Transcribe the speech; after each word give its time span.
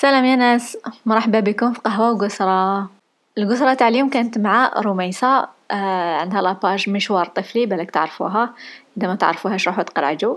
سلام 0.00 0.24
يا 0.24 0.36
ناس. 0.36 0.78
مرحبا 1.06 1.40
بكم 1.40 1.72
في 1.72 1.80
قهوة 1.80 2.12
وقسرة 2.12 2.90
القسرة 3.38 3.74
تاع 3.74 3.88
اليوم 3.88 4.10
كانت 4.10 4.38
مع 4.38 4.72
رميسة 4.76 5.48
آه 5.70 6.16
عندها 6.16 6.42
la 6.42 6.58
page 6.58 6.90
مشوار 6.90 7.26
طفلي 7.26 7.66
بالك 7.66 7.90
تعرفوها. 7.90 8.54
إذا 8.98 9.06
ما 9.06 9.14
تعرفوهاش 9.14 9.68
روحوا 9.68 9.82
تقرعجوا 9.82 10.36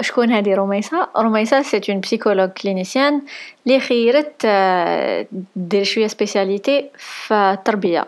شكون 0.00 0.32
هذه 0.32 0.54
رميسة 0.54 1.08
رميسة 1.16 1.62
c'est 1.62 1.80
une 1.88 2.00
psychologue 2.00 2.48
clinicienne 2.48 3.22
اللي 3.66 3.80
خيرت 3.80 4.42
آه 4.44 5.26
دير 5.56 5.84
شوية 5.84 6.06
spécialité 6.06 6.90
في 6.96 7.34
التربية. 7.34 8.04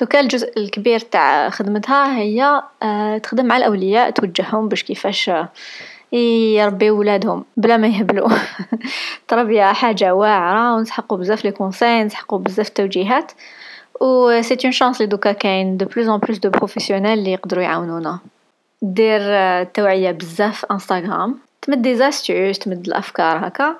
دوكا 0.00 0.20
الجزء 0.20 0.52
الكبير 0.56 1.00
تاع 1.00 1.50
خدمتها 1.50 2.18
هي 2.18 2.62
آه 2.82 3.18
تخدم 3.18 3.46
مع 3.46 3.56
الأولياء 3.56 4.10
توجههم 4.10 4.68
باش 4.68 4.82
كيفاش 4.82 5.30
يربيو 6.16 6.98
ولادهم 6.98 7.44
بلا 7.56 7.76
ما 7.76 7.86
يهبلوا. 7.86 8.28
التربيه 9.22 9.72
حاجة 9.72 10.14
واعرة 10.14 10.76
ونسحقوا 10.76 11.18
بزاف 11.18 11.44
les 11.44 11.50
conseils 11.50 12.04
نسحقوا 12.04 12.38
بزاف 12.38 12.68
التوجيهات 12.68 13.32
و 14.00 14.42
c'est 14.42 14.56
une 14.64 14.72
chance 14.72 15.00
لي 15.00 15.06
دوكا 15.06 15.32
كاين 15.32 15.76
de 15.76 15.86
plus 15.86 16.08
en 16.08 16.18
plus 16.18 16.38
de 16.38 16.50
professionnels 16.50 17.18
اللي 17.18 17.32
يقدروا 17.32 17.62
يعاونونا. 17.62 18.18
دير 18.82 19.20
توعية 19.64 20.10
بزاف 20.10 20.60
في 20.60 20.66
انستغرام 20.70 21.38
تمد 21.62 21.82
des 21.82 21.94
astuces 21.94 22.58
تمد 22.58 22.86
الأفكار 22.86 23.48
هكا. 23.48 23.76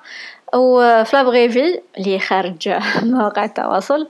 و 0.55 1.03
في 1.03 1.15
la 1.15 1.28
vraie 1.28 1.61
vie 1.61 1.81
اللي 1.97 2.19
خارج 2.19 2.69
مواقع 3.03 3.45
التواصل 3.45 4.07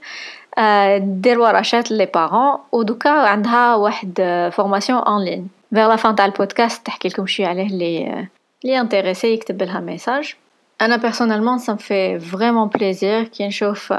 دير 0.98 1.40
ورشات 1.40 1.90
les 1.90 2.06
parents 2.06 2.58
و 2.72 2.82
دوكا 2.82 3.10
عندها 3.10 3.74
واحد 3.74 4.12
formation 4.52 4.98
en 4.98 5.24
ligne 5.24 5.57
vers 5.70 5.88
la 5.88 5.96
fin 5.96 6.14
تاع 6.14 6.24
البودكاست 6.24 6.86
تحكي 6.86 7.08
لكم 7.08 7.26
شوية 7.26 7.46
عليه 7.46 7.66
اللي 7.66 8.28
اللي 8.64 8.80
intéressé 8.80 9.32
يكتب 9.32 9.62
لها 9.62 9.80
message 9.80 10.34
أنا 10.80 10.96
personnellement 10.96 11.58
ça 11.58 11.74
fait 11.74 12.20
vraiment 12.20 12.68
plaisir 12.68 13.24
كي 13.24 13.46
نشوف 13.46 13.94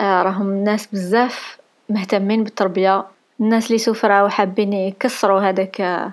راهم 0.00 0.64
ناس 0.64 0.86
بزاف 0.86 1.58
مهتمين 1.88 2.44
بالتربيه 2.44 3.06
الناس 3.40 3.66
اللي 3.66 3.78
souffraient 3.78 4.24
وحابين 4.24 4.72
يكسروا 4.72 5.40
هذاك 5.40 6.10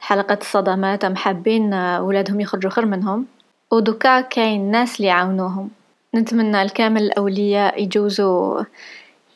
حلقة 0.00 0.38
الصدمات 0.40 1.04
ام 1.04 1.16
حابين 1.16 1.74
ولادهم 1.74 2.40
يخرجوا 2.40 2.70
خير 2.70 2.86
منهم 2.86 3.26
ودوكا 3.70 4.20
كاين 4.20 4.70
ناس 4.70 4.96
اللي 4.96 5.08
يعاونوهم 5.08 5.70
نتمنى 6.14 6.62
الكامل 6.62 7.02
الاولياء 7.02 7.82
يجوزوا 7.82 8.62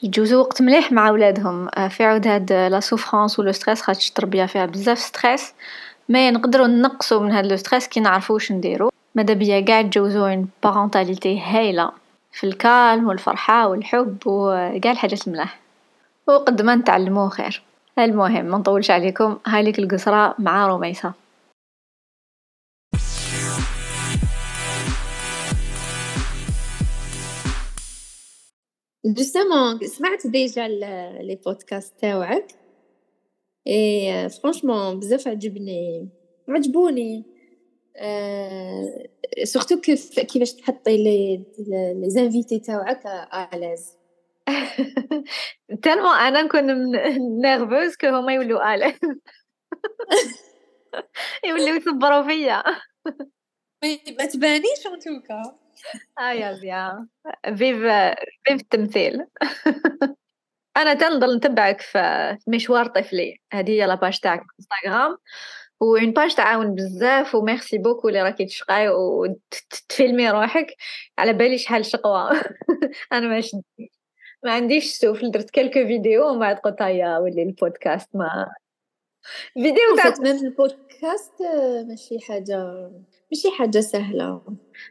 يجوزوا 0.06 0.40
وقت 0.42 0.62
مليح 0.62 0.92
مع 0.92 1.10
ولادهم. 1.10 1.68
في 1.88 2.04
عوض 2.04 2.26
هاد 2.26 2.52
la 2.52 2.80
souffrance 2.80 3.38
و 3.38 3.43
le 3.43 3.52
stress 3.52 3.82
خاطش 3.82 4.08
التربيه 4.08 4.46
فيها 4.46 4.66
بزاف 4.66 4.98
stress. 4.98 5.52
ما 6.08 6.30
نقدروا 6.30 6.66
نقصوا 6.66 7.20
من 7.20 7.32
هاد 7.32 7.46
le 7.46 7.56
stress 7.56 7.88
كي 7.88 8.00
نعرفوا 8.00 8.34
واش 8.34 8.52
نديروا 8.52 8.90
ماذا 9.14 9.34
بيا؟ 9.34 9.64
قاع 9.64 9.82
تجوزوا 9.82 10.30
une 10.30 10.48
parentalité 10.62 11.40
هايلة. 11.40 11.90
في 12.32 12.44
ال 12.44 12.55
calme 12.55 13.08
والفرحه 13.08 13.68
والحب 13.68 14.18
وكاع 14.26 14.92
الحاجات 14.92 15.26
الملاح. 15.26 15.58
وقد 16.26 16.62
ما 16.62 16.74
نتعلموه 16.74 17.28
خير. 17.28 17.62
المهم 17.98 18.44
ما 18.44 18.58
نطولش 18.58 18.90
عليكم. 18.90 19.36
هاي 19.46 19.62
ليك 19.62 19.78
القصرة 19.78 20.34
مع 20.38 20.66
رميسة 20.66 21.12
justement 29.06 29.78
سمعت 29.86 30.26
déjà 30.26 30.68
les 30.68 31.40
podcasts 31.46 32.00
تاوعك. 32.00 32.46
et 33.66 34.28
franchement 34.28 34.98
بزاف 34.98 35.28
عجبني. 35.28 36.08
عجبوني. 36.48 37.24
أه 37.96 39.08
surtout 39.44 39.80
كيف 39.80 40.20
كيفاش 40.20 40.52
تحطي 40.52 40.96
les 40.96 41.44
les 41.68 42.10
invités 42.10 42.58
تاوعك 42.58 43.06
à 43.54 43.60
l'aise 43.60 43.96
tellement 45.82 46.12
أنا 46.12 46.42
نكون 46.42 46.64
nerveuse 47.40 47.96
que 47.96 48.06
هما 48.06 48.34
يولوا 48.34 48.74
à 48.74 48.78
l'aise 48.78 48.98
يوليو 51.44 51.74
يصبروا 51.74 52.22
فيا 52.22 52.62
ما 54.18 54.26
تبانيش 54.26 54.86
en 54.86 54.98
tout 54.98 55.33
cas 55.33 55.58
آه 56.18 56.32
يا 56.32 56.60
bien 56.60 57.08
vive 57.56 57.76
vive 58.46 58.60
التمثيل. 58.60 59.26
أنا 60.76 60.94
تنضل 60.94 61.36
نتبعك 61.36 61.80
في 61.80 62.36
مشوار 62.46 62.86
طفلي. 62.86 63.40
هذه 63.52 63.70
هي 63.70 63.86
la 63.86 63.97
page 63.97 64.18
تاعك 64.20 64.40
في 64.40 64.46
انستغرام 64.60 65.18
و 65.80 65.96
une 65.96 66.12
page 66.12 66.34
تعاون 66.34 66.74
بزاف 66.74 67.34
و 67.34 67.42
merci 67.42 67.78
beaucoup 67.78 68.08
اللي 68.08 68.22
راكي 68.22 68.44
تشقاي 68.44 68.88
وتفيلمي 68.88 70.30
روحك. 70.30 70.66
على 71.18 71.32
بالي 71.32 71.58
شحال 71.58 71.84
شقوة. 71.84 72.30
أنا 73.12 73.28
ما 73.28 73.40
ما 74.42 74.52
عنديش 74.52 74.92
سوفل 74.92 75.30
درت 75.30 75.50
quelques 75.50 75.86
vidéos 75.86 76.28
ومن 76.28 76.40
بعد 76.40 76.56
قلت 76.56 76.82
هيا 76.82 77.18
و 77.18 77.42
les 77.42 77.63
podcasts 77.63 78.16
ما 78.16 78.52
فيديو 79.54 79.96
تاع 79.96 80.14
البودكاست 80.30 81.32
ماشي 81.88 82.20
حاجة 82.20 82.90
ماشي 83.32 83.50
حاجة 83.58 83.80
سهلة. 83.80 84.42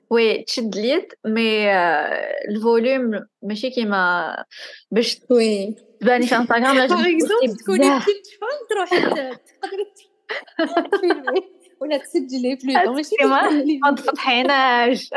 وي 0.10 0.44
تشد 0.44 0.76
اليد 0.76 1.14
مي 1.26 1.72
الفوليوم 2.50 3.26
ماشي 3.42 3.70
كيما 3.70 4.36
باش 4.92 5.22
وي 5.30 5.76
تباني 6.02 6.28
في 6.28 6.36
انستغرام 6.36 6.78
لازم 6.78 6.96
تكوني 7.60 8.00
فان 8.00 8.68
تروحي 8.70 9.02
تقدري 9.02 9.94
تفيلمي. 10.92 11.42
ولا 11.82 11.98
تسجلي 11.98 12.56
بلوتو 12.56 12.94
ماشي 12.94 13.16
ما 13.84 13.96
تفضحيناش 13.96 15.10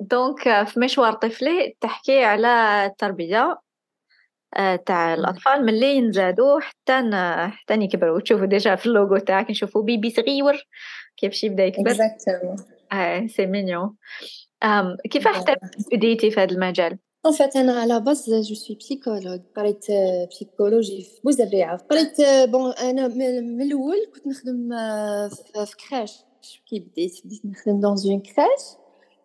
donc 0.00 0.40
في 0.70 0.80
مشوار 0.80 1.12
طفلي 1.12 1.76
تحكي 1.80 2.24
على 2.24 2.86
التربية. 2.86 3.58
تاع 4.86 5.14
الأطفال 5.14 5.62
من 5.62 5.68
اللي 5.68 5.96
ينزادوا 5.96 6.60
حتى 6.60 7.10
حتى 7.48 7.74
يكبروا 7.74 8.20
تشوفوا 8.20 8.46
déjà 8.46 8.74
في 8.74 8.86
اللوغو 8.86 9.18
تاعك 9.18 9.50
نشوفوا 9.50 9.82
bébé 9.82 10.10
صغير 10.10 10.68
كيفاش 11.16 11.44
يبدا 11.44 11.64
يكبر. 11.64 11.96
آه 12.92 13.26
c'est 13.26 13.46
mignon 13.46 13.96
كيف 15.10 15.28
حتى 15.28 15.54
بديتي 15.92 16.30
في 16.30 16.40
هذا 16.40 16.52
المجال؟ 16.52 16.98
en 17.26 17.32
fait 17.32 17.56
أنا 17.56 17.80
à 17.80 17.87
la 17.87 18.00
base 18.00 18.30
je 18.30 18.54
suis 18.54 18.76
psychologue 18.76 19.40
قريت 19.56 19.84
psychologie 20.30 21.02
في 21.02 21.20
بوزريعه 21.24 21.76
قريت 21.76 22.16
bon 22.50 22.72
أنا 22.72 23.08
من 23.08 23.62
الأول 23.62 23.96
كنت 24.14 24.26
نخدم 24.26 24.68
في 25.64 25.76
crèche 25.88 26.24
كي 26.68 26.80
بديت 26.80 27.20
بديت 27.24 27.44
نخدم 27.44 27.80
dans 27.80 27.96
une 28.06 28.20
crèche 28.20 28.62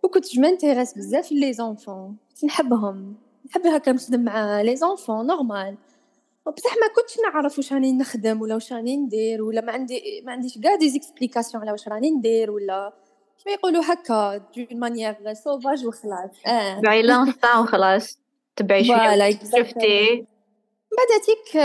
وكنت 0.03 0.35
je 0.35 0.41
m'intéresse 0.41 0.93
بزاف 0.93 1.31
les 1.31 1.53
enfants. 1.53 2.17
كنت 2.29 2.45
نحبهم. 2.45 3.15
نحب 3.49 3.67
هكا 3.67 3.91
نخدم 3.91 4.23
مع 4.23 4.61
les 4.61 4.75
enfants 4.75 5.27
normal 5.27 5.77
بصح 6.47 6.75
ما 6.77 6.87
كنتش 6.95 7.17
نعرف 7.19 7.57
واش 7.57 7.73
راني 7.73 7.91
نخدم 7.91 8.41
ولا 8.41 8.53
واش 8.53 8.73
راني 8.73 8.97
ندير 8.97 9.43
ولا 9.43 9.61
ما 9.61 9.71
عندي 9.71 10.21
ما 10.25 10.31
عنديش 10.31 10.57
كاع 10.57 10.75
des 10.75 10.89
explications 10.89 11.63
على 11.63 11.71
واش 11.71 11.87
راني 11.87 12.11
ندير 12.11 12.51
ولا 12.51 12.93
كيما 13.43 13.55
يقولوا 13.55 13.83
هكا 13.93 14.37
d'une 14.37 14.79
manière 14.79 15.33
sauvage 15.33 15.85
وخلاص 15.85 16.29
آه. 16.47 16.79
تبعي 16.79 17.01
l'Insta 17.01 17.57
وخلاص 17.57 18.19
تبعي 18.55 18.83
شوية. 18.83 19.31
شفتي؟ 19.31 20.25
بعد 20.97 21.21
تيك 21.25 21.57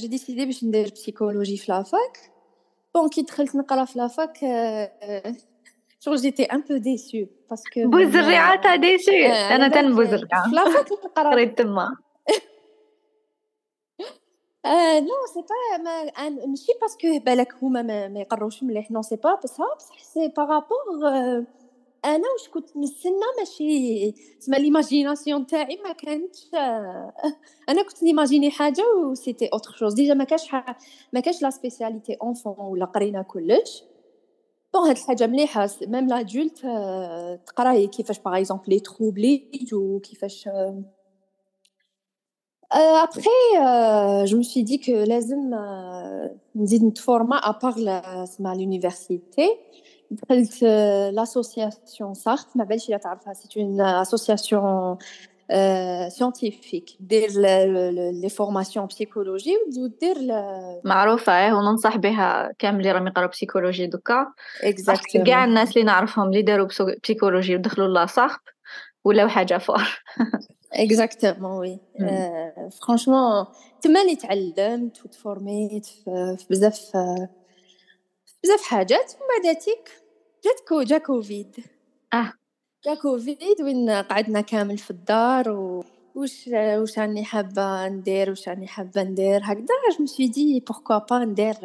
j'ai 0.00 0.08
décidé 0.08 0.46
باش 0.46 0.64
ندير 0.64 0.90
psychologie 0.92 1.56
في 1.56 1.72
la 1.72 1.92
fac. 1.92 2.32
bon 2.94 3.08
كي 3.08 3.22
دخلت 3.22 3.56
نقرا 3.56 3.84
في 3.84 3.98
la 3.98 4.14
fac 4.14 4.38
شغل 6.00 6.16
j'étais 6.16 6.44
un 6.44 6.60
peu 6.60 6.76
déçue 6.76 7.26
parce 7.50 7.75
que 7.75 7.90
بوزريعه 7.90 8.62
t'es 8.62 8.76
déçue 8.76 9.12
أنا 9.50 9.68
تن 9.68 9.94
بوزريعه 9.94 10.48
في 10.48 10.54
la 10.54 10.69
fac 10.69 10.92
نقرا 10.92 11.30
قريت 11.30 11.58
تما 11.58 11.96
آه 14.64 15.00
non 15.00 15.26
c'est 15.34 15.40
pas 15.40 15.82
ما 15.82 16.28
ماشي 16.46 16.72
parce 16.80 17.04
que 17.04 17.18
بالك 17.18 17.54
هما 17.62 17.82
ما, 17.82 18.08
ما 18.08 18.20
يقروش 18.20 18.62
مليح 18.62 18.90
non 18.90 19.02
c'est 19.02 19.16
pas 19.16 19.34
بصح 19.34 19.64
بصح 19.76 19.98
c'est 20.02 20.28
par 20.28 20.63
rapport 20.63 21.44
أنا 22.04 22.24
واش 22.32 22.48
كنت 22.48 22.76
نستنى 22.76 23.12
ماشي 23.38 24.12
تسمى 24.40 24.58
l'imagination 24.58 25.46
تاعي 25.46 25.78
ما 25.84 25.92
كانتش 25.92 26.46
أنا 27.68 27.82
كنت 27.82 28.02
نيماجيني 28.02 28.50
حاجة 28.50 28.84
و 28.96 29.14
c'était 29.14 29.46
autre 29.46 29.70
chose 29.70 29.94
déjà 29.94 30.14
ما 30.14 30.24
كاش 30.24 30.54
ما 31.12 31.20
كاش 31.20 31.42
la 31.42 31.50
spécialité 31.50 32.14
enfant 32.22 32.54
ولا 32.58 32.84
قرينا 32.84 33.22
كلش 33.22 33.82
bon 34.78 34.88
هاد 34.88 34.96
الحاجة 34.96 35.26
مليحه 35.26 35.70
même 35.82 36.08
l'adulte 36.08 36.58
تقراي 37.46 37.86
كيفاش 37.86 38.18
par 38.18 38.38
exemple 38.38 38.64
les 38.68 38.80
troubles 38.80 39.24
يجو 39.52 40.00
كيفاش 40.00 40.48
après 42.72 43.30
je 44.24 44.36
me 44.36 44.42
suis 44.42 44.62
dit 44.62 44.78
que 44.78 44.92
لازم 44.92 45.54
نزيد 46.56 46.84
نتفورما 46.84 47.36
à 47.36 47.44
part 47.44 47.74
سما 48.24 48.54
l'université 48.54 49.48
دخلت 50.10 50.62
l'association 51.12 52.14
سارت 52.14 52.46
ما 52.56 52.64
باليش 52.64 52.88
الا 52.88 52.96
تعرفها 52.96 53.32
c'est 53.32 53.60
une 53.60 53.80
association 53.80 54.96
scientifique 56.08 56.90
دير 57.00 57.30
les 57.30 58.28
formations 58.28 58.86
psychologie 58.86 59.56
ودير 59.78 60.16
معروفة 60.84 61.32
إيه؟ 61.32 61.52
وننصح 61.52 61.96
بها 61.96 62.52
كامل 62.58 62.78
اللي 62.78 62.92
راهم 62.92 63.06
يقراو 63.06 63.28
psychologie 63.28 63.86
دوكا. 63.86 64.32
exactement 64.62 65.26
كاع 65.26 65.44
الناس 65.44 65.68
اللي 65.68 65.82
نعرفهم 65.82 66.28
اللي 66.28 66.42
داروا 66.42 66.66
psychologie 67.02 67.56
ودخلوا 67.56 67.88
لاصاق 67.88 68.40
ولاو 69.04 69.28
حاجة 69.28 69.58
fort. 69.58 70.02
exactement 70.72 71.58
oui 71.58 71.80
franchement 72.82 73.46
تماني 73.82 74.16
تعلمت 74.16 75.04
وتفورميت 75.04 75.86
في 75.86 76.46
بزاف 76.50 76.92
بزاف 78.44 78.62
حاجات 78.62 79.12
ومن 79.14 79.44
بعد 79.44 79.56
جات 80.44 80.88
جا 80.88 80.98
كوفيد 80.98 81.56
آه. 82.14 82.32
كوفيد 82.86 83.62
وين 83.62 83.90
قعدنا 83.90 84.40
كامل 84.40 84.78
في 84.78 84.90
الدار 84.90 85.50
و 85.50 85.84
واش 86.14 86.48
واش 86.52 86.98
راني 86.98 87.24
حابة 87.24 87.88
ندير 87.88 88.30
واش 88.30 88.48
راني 88.48 88.66
حابة 88.66 89.02
ندير 89.02 89.40
هكذا. 89.44 89.66
je 89.98 90.04
me 90.04 90.12
suis 90.12 90.28
dit 90.28 90.60
pourquoi 90.60 90.98
pas 90.98 91.24
ندير 91.24 91.56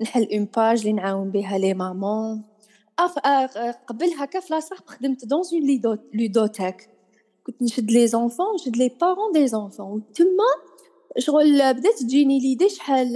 نحل 0.00 0.28
une 0.32 0.44
page 0.56 0.80
اللي 0.80 0.92
نعاون 0.92 1.30
بها 1.30 1.58
les 1.58 1.74
mamans 1.74 2.42
أف... 2.98 3.18
قبل 3.86 4.06
هكا 4.18 4.40
في 4.40 4.54
لاصاق 4.54 4.90
خدمت 4.90 5.24
dans 5.24 5.42
une 5.52 5.98
ludothèque 6.14 6.88
كنت 7.46 7.62
نشد 7.62 7.90
les 7.90 8.06
enfants 8.06 8.54
نشد 8.54 8.76
les 8.76 8.88
parents 9.00 9.32
des 9.32 9.48
enfants 9.48 9.92
وتما 9.92 10.50
شغل 11.18 11.74
بدأت 11.74 11.98
تجيني 11.98 12.40
l'idée 12.40 12.68
شحال 12.68 13.12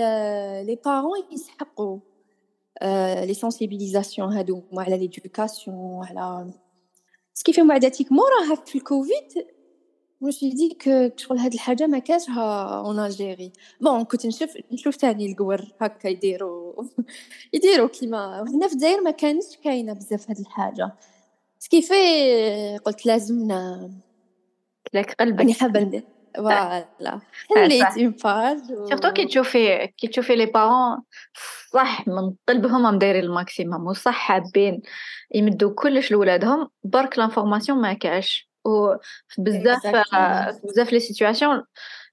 les 0.66 0.78
parents 0.84 1.18
يسحقوا 1.32 1.98
les 3.26 3.34
sensibilisations 3.34 4.32
هادو 4.32 4.62
على 4.78 4.98
l'éducation 4.98 6.04
على 6.04 6.52
ce 7.34 7.40
qui 7.40 7.50
fait 7.50 7.62
من 7.62 7.68
بعد 7.68 7.90
تيك 7.90 8.12
موراها 8.12 8.54
في 8.66 8.78
الكوفيد 8.78 9.46
مش 10.20 10.40
ديك 10.44 10.82
شغل 11.16 11.38
هاد 11.38 11.52
الحاجة 11.54 11.86
ما 11.86 11.98
كاشها 11.98 12.64
en 12.78 12.98
Algérie 12.98 13.52
bon 13.80 14.04
كنت 14.04 14.26
نشوف 14.26 14.56
نشوف 14.72 14.96
تاني 14.96 15.32
القور 15.32 15.60
هكا 15.80 16.08
يديروا 16.08 16.84
يديروا 17.52 17.88
كيما 17.88 18.40
هنا 18.40 18.68
في 18.68 18.72
الجزائر 18.72 19.00
ما 19.00 19.10
كانش 19.10 19.44
كاينة 19.64 19.92
بزاف 19.92 20.30
هاد 20.30 20.38
الحاجة 20.38 20.92
ce 21.58 21.66
qui 21.66 21.78
fait 21.78 21.94
قلت 22.84 23.06
لازم 23.06 23.48
لك 24.94 25.12
قلبك 25.20 25.50
حابة 25.50 25.80
ندير 25.80 26.04
voilà 26.36 27.20
حليت 27.56 27.98
une 27.98 28.10
page 28.10 28.58
surtout 28.88 29.12
كي 29.12 29.26
تشوفي 29.26 29.86
كي 29.86 30.08
تشوفي 30.08 30.36
les 30.36 30.46
parents 30.46 31.02
صح 31.72 32.08
من 32.08 32.34
قلبهم 32.48 32.98
دايرين 32.98 33.24
ال 33.24 33.32
maximum 33.32 33.86
وصح 33.86 34.14
حابين. 34.14 34.82
يمدوا 35.34 35.74
كلش 35.74 36.12
لولادهم 36.12 36.68
برك 36.84 37.18
l'information 37.18 37.80
ما 37.80 37.92
كاش. 37.92 38.50
و 38.64 38.94
بزاف 39.38 40.92
les 40.92 41.00
situations 41.00 41.64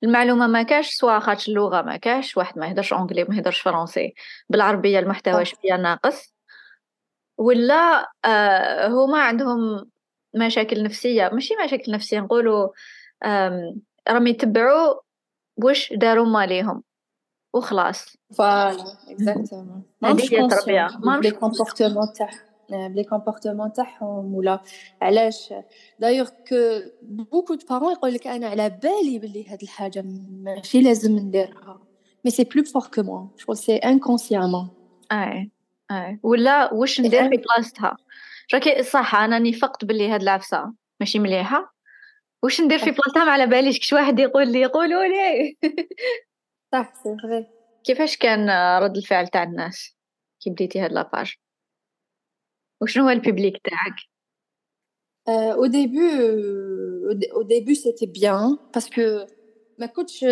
المعلومة 0.03 0.47
ما 0.47 0.63
كاش 0.63 0.89
soit 0.89 1.19
خاطش 1.19 1.49
اللغة 1.49 1.81
ما 1.81 1.97
كاش 1.97 2.37
واحد 2.37 2.59
ما 2.59 2.67
يهدرش 2.67 2.93
anglais 2.93 3.23
ما 3.23 3.35
يهدرش 3.35 3.59
français 3.59 4.13
بالعربية 4.49 4.99
المحتوى 4.99 5.45
شوية 5.45 5.75
ناقص. 5.77 6.33
ولا 7.37 8.11
آه 8.25 8.87
هما 8.87 9.21
عندهم 9.21 9.89
مشاكل 10.35 10.83
نفسية. 10.83 11.29
ماشي 11.33 11.53
مشاكل 11.65 11.91
نفسية 11.91 12.19
نقولوا 12.19 12.69
راهم 14.07 14.27
يتبعوا 14.27 14.93
واش 15.57 15.93
داروا 15.93 16.25
ماليهم. 16.25 16.83
وخلاص. 17.53 18.17
voilà 18.37 18.97
exactement 19.07 19.83
هذه 20.03 20.33
هي 20.33 20.39
التربية. 20.39 20.87
ما 20.99 21.19
بلي 21.19 21.31
comportement 21.31 22.13
تاعهم 22.13 22.93
بلي 22.93 23.03
comportement 23.03 23.73
تاعهم 23.73 24.35
ولا 24.35 24.61
علاش؟ 25.01 25.53
d'ailleurs 25.99 26.29
que 26.29 26.55
beaucoup 27.01 27.53
de 27.53 27.65
parents 27.69 27.91
يقول 27.91 28.13
لك 28.13 28.27
أنا 28.27 28.47
على 28.47 28.69
بالي 28.69 29.19
بلي 29.19 29.49
هاد 29.49 29.61
الحاجة 29.61 30.03
ماشي 30.29 30.81
لازم 30.81 31.15
نديرها. 31.15 31.79
mais 32.25 32.31
c'est 32.31 32.43
plus 32.43 32.63
fort 32.63 32.87
que 32.87 33.03
moi 33.03 33.27
شغل 33.37 33.57
c'est 33.57 33.75
inconsciemment 33.75 34.69
أي 35.11 35.51
أي. 35.91 36.19
ولا 36.23 36.73
واش 36.73 37.01
ندير 37.01 37.29
في 37.29 37.37
بلاصتها 37.37 37.97
راكي 38.53 38.83
صح 38.83 39.15
أنا 39.15 39.39
نفقت 39.39 39.85
بلي 39.85 40.09
هاد 40.09 40.21
العفسة. 40.21 40.73
ماشي 40.99 41.19
مليحة. 41.19 41.75
واش 42.43 42.61
ندير 42.61 42.79
في 42.79 42.91
بلاصتها 42.91 43.23
ما 43.25 43.31
على 43.31 43.47
باليش 43.47 43.79
كش 43.79 43.93
واحد 43.93 44.19
يقول 44.19 44.51
لي 44.51 44.61
يقولوا 44.61 45.03
لي. 45.03 45.57
صح 46.73 46.93
c'est 47.03 47.45
كيفاش 47.83 48.17
كان 48.17 48.49
رد 48.83 48.97
الفعل 48.97 49.27
تاع 49.27 49.43
الناس 49.43 49.95
كي 50.39 50.49
بديتي 50.49 50.79
هاد 50.79 50.91
la 50.91 51.03
page؟ 51.03 51.33
وشنو 52.81 53.03
هو 53.03 53.09
ال 53.09 53.16
public 53.16 53.57
تاعك؟ 53.63 53.95
au 55.29 55.65
début 55.65 55.99
au 57.33 57.41
début 57.41 57.75
c'était 57.75 58.05
bien 58.05 58.57
parce 58.73 59.06
que 59.06 59.25
ما 59.79 59.85
كنتش 59.85 60.23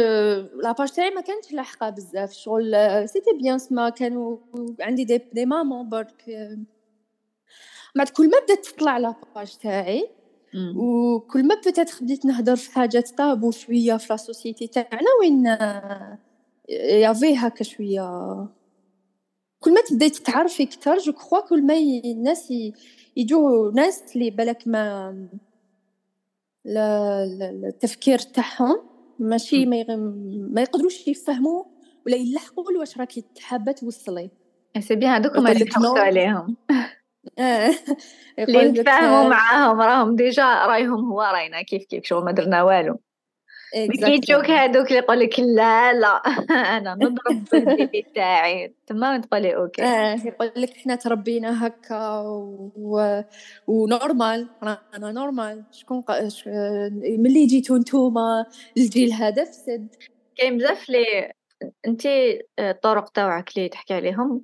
la 0.64 0.73
page 0.73 0.92
تاعي 0.92 1.10
ما 1.10 1.22
كانتش 1.22 1.52
لاحقة 1.52 1.90
بزاف 1.90 2.32
شغل. 2.32 2.76
c'était 3.10 3.38
bien 3.42 3.60
سما 3.60 3.90
كانوا 3.90 4.38
عندي 4.82 5.04
des, 5.04 5.18
des 5.18 5.46
mamans 5.46 5.90
برك. 5.90 6.26
بعد 7.96 8.10
كل 8.10 8.30
ما 8.30 8.40
بدات 8.40 8.66
تطلع 8.66 8.98
la 8.98 9.18
page 9.18 9.58
تاعي. 9.58 10.10
وكل 10.76 11.48
ما 11.48 11.56
peut-être 11.56 11.94
بديت 12.02 12.26
نهضر 12.26 12.56
في 12.56 12.72
حاجات 12.72 13.10
tabous 13.10 13.52
شوية 13.52 13.98
في 13.98 14.08
la 14.10 14.18
société 14.18 14.68
تاعنا 14.68 15.08
وين 15.22 15.46
y 17.00 17.06
avait 17.06 17.36
هكا 17.36 17.64
شوية. 17.64 18.48
كل 19.60 19.74
ما 19.74 19.82
تبداي 19.82 20.10
تتعرفي 20.10 20.64
أكثر 20.64 20.98
je 20.98 21.14
crois 21.14 21.40
كل 21.40 21.66
ما 21.66 21.78
الناس 22.06 22.54
يجوا 23.18 23.72
ناس 23.72 24.04
اللي 24.16 24.30
بالك 24.30 24.68
ما 24.68 25.16
التفكير 26.66 28.20
تاعهم 28.20 28.82
ماشي 29.20 29.66
ما, 29.66 29.84
ما 30.52 30.62
يقدروش 30.62 31.08
يفهموا 31.08 31.64
ولا 32.06 32.16
يلحقوا 32.16 32.78
واش 32.80 32.98
راكي 32.98 33.24
حابة 33.40 33.72
توصلي. 33.72 34.30
c'est 34.80 34.96
bien 34.96 35.12
هذوك 35.12 35.38
هما 35.38 35.52
اللي 35.52 35.66
تحوسوا 35.66 36.00
عليهم. 36.00 36.58
اللي 38.40 38.70
نتفاهموا 38.70 39.30
معاهم 39.30 39.82
راهم 39.82 40.16
déjà 40.16 40.44
رايهم 40.44 41.12
هو 41.12 41.22
راينا 41.22 41.62
كيف 41.62 41.84
كيف 41.86 42.06
شغل 42.06 42.26
ما 42.26 42.32
درنا 42.32 42.64
والو. 42.64 43.00
كي 43.74 44.20
ت 44.20 44.24
choque 44.24 44.50
هذوك 44.50 44.88
اللي 44.88 44.98
يقول 44.98 45.20
لك 45.20 45.40
لا 45.40 45.94
لا 45.94 46.22
أنا 46.78 46.96
نضرب 46.96 47.44
بال 47.52 47.70
bébé 47.70 48.06
تاعي 48.16 48.74
تما 48.88 49.18
تقولي 49.18 49.56
OK. 49.56 49.84
آه 49.84 50.16
يقول 50.26 50.52
لك 50.56 50.72
إحنا 50.72 50.96
تربينا 50.96 51.68
هكا 51.68 52.20
و... 52.76 53.22
و 53.68 53.79
normal 53.79 54.48
رانا 54.64 55.12
normal. 55.12 55.64
شكون 55.72 56.02
ق... 56.02 56.28
ش... 56.28 56.48
ملي 57.04 57.46
جيتو 57.46 57.78
نتوما؟ 57.78 58.46
الجيل 58.78 59.14
هذا 59.14 59.44
فسد. 59.44 59.96
كاين 60.36 60.58
بزاف 60.58 60.90
لي 60.90 61.34
انت 61.88 62.02
الطرق 62.60 63.10
تاعك 63.10 63.58
اللي 63.58 63.70
تحكي 63.70 63.94
عليهم. 63.94 64.44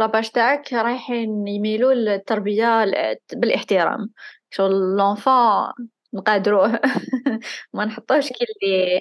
la 0.00 0.10
page 0.10 0.30
تاعك 0.30 0.72
رايحين 0.72 1.48
يميلوا 1.48 1.94
للتربية 1.94 2.84
بالاحترام. 3.32 4.10
شغل 4.50 4.72
l'enfant 4.96 5.72
نقادروه 6.14 6.80
ما 7.74 7.84
نحطوش 7.84 8.28
كي 8.32 8.44
اللي 8.44 9.00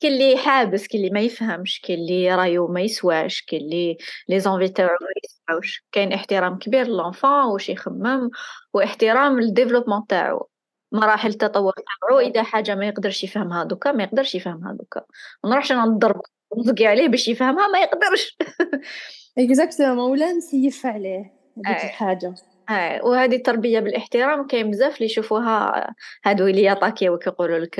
كي 0.00 0.08
اللي 0.08 0.36
حابس 0.38 0.86
كي 0.86 0.96
اللي 0.98 1.10
ما 1.10 1.20
يفهمش 1.20 1.80
كي 1.80 1.94
اللي 1.94 2.34
رايو 2.34 2.68
ما 2.68 2.80
يسواش 2.80 3.42
كي 3.42 3.56
اللي 3.56 3.96
les 4.28 4.40
envies 4.40 4.68
تاعو 4.68 4.88
ما 5.00 5.08
يسواوش. 5.24 5.84
كاين 5.92 6.12
احترام 6.12 6.58
كبير 6.58 6.86
ل 6.86 6.91
l'enfant 6.91 7.30
واش 7.44 7.68
يخمم 7.68 8.30
واحترام 8.74 9.40
لل 9.40 9.49
développement 9.49 10.06
تاعو. 10.06 10.48
مراحل 10.92 11.28
التطور 11.28 11.72
تاعو 11.72 12.20
إذا 12.20 12.42
حاجة 12.42 12.74
ما 12.74 12.86
يقدرش 12.88 13.24
يفهمها 13.24 13.64
دوكا 13.64 13.92
ما 13.92 14.02
يقدرش 14.02 14.34
يفهمها 14.34 14.72
دوكا. 14.72 15.00
ما 15.44 15.50
نروحش 15.50 15.72
نضرب 15.72 16.20
نزقي 16.58 16.86
عليه 16.86 17.08
باش 17.08 17.28
يفهمها 17.28 17.68
ما 17.68 17.78
يقدرش. 17.80 18.36
exactement 19.38 20.10
ولا 20.10 20.32
نسيف 20.32 20.86
عليه 20.86 21.32
هذيك 21.66 21.84
الحاجة. 21.84 22.34
آه. 22.68 23.04
وهذه 23.04 23.36
التربية 23.36 23.80
بالاحترام 23.80 24.46
كاين 24.46 24.70
بزاف 24.70 24.94
اللي 24.94 25.04
يشوفوها 25.04 25.94
هادو 26.24 26.46
اللي 26.46 26.64
يطاكيو 26.64 27.18
كيقولوا 27.18 27.58
لك 27.58 27.74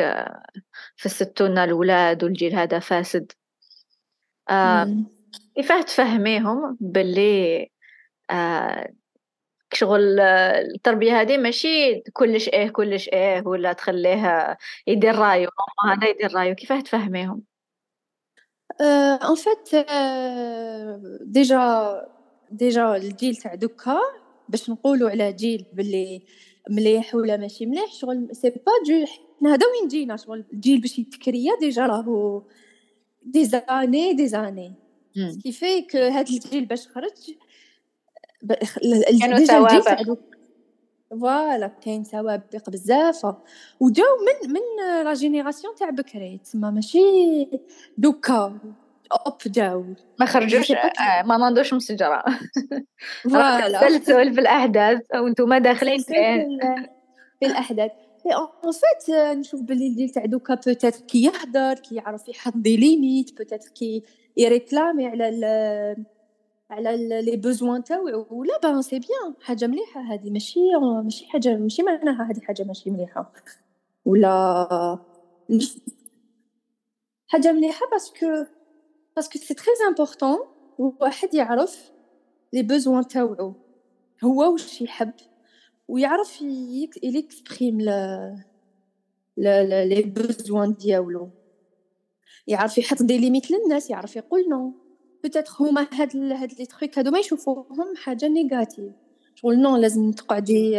في 0.96 1.06
الستونة 1.06 1.64
الولاد 1.64 2.24
والجيل 2.24 2.54
هذا 2.54 2.78
فاسد. 2.78 3.32
آه 4.50 5.04
كيفاه 5.56 5.82
تفهميهم 5.82 6.76
باللي 6.80 7.70
آه 8.30 8.92
شغل 9.72 10.20
التربية 10.20 11.20
هذه 11.20 11.38
ماشي 11.38 12.00
كلش 12.12 12.48
إيه 12.48 12.70
كلش 12.70 13.08
إيه 13.08 13.42
ولا 13.46 13.72
تخليه 13.72 14.56
يدير 14.86 15.14
رايو 15.14 15.50
هذا 15.88 16.08
يدير 16.08 16.34
رايو 16.34 16.54
كيفاه 16.54 16.80
تفهميهم؟ 16.80 17.49
en 18.80 19.34
fait 19.34 19.86
déjà 21.22 22.06
déjà 22.50 22.96
الجيل 22.96 23.36
تاع 23.36 23.54
دوكا 23.54 23.98
باش 24.48 24.70
نقولوا 24.70 25.10
على 25.10 25.32
جيل 25.32 25.64
باللي 25.72 26.22
مليح 26.70 27.14
ولا 27.14 27.36
ماشي 27.36 27.66
مليح 27.66 27.92
شغل 27.92 28.28
c'est 28.32 28.50
pas 28.50 28.72
جو 28.86 29.06
حنا 29.06 29.54
هذا 29.54 29.66
وين 29.66 29.88
جينا؟ 29.88 30.16
شغل 30.16 30.44
الجيل 30.52 30.80
باش 30.80 30.98
يتكريا 30.98 31.52
déjà 31.60 31.86
راهو 31.86 32.42
des 33.22 33.44
années 33.44 34.12
des 34.12 34.28
années 34.28 34.72
que 35.90 35.98
هاد 35.98 36.28
الجيل 36.28 36.64
باش 36.64 36.88
خرج 36.88 37.34
كانوا 39.20 39.44
سوابق 39.44 40.18
voilà 41.10 41.66
كاين 41.66 42.04
سوابق 42.04 42.70
بزاف. 42.70 43.24
وجاو 43.80 44.06
من 44.26 44.52
من 44.52 44.60
la 45.04 45.14
génération 45.14 45.74
تاع 45.74 45.90
بكري 45.90 46.40
تسمى 46.44 46.70
ماشي 46.70 47.48
دوكا 47.98 48.58
hop 49.26 49.38
جاو. 49.46 49.84
ما 50.20 50.26
خرجوش 50.26 50.72
آه، 50.72 51.22
ما 51.24 51.36
ناضوش 51.36 51.72
من 51.72 51.78
الشجره 51.78 52.24
voilà 53.22 53.88
تسلسل 53.88 54.34
في 54.34 54.40
الأحداث 54.40 55.00
وأنتم 55.14 55.54
داخلين 55.54 55.98
في 55.98 56.14
في 57.40 57.46
الأحداث. 57.46 57.90
en 58.26 58.72
fait 58.72 59.10
نشوف 59.38 59.60
بلي 59.60 59.86
الجيل 59.86 60.08
تاع 60.10 60.24
دوكا 60.24 60.54
peut-être 60.54 60.90
كي 60.90 61.22
يهدر 61.22 61.74
كي 61.74 61.94
يعرف 61.94 62.28
يحط 62.28 62.56
des 62.56 62.76
limites 62.76 63.38
peut-être 63.38 63.68
كي 63.68 64.02
ي 64.36 64.44
réclamer 64.44 65.06
على 65.06 65.28
على 66.70 67.22
les 67.22 67.36
besoins 67.36 67.84
تاوعو 67.84 68.26
ولا 68.30 68.58
bah 68.62 68.80
c'est 68.80 68.98
bien 68.98 69.34
حاجة 69.40 69.66
مليحة 69.66 70.00
هذه. 70.00 70.30
ماشي 70.30 70.60
ماشي 71.04 71.26
حاجة 71.26 71.56
ماشي 71.56 71.82
معناها 71.82 72.30
هذه 72.30 72.40
حاجة 72.40 72.64
ماشي 72.64 72.90
مليحة. 72.90 73.32
ولا 74.04 74.98
حاجة 77.30 77.52
مليحة 77.52 77.86
parce 77.90 78.24
que 78.24 78.44
parce 79.16 79.30
que 79.30 79.38
c'est 79.38 79.54
très 79.54 79.66
important 79.88 80.38
واحد 80.78 81.34
يعرف 81.34 81.92
les 82.52 82.62
besoins 82.62 83.06
تاوعو. 83.06 83.54
هو 84.24 84.52
واش 84.52 84.80
يحب؟ 84.82 85.12
ويعرف 85.88 86.42
ي 87.02 87.11
exprimer 87.11 87.80
les 89.36 90.02
besoins 90.02 90.74
ديالو. 90.74 91.30
يعرف 92.46 92.78
يحط 92.78 93.02
des 93.02 93.18
limites 93.18 93.50
للناس 93.50 93.90
يعرف 93.90 94.16
يقول 94.16 94.48
non 94.48 94.79
peut-être 95.22 95.52
هما 95.60 95.86
هاد 95.92 96.16
هاد 96.16 96.52
les 96.58 96.66
trucs 96.66 96.98
هادو 96.98 97.10
ما 97.10 97.18
يشوفوهم 97.18 97.96
حاجة 97.96 98.28
négative 98.28 98.92
شغل 99.34 99.62
non 99.62 99.76
لازم 99.76 100.12
تقعدي 100.12 100.76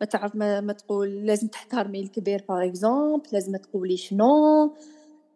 ما 0.00 0.06
تعرف 0.10 0.36
ما, 0.36 0.60
ما 0.60 0.72
تقول 0.72 1.26
لازم 1.26 1.48
تحترمي 1.48 2.00
الكبير 2.00 2.44
par 2.48 2.66
exemple 2.66 3.28
لازم 3.32 3.56
تقولي 3.56 3.96
شنو 3.96 4.76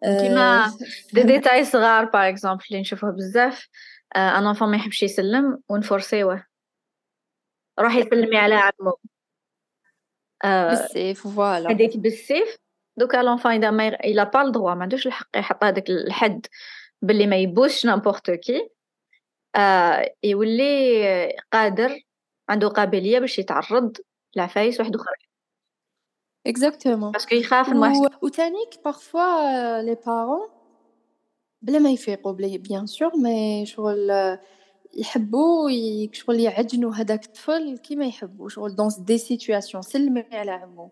كيما 0.03 0.73
دي 1.15 1.23
ديتاي 1.23 1.65
صغار 1.65 2.05
par 2.05 2.29
exemple 2.29 2.65
اللي 2.71 2.81
نشوفوه 2.81 3.11
بزاف 3.11 3.69
un 4.17 4.47
enfant 4.47 4.71
ما 4.71 4.77
يحبش 4.77 5.03
يسلم 5.03 5.59
ونفورسيوه 5.69 6.47
روحي 7.81 8.03
سلمي 8.03 8.37
على 8.37 8.55
عمو. 8.55 8.99
بالسيف 10.45 11.29
voilà. 11.29 11.71
هذيك 11.71 11.97
بالسيف. 11.97 12.57
donc 12.97 13.17
l'enfant 13.17 13.53
إذا 13.53 13.71
ما 13.71 13.89
il 13.89 14.25
a 14.25 14.29
pas 14.29 14.43
le 14.43 14.52
droit 14.52 14.75
ما 14.75 14.83
عندوش 14.83 15.07
الحق 15.07 15.29
يحط 15.37 15.65
هذاك 15.65 15.91
الحد. 15.91 16.47
باللي 17.03 17.27
ما 17.27 17.37
يبوسش 17.37 17.87
n'importe 17.87 18.31
qui 18.31 18.71
آه 19.57 20.15
يولي 20.25 21.33
قادر 21.53 22.01
عنده 22.49 22.69
قابلية 22.69 23.19
باش 23.19 23.39
يتعرض 23.39 23.97
لعفايس 24.37 24.81
واحد 24.81 24.95
أخرى. 24.95 25.15
exactement 26.47 27.13
parce 27.13 27.26
que 27.26 27.35
يخاف 27.35 27.69
و... 27.69 28.07
وتانيك 28.23 28.69
parfois 28.85 29.83
les 29.83 29.97
parents 30.07 30.49
بلا 31.63 31.79
ما 31.79 31.91
يفيقوا 31.91 32.33
بلي 32.33 32.59
bien 32.59 32.87
sûr 32.87 33.17
mais 33.17 33.67
شغل 33.67 34.39
يحبوا 34.95 35.71
شغل 36.13 36.41
يعجنوا 36.41 36.95
هذاك 36.95 37.25
الطفل 37.25 37.79
كيما 37.79 38.07
يحبوا 38.07 38.49
شغل 38.49 38.77
dans 38.77 38.89
des 38.99 39.19
situations 39.19 39.83
سلمي 39.83 40.25
على 40.33 40.51
عمو. 40.51 40.91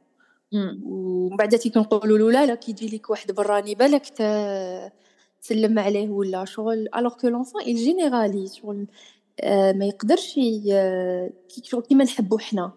ومن 0.84 1.36
بعد 1.36 1.58
تيكون 1.58 1.82
نقولوا 1.82 2.18
له 2.18 2.30
لا 2.30 2.46
لا 2.46 2.54
كيجي 2.54 2.96
لك 2.96 3.10
واحد 3.10 3.32
براني 3.32 3.74
بالك 3.74 4.04
تسلم 5.44 5.78
عليه 5.78 6.08
ولا 6.10 6.44
شغل 6.44 6.88
alors 6.96 7.14
que 7.14 7.28
l'enfant 7.28 7.62
il 7.62 7.66
généralise 7.66 8.54
شغل 8.54 8.86
آه 9.40 9.72
ما 9.72 9.84
يقدرش 9.84 10.40
شغل 11.62 11.82
كيما 11.82 12.04
نحبو 12.04 12.38
حنا 12.38 12.72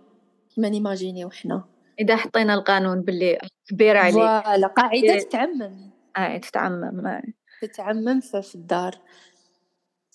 كيما 0.55 0.69
نيماجينيو 0.69 1.29
حنا. 1.29 1.63
إذا 1.99 2.15
حطينا 2.15 2.53
القانون 2.53 3.01
باللي 3.01 3.37
كبير 3.69 3.97
عليك 3.97 4.15
voilà 4.15 4.67
قاعدة 4.67 5.19
تتعمم. 5.19 5.91
آه 6.17 6.37
تتعمم 6.37 7.21
تتعمم 7.61 8.19
في 8.19 8.55
الدار. 8.55 8.95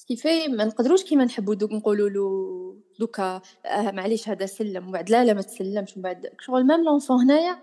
كيفاش 0.09 0.49
ما 0.49 0.65
نقدروش 0.65 1.05
كيما 1.05 1.25
نحبو 1.25 1.53
دوك 1.53 1.73
نقولوا 1.73 2.09
له 2.09 2.77
دوكا 3.01 3.43
آه 3.67 3.91
معليش 3.91 4.29
هذا 4.29 4.47
سلم 4.47 4.83
ومن 4.83 4.93
بعد 4.93 5.11
لا 5.11 5.25
لا 5.25 5.33
ما 5.33 5.43
تسلمش 5.43 5.97
ومن 5.97 6.03
بعد 6.03 6.27
شغل 6.41 6.67
même 6.67 6.85
l'enfant 6.85 7.21
هنايا 7.21 7.61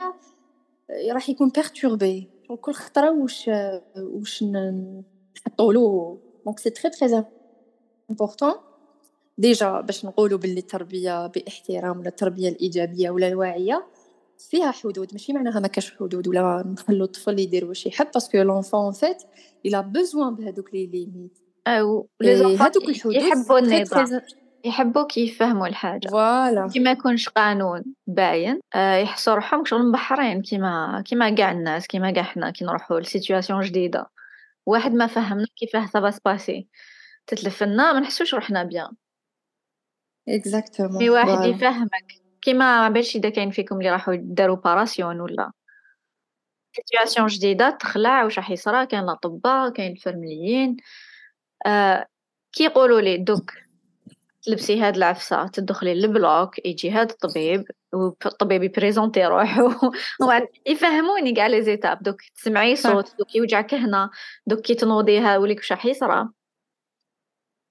راح 1.12 1.30
يكون 1.30 1.50
perturbé 1.50 2.30
كل 2.62 2.74
خطرة 2.74 3.12
واش 3.12 3.50
واش 3.98 4.44
نحطوا 4.44 5.74
له. 5.74 6.18
donc 6.46 6.60
c'est 6.60 6.70
très 6.70 6.92
très 6.92 7.24
important 8.10 8.54
déjà 9.38 9.82
باش 9.82 10.06
نقولوا 10.06 10.38
باللي 10.38 10.60
التربية 10.60 11.28
بإحترام 11.28 12.00
ولا 12.00 12.10
التربية 12.10 12.50
الإيجابية 12.50 13.10
ولا 13.10 13.28
الواعية 13.28 13.88
فيها 14.50 14.72
حدود. 14.72 15.10
ماشي 15.12 15.34
معناها 15.34 15.60
ما 15.60 15.68
كاش 15.68 15.96
حدود 15.96 16.28
ولا 16.28 16.64
نخلو 16.68 17.06
الطفل 17.06 17.40
يدير 17.40 17.66
واش 17.66 17.86
يحب 17.86 18.08
parce 18.14 18.29
que 18.29 18.38
l'enfant 18.38 18.92
en 18.92 19.02
fait 19.02 19.24
il 19.66 19.84
a 19.84 19.91
besoin 19.91 20.36
بهذوك 20.36 20.74
les 20.74 20.86
limites 20.86 21.40
أو 21.68 22.08
هذوك 22.60 22.90
الحدود 22.90 23.16
يحبوا 23.16 23.60
النظام. 23.60 24.22
يحبوا 24.66 25.08
كيفهموا 25.08 25.68
الحاجة. 25.68 26.08
voilà. 26.08 26.68
كي 26.74 26.80
ما 26.80 26.92
يكونش 26.92 27.30
قانون 27.30 27.84
باين 28.08 28.60
آه 28.76 28.96
يحسوا 28.96 29.34
روحهم 29.34 29.66
شغل 29.66 29.90
مبحرين 29.90 30.42
كيما 30.42 31.04
كيما 31.06 31.36
كاع 31.36 31.52
الناس 31.52 31.88
كيما 31.88 32.12
كاع 32.12 32.24
حنا 32.24 32.52
كي 32.52 32.66
نروحوا 32.66 33.00
ل 33.00 33.06
situation 33.06 33.62
جديدة. 33.62 34.06
واحد 34.66 34.94
ما 34.94 35.08
فهمنا 35.08 35.48
كيفاه 35.56 35.86
ça 35.86 35.99
va 35.99 36.12
se 36.12 36.26
passer 36.26 36.68
تتلف 37.28 37.64
لنا 37.64 37.94
ما 37.94 38.00
نحسوش 38.00 38.34
روحنا 38.34 38.64
bien. 38.64 38.92
exactement 40.30 40.98
mais 40.98 41.10
واحد 41.10 41.46
يفهمك. 41.46 42.14
كيما 42.42 42.82
ما 42.82 42.90
بالش 42.90 43.16
إذا 43.16 43.30
كاين 43.30 43.52
فيكم 43.52 43.78
اللي 43.78 43.90
راحوا 43.90 44.16
داروا 44.20 44.56
opération 44.56 45.22
ولا. 45.22 45.52
situation 46.76 47.28
جديدة 47.28 47.70
تخلع 47.70 48.24
واش 48.24 48.38
راح 48.38 48.52
يصرى 48.52 48.86
كاين 48.86 49.04
الأطباء 49.04 49.70
كاين 49.70 49.92
الفرمليين. 49.92 50.78
آه 51.66 52.06
كي 52.54 52.64
يقولوا 52.64 53.02
لي 53.02 53.18
دوك 53.18 53.52
تلبسي 54.44 54.82
هاد 54.82 54.96
العفسة 54.96 55.48
تدخلي 55.48 55.94
لل 55.94 56.18
bloc 56.18 56.66
يجي 56.66 56.92
هاد 56.92 57.10
الطبيب 57.10 57.64
والطبيب 57.94 58.64
ي 58.64 58.70
présenter 58.70 59.26
روحو. 59.26 59.92
يفهموني 60.68 61.34
كاع 61.34 61.48
les 61.48 61.62
étapes. 61.62 62.04
دوك 62.04 62.22
تسمعي 62.36 62.76
صوت 62.76 63.16
دوك 63.20 63.36
يوجعك 63.36 63.74
هنا 63.74 64.10
دوك 64.48 64.60
كي 64.60 64.76
تنوضيها 64.76 65.38
وليك 65.38 65.58
واش 65.58 65.72
راح 65.72 65.86
يصرى 65.86 66.30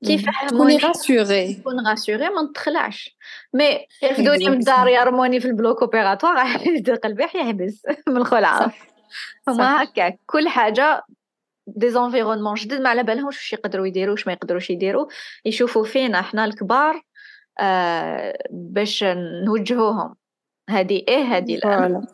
كيفهموني 0.06 0.76
rassurée 0.76 1.54
تكون 1.54 1.88
rassurée 1.88 2.28
ما 2.28 2.42
نتخلعش. 2.42 3.16
mais 3.54 3.86
يرفدوني 4.02 4.48
من 4.48 4.58
الدار 4.58 4.88
يرموني 4.88 5.40
في 5.40 5.48
ال 5.48 5.55
bloc 5.55 5.82
opératoire 5.82 6.36
قلبي 7.04 7.22
يحبس 7.22 7.82
من 8.08 8.16
الخلعة. 8.16 8.72
هما 9.48 9.82
هكا 9.82 10.16
كل 10.26 10.48
حاجة 10.48 11.02
des 11.76 11.90
environnements 11.90 12.54
جدد 12.54 12.80
ما 12.80 12.88
على 12.88 13.02
بالهمش 13.02 13.36
واش 13.36 13.52
يقدروا 13.52 13.86
يديروا 13.86 14.12
واش 14.12 14.26
ما 14.26 14.32
يقدروش 14.32 14.70
يديروا 14.70 15.06
يشوفوا 15.44 15.84
فينا 15.84 16.22
حنا 16.22 16.44
الكبار 16.44 17.02
آه 17.60 18.38
باش 18.50 19.04
نوجهوهم 19.46 20.14
هذه 20.70 21.02
إيه 21.08 21.22
هذه 21.22 21.56
لا 21.56 22.06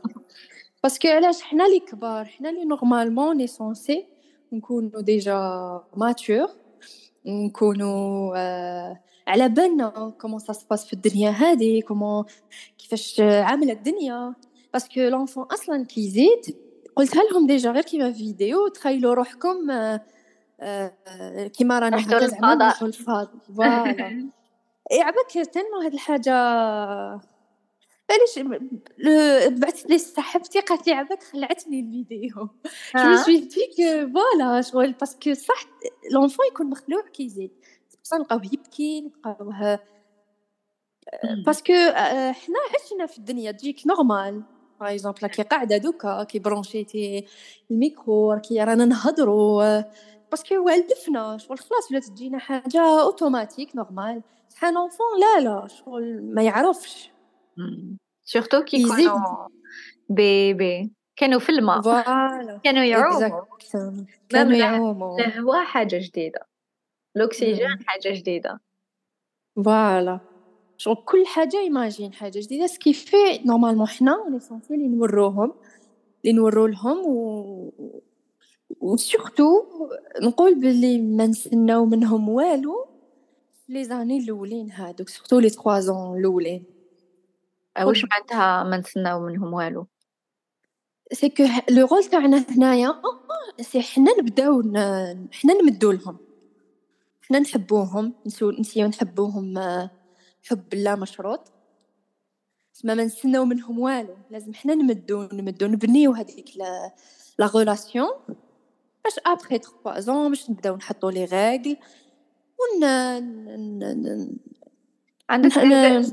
parce 0.82 0.98
que 0.99 1.08
علاش 1.08 1.42
حنا 1.42 1.66
اللي 1.66 1.80
كبار 1.80 2.24
حنا 2.24 2.50
اللي 2.50 2.64
normalement 2.64 3.38
لي 3.38 3.46
censés 3.46 4.06
نكونوا 4.52 5.00
déjà 5.00 5.80
matures 5.96 6.48
نكونوا 7.26 8.34
آه 8.36 9.00
على 9.26 9.48
بالنا 9.48 10.14
comment 10.20 10.38
ça 10.38 10.52
se 10.52 10.62
passe 10.62 10.86
في 10.86 10.92
الدنيا 10.92 11.30
هذه 11.30 11.80
comment 11.80 12.24
كيفاش 12.78 13.20
عامله 13.20 13.72
الدنيا 13.72 14.34
parce 14.72 14.90
que 14.90 15.00
l'enfant 15.00 15.44
أصلا 15.44 15.84
كيزيد 15.84 16.56
قلتها 16.96 17.22
لهم 17.22 17.46
déjà 17.46 17.70
غير 17.70 17.82
كيما 17.82 18.12
فيديو 18.12 18.68
تخيلوا 18.68 19.14
روحكم 19.14 19.70
آه، 19.70 20.00
آه، 20.60 21.46
كيما 21.46 21.78
رانا 21.78 21.96
هكا 21.96 22.26
زعما 22.26 22.74
الفضاء 22.82 23.30
فوالا. 23.56 24.30
يعبك 24.98 25.48
تنمو 25.52 25.80
هاد 25.84 25.92
الحاجة؟ 25.92 26.32
علاش؟ 28.10 28.38
بعثت 29.48 29.90
لي 29.90 29.98
صاحبتي 29.98 30.60
قالت 30.60 30.86
لي 30.86 30.92
عباك 30.92 31.22
خلعتني 31.22 31.80
الفيديو. 31.80 32.48
سوي 33.24 33.38
ديك 33.38 33.76
فوالا 34.14 34.60
شغل 34.60 34.92
باسكو 34.92 35.34
صح 35.34 35.64
لونفون 36.12 36.46
يكون 36.46 36.66
مخلوع 36.66 37.02
كيزيد. 37.02 37.50
بصح 38.04 38.16
نلقاوه 38.16 38.42
يبكي 38.44 39.00
نلقاوه 39.00 39.80
باسكو 41.46 41.72
آه، 41.72 42.32
حنا 42.32 42.58
عشنا 42.74 43.06
في 43.06 43.18
الدنيا 43.18 43.52
تجيك 43.52 43.86
نورمال 43.86 44.42
باغ 44.84 44.92
اكزومبل 44.92 45.26
كي 45.26 45.42
قاعدة 45.42 45.76
دوكا 45.76 46.24
كي 46.24 46.38
برونشيتي 46.38 47.26
الميكرو 47.70 48.40
كي 48.40 48.64
رانا 48.64 48.84
نهضروا 48.84 49.82
parce 50.30 50.45
que 50.45 50.54
والفنا 50.54 51.38
شغل 51.38 51.58
خلاص 51.58 51.90
ولات 51.90 52.04
تجينا 52.04 52.38
حاجة 52.38 53.00
automatique 53.02 53.76
normal 53.76 54.22
صح 54.48 54.64
l'enfant 54.64 55.06
لا 55.20 55.44
لا 55.44 55.66
شغل 55.68 56.34
ما 56.34 56.42
يعرفش 56.42 57.10
surtout 58.24 58.64
كي 58.64 58.88
كانوا 58.88 59.48
bébé 60.08 60.92
كانوا 61.16 61.40
في 61.40 61.48
الماء 61.48 61.80
كانوا 62.64 62.84
يعوموا 62.84 63.44
كانوا 64.28 64.56
يعوموا 64.56 65.20
الهواء 65.20 65.64
حاجة 65.64 65.98
جديده 66.02 66.40
الاكسجين 67.16 67.84
حاجة 67.86 68.14
جديده 68.14 68.60
voilà 69.64 70.20
شغل 70.76 70.96
كل 71.04 71.26
حاجة 71.26 71.56
imagine 71.56 72.12
حاجة 72.12 72.40
جديدة. 72.40 72.66
ce 72.66 72.82
qui 72.82 73.06
fait 73.06 73.38
normalement 73.46 73.86
حنا 73.86 74.14
on 74.24 74.40
est 74.40 74.52
censés 74.52 74.76
لي 74.76 74.88
نوروهم 74.88 75.54
لي 76.24 76.32
نورو 76.32 76.66
لهم 76.66 77.06
و 77.06 77.72
و 78.80 78.91
surtout 78.91 79.64
نقول 80.22 80.54
بلي 80.54 80.98
ما 80.98 81.26
نستناو 81.26 81.84
منهم 81.84 82.28
والو 82.28 82.86
les 83.68 83.84
années 83.84 84.18
الاولين 84.18 84.70
هادوك 84.72 85.08
surtout 85.08 85.38
les 85.38 85.48
3 85.48 85.80
ans 85.80 86.18
الاولين 86.18 86.64
واش 87.82 88.04
معناتها 88.04 88.64
ما 88.64 88.76
نتسناو 88.76 89.20
منهم 89.20 89.54
والو؟ 89.54 89.86
c'est 91.12 91.28
que 91.28 91.44
le 91.70 91.86
rôle 91.86 92.04
تاعنا 92.04 92.44
هنايا 92.50 92.94
c'est 93.60 93.80
حنا 93.80 94.12
نبداو 94.18 94.62
حنا 95.32 95.54
نمدو 95.62 95.92
لهم 95.92 96.16
حنا 97.22 97.38
نحبوهم 97.38 98.14
نسيو 98.58 98.86
نحبوهم 98.86 99.58
حب 100.48 100.74
لا 100.74 100.96
مشروط 100.96 101.52
ما 102.84 102.94
ما 102.94 103.04
نستناو 103.04 103.44
منهم 103.44 103.78
والو. 103.78 104.16
لازم 104.30 104.54
حنا 104.54 104.74
نمدو 104.74 105.28
نمدو 105.32 105.66
نبنيو 105.66 106.12
هذيك 106.12 106.50
la 107.38 107.46
relation 107.46 108.10
باش 109.04 109.14
après 109.26 109.58
3 109.58 110.00
ans 110.00 110.28
باش 110.28 110.50
نبداو 110.50 110.76
نحطو 110.76 111.10
les 111.10 111.24
règles 111.24 111.76
ون 112.60 112.84
عندك 115.30 115.58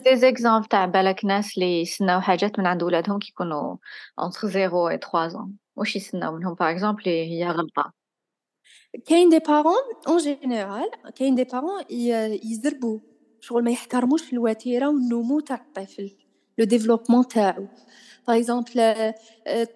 des 0.03 0.15
exemples 0.15 0.68
تاع 0.68 0.86
بالك 0.86 1.26
ناس 1.26 1.58
اللي 1.58 1.82
يسناو 1.82 2.22
حاجات 2.22 2.60
من 2.60 2.66
عند 2.66 2.84
ولادهم 2.84 3.20
كي 3.20 3.30
يكونوا 3.30 3.76
entre 4.20 4.50
0 4.50 4.76
و 4.76 4.90
3 4.90 5.28
زون 5.28 5.58
واش 5.76 5.96
يسناو 5.96 6.36
منهم؟ 6.36 6.54
par 6.53 6.72
exemple 6.72 7.03
هي 7.06 7.50
غلطة. 7.50 7.94
كاين 9.08 9.30
des 9.30 9.39
parents 9.39 9.84
en 10.08 10.18
général 10.18 10.91
كاين 11.16 11.36
des 11.36 11.44
parents 11.44 11.84
يزربوا 12.44 13.00
شغل 13.41 13.63
ما 13.63 13.71
يحترموش 13.71 14.33
الوتيرة 14.33 14.88
والنمو 14.88 15.39
تاع 15.39 15.65
الطفل 15.67 16.12
le 16.58 16.65
développement 16.65 17.27
تاعو. 17.27 17.67
par 18.27 18.38
exemple 18.38 19.13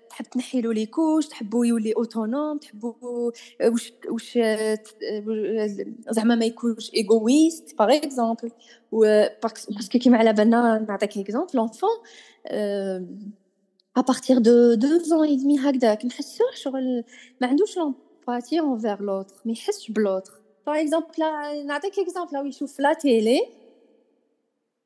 تحب 0.09 0.25
تنحيلو 0.25 0.71
les 0.71 0.85
couches 0.85 1.27
تحبو 1.27 1.63
يولي 1.63 1.93
autonome 1.93 2.57
تحبو 2.57 2.95
واش 3.61 3.93
واش 4.09 4.39
زعما 6.09 6.35
ما 6.35 6.45
يكونش 6.45 6.91
égoïste 6.93 7.75
par 7.79 7.95
exemple 7.95 8.51
parce 8.91 9.59
que 9.59 9.99
كيما 9.99 10.17
على 10.17 10.33
بالنا 10.33 10.85
نعطيك 10.89 11.17
exemple 11.17 11.51
l'enfant 11.53 11.89
à 13.97 14.01
partir 14.01 14.37
de 14.37 14.73
deux 14.73 14.97
ans 14.97 15.27
et 15.27 15.35
demi 15.35 15.59
هكذاك 15.59 16.05
نحسوه 16.05 16.47
شغل 16.53 17.03
ما 17.41 17.47
عندوش 17.47 17.77
l'empathie 17.77 18.59
envers 18.59 19.01
l'autre 19.01 19.35
ما 19.45 19.51
يحسش 19.51 19.91
ب 19.91 19.98
l'autre 19.98 20.44
par 20.67 20.81
exemple 20.81 21.65
نعطيك 21.65 21.99
exemple 21.99 22.33
لو 22.33 22.45
يشوف 22.45 22.79
la 22.79 22.93
télé 22.93 23.41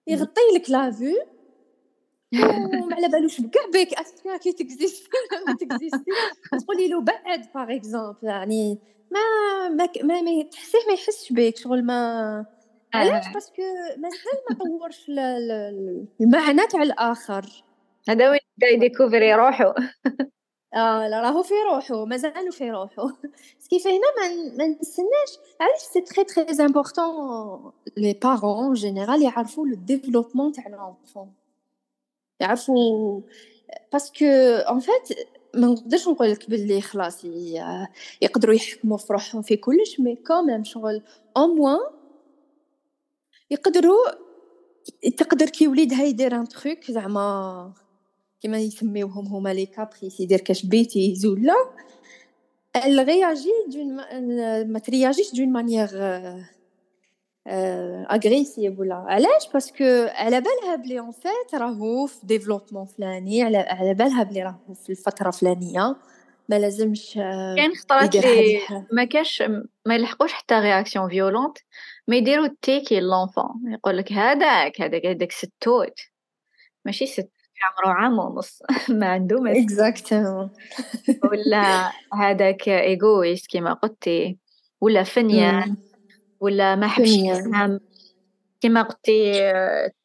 يغطي 0.08 0.42
لك 0.56 0.70
la 0.70 0.92
vue 0.92 1.16
وما 2.34 2.96
على 2.96 3.08
بالوش 3.08 3.42
بكاع 3.42 3.66
بك 3.66 3.94
est-ce 3.94 4.23
que 4.23 4.38
كي 4.38 4.52
تexiste 4.52 5.10
ما 5.48 5.54
تexisti 5.54 6.12
تقولي 6.60 6.88
له 6.88 7.02
بعد 7.02 7.46
par 7.56 7.76
exemple 7.76 8.18
يعني 8.28 8.80
ما 9.12 9.20
ما 9.70 9.90
ما, 10.04 10.22
ما 10.22 10.44
تحسيه 10.44 10.80
ما 10.88 10.94
يحسش 10.94 11.34
بك 11.34 11.58
شغل 11.58 11.86
ما 11.86 12.46
علاش 12.94 13.34
parce 13.34 13.51
que 13.51 13.62
مازال 13.98 14.40
ما 14.50 14.58
طورش 14.58 15.10
المعنى 16.22 16.68
تاع 16.68 16.82
الآخر 16.84 17.64
هذا 18.10 18.30
وين 18.30 18.40
بدا 18.58 18.68
يdécouvri 18.68 19.34
روحو 19.34 19.74
آه 20.74 21.08
لا 21.08 21.22
راهو 21.22 21.44
في 21.44 21.54
روحو 21.74 22.06
مازالو 22.06 22.52
في 22.52 22.72
روحو. 22.72 23.10
كيف 23.70 23.88
هنا 23.88 23.98
ما 24.18 24.58
ما 24.58 24.68
نستناش. 24.68 25.40
علاش 25.62 25.80
c'est 25.80 26.02
très 26.02 26.24
très 26.24 26.66
important 26.66 27.72
les 27.98 28.14
parents 28.14 28.74
général 28.74 29.22
يعرفوا 29.22 29.68
le 29.68 29.76
développement 29.76 30.52
تاع 30.52 30.68
l'enfant 30.68 31.34
يعرفوا 32.40 33.22
parce 33.94 34.14
que 34.14 34.26
en 34.70 34.80
fait 34.80 35.30
ما 35.56 35.68
نقدرش 35.68 36.08
نقول 36.08 36.32
لك 36.32 36.50
باللي 36.50 36.82
خلاص 36.82 37.26
يقدروا 38.22 38.56
يحكموا 38.56 38.98
في 38.98 39.14
روحهم 39.14 39.42
في 39.42 39.58
كلش 39.58 40.00
mais 40.00 40.16
quand 40.16 40.42
même 40.42 40.64
شغل 40.64 41.02
au 41.38 41.48
moins 41.48 41.80
يقدروا 43.52 43.98
تقدر 45.18 45.46
كي 45.50 45.68
وليدها 45.68 46.04
يدير 46.04 46.36
un 46.36 46.48
truc 46.48 46.92
زعما 46.92 47.74
كيما 48.42 48.58
يسميوهم 48.58 49.28
هما 49.28 49.54
les 49.54 49.66
caprices 49.66 50.20
يدير 50.20 50.40
كاش 50.40 50.66
bêtise 50.66 51.26
ولا 51.26 51.56
elle 52.78 53.00
réagit 53.00 53.72
d'une 53.72 54.02
ما 54.68 54.80
تréagiش 54.80 55.32
d'une 55.32 55.52
manière 55.52 55.94
agressive 58.12 58.80
ولا 58.80 58.96
علاش 58.96 59.50
parce 59.54 59.87
que 59.87 60.08
على 60.10 60.42
بالها 60.42 60.76
بلي 60.76 61.00
en 61.00 61.12
fait 61.12 61.56
راهو 61.56 62.06
في 62.06 62.26
développement 62.26 62.86
فلاني 62.86 63.44
على 63.44 63.58
على 63.58 63.94
بالها 63.94 64.24
بلي 64.24 64.44
راهو 64.44 64.74
في 64.74 64.90
الفترة 64.90 65.32
فلانيه 65.32 65.96
ما 66.50 66.60
لازمش 66.60 67.14
كاين 67.56 67.76
خطرات 67.76 68.16
لي 68.16 68.60
ما 68.92 69.06
كاش 69.06 69.44
ما 69.86 69.96
يلحقوش 69.96 70.34
حتى 70.34 70.56
réaction 70.56 71.10
violente 71.10 71.58
ما 72.08 72.16
يديروا 72.16 72.50
تيكي 72.62 73.00
l'enfant 73.00 73.74
يقول 73.74 73.98
لك 73.98 74.12
هذاك 74.12 74.82
هذاك 74.82 75.06
هذاك 75.06 75.32
ستوت. 75.32 76.00
ماشي 76.86 77.06
ست 77.06 77.39
عمره 77.62 77.94
عام 77.94 78.20
ونص. 78.20 78.64
ما 79.00 79.08
عنده 79.08 79.42
ما 79.42 79.52
exactement 79.52 80.50
ولا 81.32 81.92
هذاك 82.14 82.70
égoïste 82.70 83.48
كيما 83.48 83.74
قلتي؟ 83.74 84.38
ولا 84.82 85.04
فنيان 85.04 85.78
ولا 86.40 86.76
ما 86.76 86.88
حبش 86.88 87.10
يفهم. 87.10 87.80
كيما 88.62 88.82
قلتي 88.82 89.34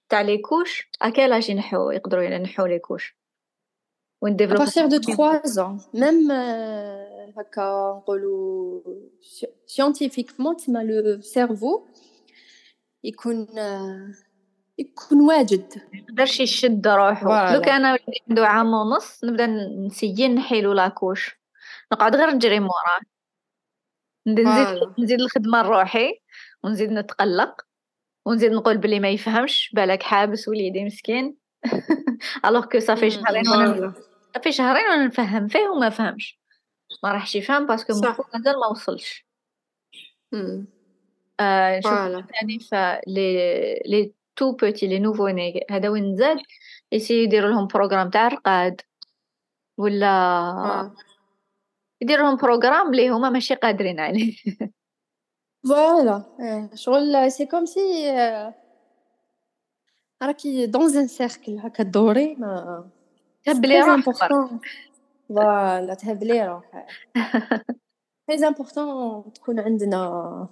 تاع 0.09 0.21
les 0.21 0.39
couches 0.39 0.89
à 1.03 1.09
quel 1.09 1.33
âge 1.33 1.51
ينحو؟ 1.51 1.91
يقدروا 1.91 2.23
ينحو 2.23 2.67
les 2.67 2.79
couches. 2.79 3.17
ونdéveloppe 4.23 4.61
à 4.61 4.64
partir 4.64 4.87
de 4.87 4.99
3 4.99 5.41
ans 5.45 5.81
même 5.95 6.31
هكا 7.39 7.95
نقولوا 7.97 8.81
scientifiquement 9.67 10.57
تما 10.57 10.79
le 10.79 11.21
cerveau 11.21 11.87
يكون 13.05 13.47
يكون 14.79 15.21
واجد. 15.21 15.83
يقدرش 15.93 16.41
يشد 16.41 16.89
روحو 16.89 17.55
لو 17.55 17.61
كان 17.61 17.87
ولدي 17.87 18.23
عنده 18.31 18.47
عام 18.47 18.75
ونص 18.75 19.25
نبدا 19.25 19.47
نessayi 19.87 20.29
نحيلو 20.29 20.73
la 20.73 20.89
couche 20.89 21.37
نقعد 21.93 22.17
غير 22.17 22.31
نجري 22.31 22.61
موراه. 22.61 23.01
نزيد 24.27 24.79
نزيد 24.99 25.21
الخدمة 25.21 25.63
لروحي 25.63 26.21
ونزيد 26.63 26.91
نتقلق 26.91 27.61
ونزيد 28.27 28.53
نقول 28.53 28.79
بلي 28.79 29.01
ما 29.01 29.11
يفهمش 29.11 29.71
بالك 29.75 30.03
حابس 30.03 30.49
وليدي 30.49 30.85
مسكين. 30.85 31.37
alors 32.47 32.65
que 32.65 32.79
ça 32.79 32.89
fait 32.89 33.11
شهرين 33.11 33.49
وأنا 33.49 33.95
صافي 34.35 34.53
شهرين 34.53 34.85
وأنا 34.85 35.07
نفهم 35.07 35.49
فيه 35.49 35.69
وما 35.69 35.91
فهمش. 35.91 36.41
ما 37.03 37.13
راحش 37.13 37.35
يفهم 37.37 37.67
parce 37.67 37.83
que 37.83 37.93
مخو 37.93 38.23
مازال 38.35 38.61
ما 38.61 38.67
وصلش. 38.67 39.27
آه 41.41 41.79
نشوف 41.79 42.31
ثاني 42.41 42.59
ف 42.59 42.75
لي 43.07 43.35
لي 43.87 44.15
تو 44.37 44.53
بوتي 44.53 44.87
لي 44.87 44.99
نوفو 44.99 45.29
ني 45.29 45.67
هذا 45.71 45.89
وين 45.89 46.17
زاد 46.17 46.39
يسي 46.93 47.23
يديروا 47.23 47.51
لهم 47.51 47.67
بروغرام 47.67 48.11
تاع 48.11 48.29
رقاد 48.29 48.81
ولا. 49.79 50.93
يدير 52.01 52.23
لهم 52.23 52.37
بروغرام 52.37 52.91
اللي 52.91 53.09
هما 53.09 53.31
ماشي 53.31 53.55
قادرين 53.55 54.01
عليه 54.01 54.37
فوالا 55.69 56.71
شغل 56.75 57.33
سي 57.33 57.47
كوم 57.47 57.65
سي 57.65 57.81
راكي 60.23 60.67
دون 60.67 60.97
ان 60.97 61.07
سيركل 61.07 61.59
هكا 61.59 61.85
دوري 61.85 62.35
ما 62.35 62.91
تهبلي 63.45 63.81
روحك 63.81 64.29
فوالا 65.29 65.95
تهبلي 65.95 66.47
روحك 66.47 66.87
très 68.29 68.49
important 68.49 69.33
تكون 69.33 69.61
عندنا 69.61 70.49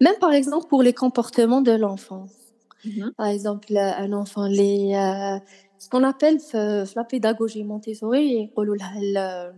سما 0.00 0.10
même 0.10 0.20
par 0.20 0.23
exemple 0.23 0.29
pour 0.29 0.33
les 0.33 0.36
comportements 0.36 0.52
de 0.52 0.55
l'enfant 0.55 0.64
par 0.64 0.68
exemple 0.68 0.76
un 0.76 0.78
enfant 0.78 0.84
لي 0.84 0.92
ce 0.92 3.78
qu'on 3.78 6.04
appelle 6.04 6.38
في 6.38 6.86
la 6.96 7.02
pédagogie 7.02 7.64
Montessori 7.64 8.44
يقولوا 8.44 8.76
لها 8.76 9.54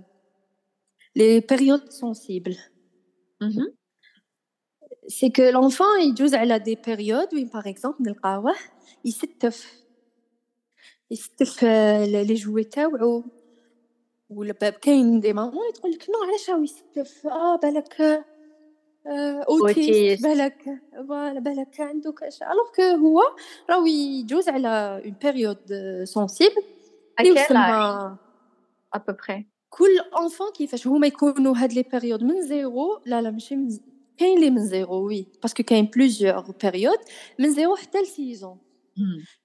les 1.18 1.40
périodes 1.40 1.90
sensibles. 1.90 2.58
Mm 3.40 3.50
-hmm. 3.50 3.68
C'est 5.16 5.32
que 5.36 5.44
l'enfant 5.56 5.94
يجوز 6.00 6.34
على 6.34 6.58
des 6.58 6.76
périodes 6.76 7.32
وين 7.34 7.48
par 7.48 7.66
exemple 7.66 8.00
نلقاوه 8.00 8.54
يستف 9.04 9.84
يستف 11.10 11.62
les 11.62 12.34
jouets 12.34 12.64
تاوعو 12.64 13.24
ولا 14.30 14.52
كاين 14.70 15.20
des 15.20 15.32
mamans 15.32 15.72
تقول 15.74 15.92
لك 15.92 16.06
non 16.10 16.28
علاش 16.28 16.50
راهو 16.50 16.62
يستف 16.62 17.26
آه 17.26 17.56
بالك 17.56 18.24
autiste 19.48 20.22
بالك 20.22 20.80
voilà 21.08 21.40
بالك 21.40 21.80
عنده 21.80 22.12
كاش 22.12 22.42
alors 22.42 22.68
que 22.76 22.82
هو 22.82 23.22
راهو 23.70 23.86
يجوز 23.86 24.48
على 24.48 25.02
une 25.04 25.14
période 25.22 25.58
sensible 26.04 26.62
اللي 27.20 27.40
يسمى 27.40 28.16
à 28.94 29.01
peu 29.01 29.20
près 29.20 29.46
كل 29.70 30.00
enfant 30.20 30.50
كيفاش 30.52 30.86
هما 30.86 31.06
يكونوا 31.06 31.56
هاد 31.56 31.72
les 31.72 31.82
périodes 31.82 32.22
من 32.22 32.42
زيرو 32.42 33.00
لا 33.06 33.22
لا 33.22 33.30
ماشي 33.30 33.56
من 33.56 33.78
كاين 34.18 34.38
اللي 34.38 34.50
من 34.50 34.66
زيرو 34.66 35.06
oui 35.06 35.26
parce 35.42 35.55
que 35.55 35.62
كاين 35.62 35.84
plusieurs 35.84 36.54
périodes 36.62 36.98
من 37.38 37.50
زيرو 37.50 37.76
حتى 37.76 38.02
ل 38.02 38.10
six 38.10 38.34
ans 38.34 38.58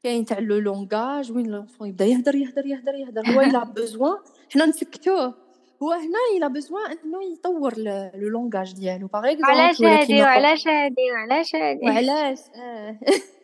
كاين 0.03 0.25
تاع 0.25 0.39
le 0.39 0.57
langage 0.59 1.31
وين 1.31 1.47
l'enfant 1.47 1.87
يبدا 1.87 2.05
يهدر 2.05 2.35
يهدر 2.35 2.65
يهدر 2.65 2.95
يهدر 2.95 3.27
هو 3.27 3.41
il 3.41 3.63
a 3.63 3.71
besoin 3.71 4.17
حنا 4.53 4.65
نسكتوه 4.65 5.42
هو 5.83 5.91
هنا 5.91 6.19
il 6.35 6.47
a 6.47 6.54
besoin 6.54 6.97
إنه 7.05 7.33
يطور 7.33 7.73
le 7.77 8.29
langage 8.29 8.73
ديالو. 8.73 9.07
par 9.07 9.31
exemple 9.31 9.51
علاش 9.51 9.81
هادي 9.81 10.21
وعلاش 10.21 10.67
هادي 10.67 11.11
وعلاش 11.11 11.55
هادي 11.55 11.85
وعلاش؟ 11.85 12.39
آه. 12.55 12.99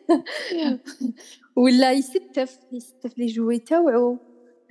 ولا 1.56 1.92
يستف 1.92 2.58
يستف 2.72 3.18
les 3.18 3.26
jouets 3.26 3.58
تاوعو 3.58 4.18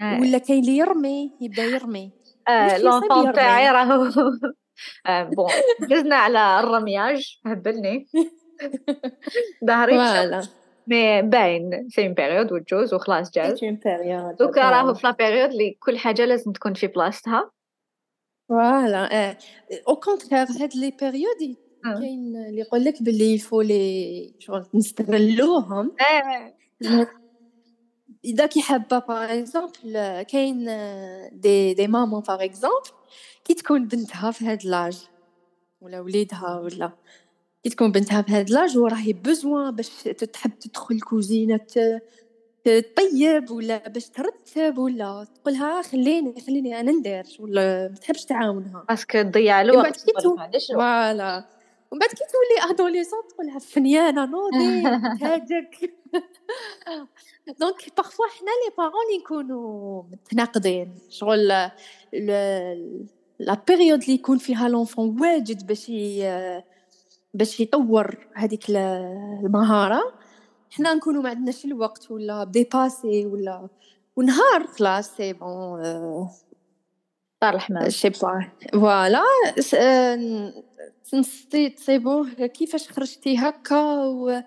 آه. 0.01 0.19
ولا 0.21 0.37
كاين 0.37 0.59
اللي 0.59 0.77
يرمي 0.77 1.31
يبدا 1.41 1.63
يرمي. 1.63 2.11
آه 2.47 2.77
l'enfant 2.77 3.33
تاعي 3.33 3.71
راهو. 3.71 4.03
آه 5.07 5.23
bon 5.23 5.49
دزنا 5.89 6.15
على 6.15 6.59
الرمياج. 6.59 7.39
هبلني. 7.45 8.07
ظهري 9.67 9.91
voilà. 9.91 10.41
mais 10.87 11.21
باين. 11.21 11.89
c'est 11.89 12.05
une 12.05 12.13
période 12.13 12.51
وتجوز 12.51 12.93
وخلاص 12.93 13.31
جاز 13.31 13.59
donc 14.39 14.69
راهو 14.69 14.93
في 14.93 15.07
la 15.07 15.11
période 15.11 15.49
اللي 15.49 15.77
كل 15.79 15.97
حاجة 15.97 16.25
لازم 16.25 16.51
تكون 16.51 16.73
في 16.73 16.87
بلاصتها 16.87 17.51
voilà 18.49 19.37
au 19.87 19.95
contraire 19.95 20.41
هاد 20.41 20.75
les 20.75 20.91
périodes 21.01 21.55
كاين 21.83 22.35
اللي 22.47 22.59
يقول 22.59 22.83
لك 22.83 23.03
باللي 23.03 23.33
il 23.33 23.43
faut 23.43 23.61
les 23.61 24.33
شغل 24.39 24.65
نستغلوهم 24.73 25.91
اذا 28.25 28.45
كي 28.45 28.61
حابه 28.61 28.99
par 28.99 29.39
exemple 29.39 30.21
كاين 30.21 30.65
des 31.31 31.73
des 31.73 31.87
mamans 31.87 32.21
par 32.21 32.43
exemple 32.43 32.89
كي 33.45 33.53
تكون 33.53 33.87
بنتها 33.87 34.31
في 34.31 34.45
هاد 34.45 34.65
l'âge 34.65 35.07
ولا 35.81 35.99
وليدها 35.99 36.59
ولا 36.59 36.91
كي 37.63 37.69
تكون 37.69 37.91
بنتها 37.91 38.21
في 38.21 38.31
هاد 38.31 38.49
l'âge 38.49 38.77
وراهي 38.77 39.13
besoin 39.13 39.75
باش 39.75 40.03
تحب 40.33 40.59
تدخل 40.59 40.95
الكوزينه 40.95 41.59
تطيب 42.63 43.51
ولا 43.51 43.89
باش 43.89 44.09
ترتب 44.09 44.77
ولا 44.77 45.27
تقولها 45.35 45.81
خليني 45.81 46.41
خليني 46.41 46.79
أنا 46.79 46.91
ندير 46.91 47.23
ولا 47.39 47.87
ما 47.87 47.95
تحبش 47.95 48.25
تعاونها. 48.25 48.85
parce 48.89 49.09
que 49.09 49.21
تضيع 49.21 49.61
الوقت 49.61 50.05
voilà. 50.73 51.45
ومن 51.91 51.99
بعد 51.99 52.09
كي 52.09 52.15
تولي 52.15 52.73
adolescente 52.73 53.19
تقولها 53.29 53.59
فنيانة 53.59 54.25
نوضي 54.25 54.87
هاجك 55.21 55.93
donc 57.59 57.93
parfois 57.97 58.25
حنا 58.25 58.49
les 58.49 58.73
parents 58.77 59.19
يكونوا 59.19 60.03
متناقضين. 60.11 60.95
شغل 61.09 61.47
la 63.39 63.63
période 63.67 64.01
اللي 64.01 64.13
يكون 64.13 64.37
فيها 64.37 64.69
l'enfant 64.69 65.21
واجد 65.21 65.67
باش 65.67 65.91
باش 67.33 67.59
يطور 67.59 68.27
هذيك 68.35 68.69
المهارة. 68.69 70.18
حنا 70.71 70.93
نكونوا 70.93 71.23
ما 71.23 71.29
عندناش 71.29 71.65
الوقت 71.65 72.11
ولا 72.11 72.43
dépassés 72.43 73.25
ولا 73.25 73.69
ونهار 74.15 74.67
خلاص 74.67 75.15
c'est 75.17 75.33
bon 75.33 76.29
طار 77.39 77.55
الحمام 77.55 77.89
c'est 77.89 78.09
pas 78.09 78.51
voilà 78.73 79.23
تنصتي 81.11 81.75
c'est 81.77 81.97
bon 81.97 82.47
كيفاش 82.47 82.89
خرجتي 82.89 83.37
هكا؟ 83.37 84.05
و... 84.05 84.41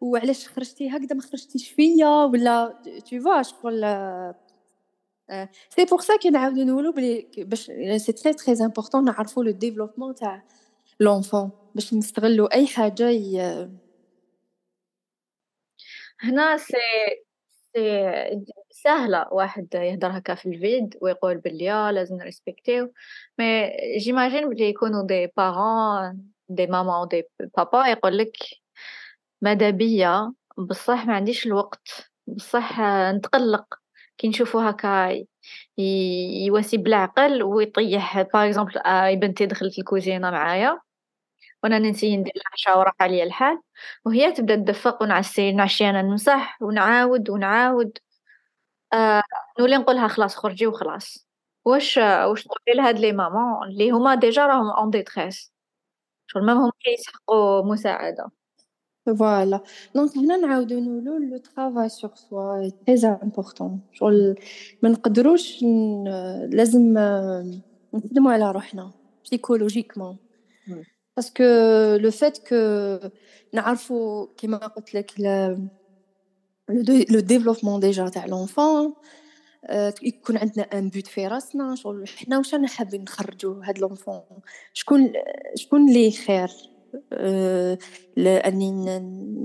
وعلاش 0.00 0.48
خرجتي 0.48 0.88
هكذا؟ 0.88 1.14
ما 1.14 1.22
خرجتيش 1.22 1.70
فيا؟ 1.70 2.24
ولا 2.24 2.82
tu 3.10 3.20
vois 3.20 3.42
شغل 3.42 3.84
c'est 5.76 5.84
pour 5.84 6.00
ça 6.00 6.16
كنعاودو 6.16 6.62
نقولو 6.62 6.92
بلي 6.92 7.26
باش 7.38 7.70
c'est 7.96 8.12
très 8.12 8.32
très 8.32 8.64
important 8.64 9.04
نعرفو 9.04 9.42
le 9.42 9.50
développement 9.50 10.14
تاع 10.14 10.42
l'enfant 11.00 11.50
باش 11.74 11.94
نستغلو 11.94 12.46
أي 12.46 12.66
حاجة 12.66 13.10
ي... 13.10 13.68
هنا 16.22 16.56
سي 16.56 16.76
سي 17.76 18.44
سهلة 18.70 19.26
واحد 19.32 19.68
يهدر 19.74 20.18
هكا 20.18 20.34
في 20.34 20.46
ال 20.48 20.58
vide 20.58 20.96
ويقول 21.02 21.38
بلي 21.38 21.72
آه 21.72 21.90
لازم 21.90 22.16
نريسبكتيو. 22.16 22.92
mais 23.38 23.70
j'imagine 23.98 24.48
بلي 24.50 24.64
يكونوا 24.68 25.06
des 25.06 25.26
parents 25.36 26.32
des 26.48 26.66
mamans 26.66 27.08
des 27.10 27.22
papas 27.56 27.86
يقول 27.86 28.18
لك 28.18 28.36
ماذا 29.42 29.70
بيا؟ 29.70 30.32
بصح 30.58 31.06
ما 31.06 31.14
عنديش 31.14 31.46
الوقت. 31.46 32.10
بصح 32.26 32.80
نتقلق. 33.14 33.74
كي 34.18 34.28
نشوفو 34.28 34.58
هكا 34.58 35.24
يواسي 36.46 36.76
بالعقل 36.76 37.42
ويطيح. 37.42 38.22
par 38.22 38.46
exemple 38.46 38.80
بنتي 39.16 39.46
دخلت 39.46 39.78
الكوزينة 39.78 40.30
معايا. 40.30 40.80
وأنا 41.64 41.78
نسي 41.78 42.16
ندير 42.16 42.32
العشاء 42.36 42.78
وراح 42.78 42.94
عليا 43.00 43.24
الحال 43.24 43.60
وهي 44.04 44.32
تبدأ 44.32 44.56
تدفق 44.56 45.02
ونعسي 45.02 45.52
نعشي 45.52 45.90
أنا 45.90 46.02
نمسح 46.02 46.62
ونعاود 46.62 47.30
ونعاود. 47.30 47.98
آه 48.92 49.22
نولي 49.60 49.76
نقولها 49.76 50.08
خلاص 50.08 50.36
خرجي 50.36 50.66
وخلاص. 50.66 51.28
واش 51.64 51.96
واش 51.98 52.44
تقولي 52.44 52.76
لهاد 52.76 52.98
les 52.98 53.12
mamans 53.12 53.68
اللي 53.68 53.90
هما 53.90 54.14
déjà 54.14 54.46
راهم 54.46 54.70
en 54.70 54.90
détresse 54.90 55.52
شغل 56.26 56.44
même 56.46 56.56
هما 56.58 56.72
يسحقوا 56.98 57.62
مساعدة. 57.62 58.30
voilà 59.06 59.60
donc 59.94 60.16
هنا 60.16 60.36
نعاودو 60.36 60.80
نقولو 60.80 61.18
le 61.18 61.38
travail 61.38 61.88
sur 61.88 62.10
soi 62.14 62.70
très 62.86 63.08
important 63.22 63.80
شغل 63.92 64.34
ما 64.82 64.88
نقدروش 64.88 65.62
لازم 66.52 66.94
نخدمو 67.94 68.30
على 68.30 68.52
روحنا 68.52 68.92
psychologiquement 69.24 70.16
parce 71.20 71.35
que 71.35 71.44
le 72.02 72.10
fait 72.10 72.38
que 72.48 72.56
نعرفو 73.54 74.26
كيما 74.26 74.56
قلت 74.56 74.94
لك 74.94 75.12
le 77.10 77.20
développement 77.20 77.80
déjà 77.80 78.08
تاع 78.08 78.26
l'enfant 78.26 78.94
يكون 80.02 80.36
عندنا 80.36 80.62
un 80.62 80.88
but 80.88 81.06
في 81.06 81.26
راسنا 81.26 81.74
شغل 81.74 82.08
حنا 82.08 82.38
واش 82.38 82.54
رانا 82.54 82.68
حابين 82.68 83.02
نخرجوا 83.02 83.64
هاد 83.64 83.78
l'enfant 83.78 84.22
شكون 84.72 85.12
شكون 85.54 85.88
اللي 85.88 86.10
خير 86.10 86.50
لاني 88.16 88.70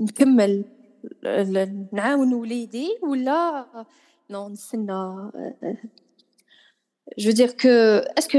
نكمل 0.02 0.64
نعاون 1.92 2.34
وليدي 2.34 2.88
ولا 3.02 3.66
non 4.30 4.48
نستنى 4.48 5.30
je 7.18 7.30
dirais 7.30 7.50
que 7.50 7.68
est-ce 8.18 8.31
que 8.31 8.38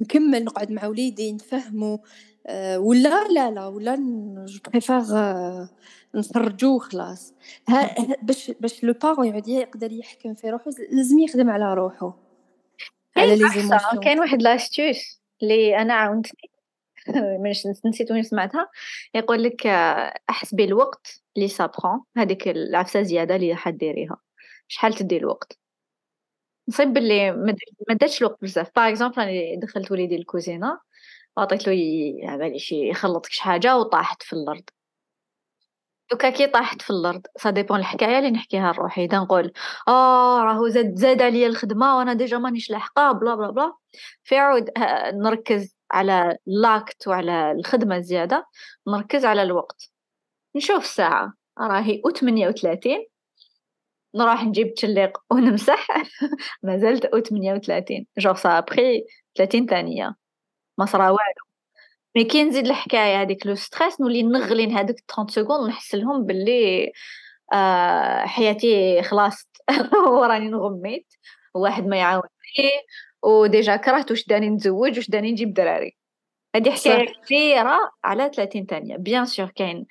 نكمل 0.00 0.44
نقعد 0.44 0.70
مع 0.70 0.86
وليدي 0.86 1.32
نفهمو 1.32 2.02
ولا 2.76 3.28
لا 3.28 3.50
لا 3.50 3.66
ولا 3.66 3.96
je 4.46 4.58
préfère 4.70 5.02
نخرجوه 6.14 6.78
خلاص. 6.78 7.34
باش 8.22 8.50
باش 8.50 8.84
le 8.84 8.92
parent 8.92 9.26
يعود 9.26 9.48
يقدر 9.48 9.92
يحكم 9.92 10.34
في 10.34 10.50
روحو 10.50 10.70
لازم 10.90 11.18
يخدم 11.18 11.50
على 11.50 11.74
روحو 11.74 12.12
على 13.16 13.36
les 13.36 13.48
émotions 13.48 14.02
كاين 14.02 14.20
واحد 14.20 14.42
l'astuce 14.42 15.20
اللي 15.42 15.76
أنا 15.78 15.94
عاونتني 15.94 16.50
مش 17.44 17.66
نسيت 17.86 18.10
وين 18.10 18.22
سمعتها 18.22 18.70
يقول 19.14 19.42
لك 19.42 19.66
أحسبي 20.30 20.64
الوقت 20.64 21.22
اللي 21.36 21.48
ça 21.48 21.63
prend 21.63 22.00
هذيك 22.16 22.48
العفسة 22.48 23.02
زيادة 23.02 23.36
اللي 23.36 23.54
حديريها 23.54 24.16
شحال 24.68 24.94
تدي 24.94 25.16
الوقت؟ 25.16 25.58
نصيب 26.68 26.92
باللي 26.92 27.32
ما 27.88 27.94
داتش 27.94 28.22
الوقت 28.22 28.38
بزاف. 28.42 28.70
par 28.76 28.88
exemple 28.88 29.18
راني 29.18 29.56
دخلت 29.56 29.92
وليدي 29.92 30.16
الكوزينة 30.16 30.80
وعطيت 31.36 31.68
له 31.68 31.74
على 32.30 32.58
شي 32.58 32.88
يخلط 32.88 33.26
شي 33.26 33.42
حاجة 33.42 33.76
وطاحت 33.76 34.22
في 34.22 34.32
الأرض. 34.32 34.64
دوكا 36.10 36.30
كي 36.30 36.46
طاحت 36.46 36.82
في 36.82 36.90
الأرض 36.90 37.26
ça 37.38 37.50
dépend 37.50 37.78
الحكاية 37.80 38.18
اللي 38.18 38.30
نحكيها 38.30 38.72
لروحي. 38.72 39.04
إذا 39.04 39.18
نقول 39.18 39.52
آه 39.88 40.38
راهو 40.44 40.68
زاد 40.68 40.94
زاد 40.94 41.22
عليا 41.22 41.46
الخدمة 41.46 41.96
وأنا 41.98 42.12
ديجا 42.14 42.38
مانيش 42.38 42.70
لاحقة 42.70 43.12
بلا 43.12 43.34
بلا 43.34 43.50
بلا. 43.50 43.72
في 44.24 44.36
عود 44.38 44.70
نركز 45.14 45.76
على 45.92 46.38
l'acte 46.46 47.08
وعلى 47.08 47.52
الخدمة 47.52 47.96
الزيادة 47.96 48.46
نركز 48.88 49.24
على 49.24 49.42
الوقت. 49.42 49.90
نشوف 50.56 50.84
الساعة. 50.84 51.34
راهي 51.60 52.02
أو 52.06 52.10
38 52.10 53.06
نروح 54.14 54.44
نجيب 54.44 54.74
تشليق 54.74 55.18
ونمسح. 55.32 55.86
مازلت 56.62 57.04
أو 57.04 57.20
38 57.20 58.06
جوغ 58.18 58.34
سا 58.34 58.58
ابخي 58.58 59.04
30 59.36 59.66
ثانية. 59.66 60.14
ما 60.78 60.86
صرا 60.86 61.08
والو. 61.10 61.44
mais 62.16 62.24
كي 62.24 62.44
نزيد 62.44 62.66
الحكاية 62.66 63.22
هذيك 63.22 63.46
le 63.46 63.54
stress 63.54 64.00
نولي 64.00 64.22
نغلي 64.22 64.72
هذوك 64.74 64.96
30 65.08 65.28
secondes 65.28 65.68
نحس 65.68 65.94
لهم 65.94 66.26
باللي 66.26 66.92
آه 67.54 68.26
حياتي 68.26 69.02
خلاص 69.02 69.48
وراني 70.20 70.48
نغميت. 70.50 71.06
واحد 71.54 71.86
ما 71.86 71.96
يعاون 71.96 72.22
فيه 72.40 72.70
وديجا 73.22 73.76
كرهت 73.76 74.10
واش 74.10 74.26
داني 74.26 74.50
نتزوج 74.50 74.96
واش 74.96 75.10
داني 75.10 75.32
نجيب 75.32 75.54
دراري. 75.54 75.96
هذه 76.56 76.70
حكاية 76.70 77.06
كبيرة 77.26 77.78
على 78.04 78.30
30 78.36 78.66
ثانية. 78.66 78.96
bien 78.96 79.24
sûr 79.26 79.50
كاين 79.50 79.86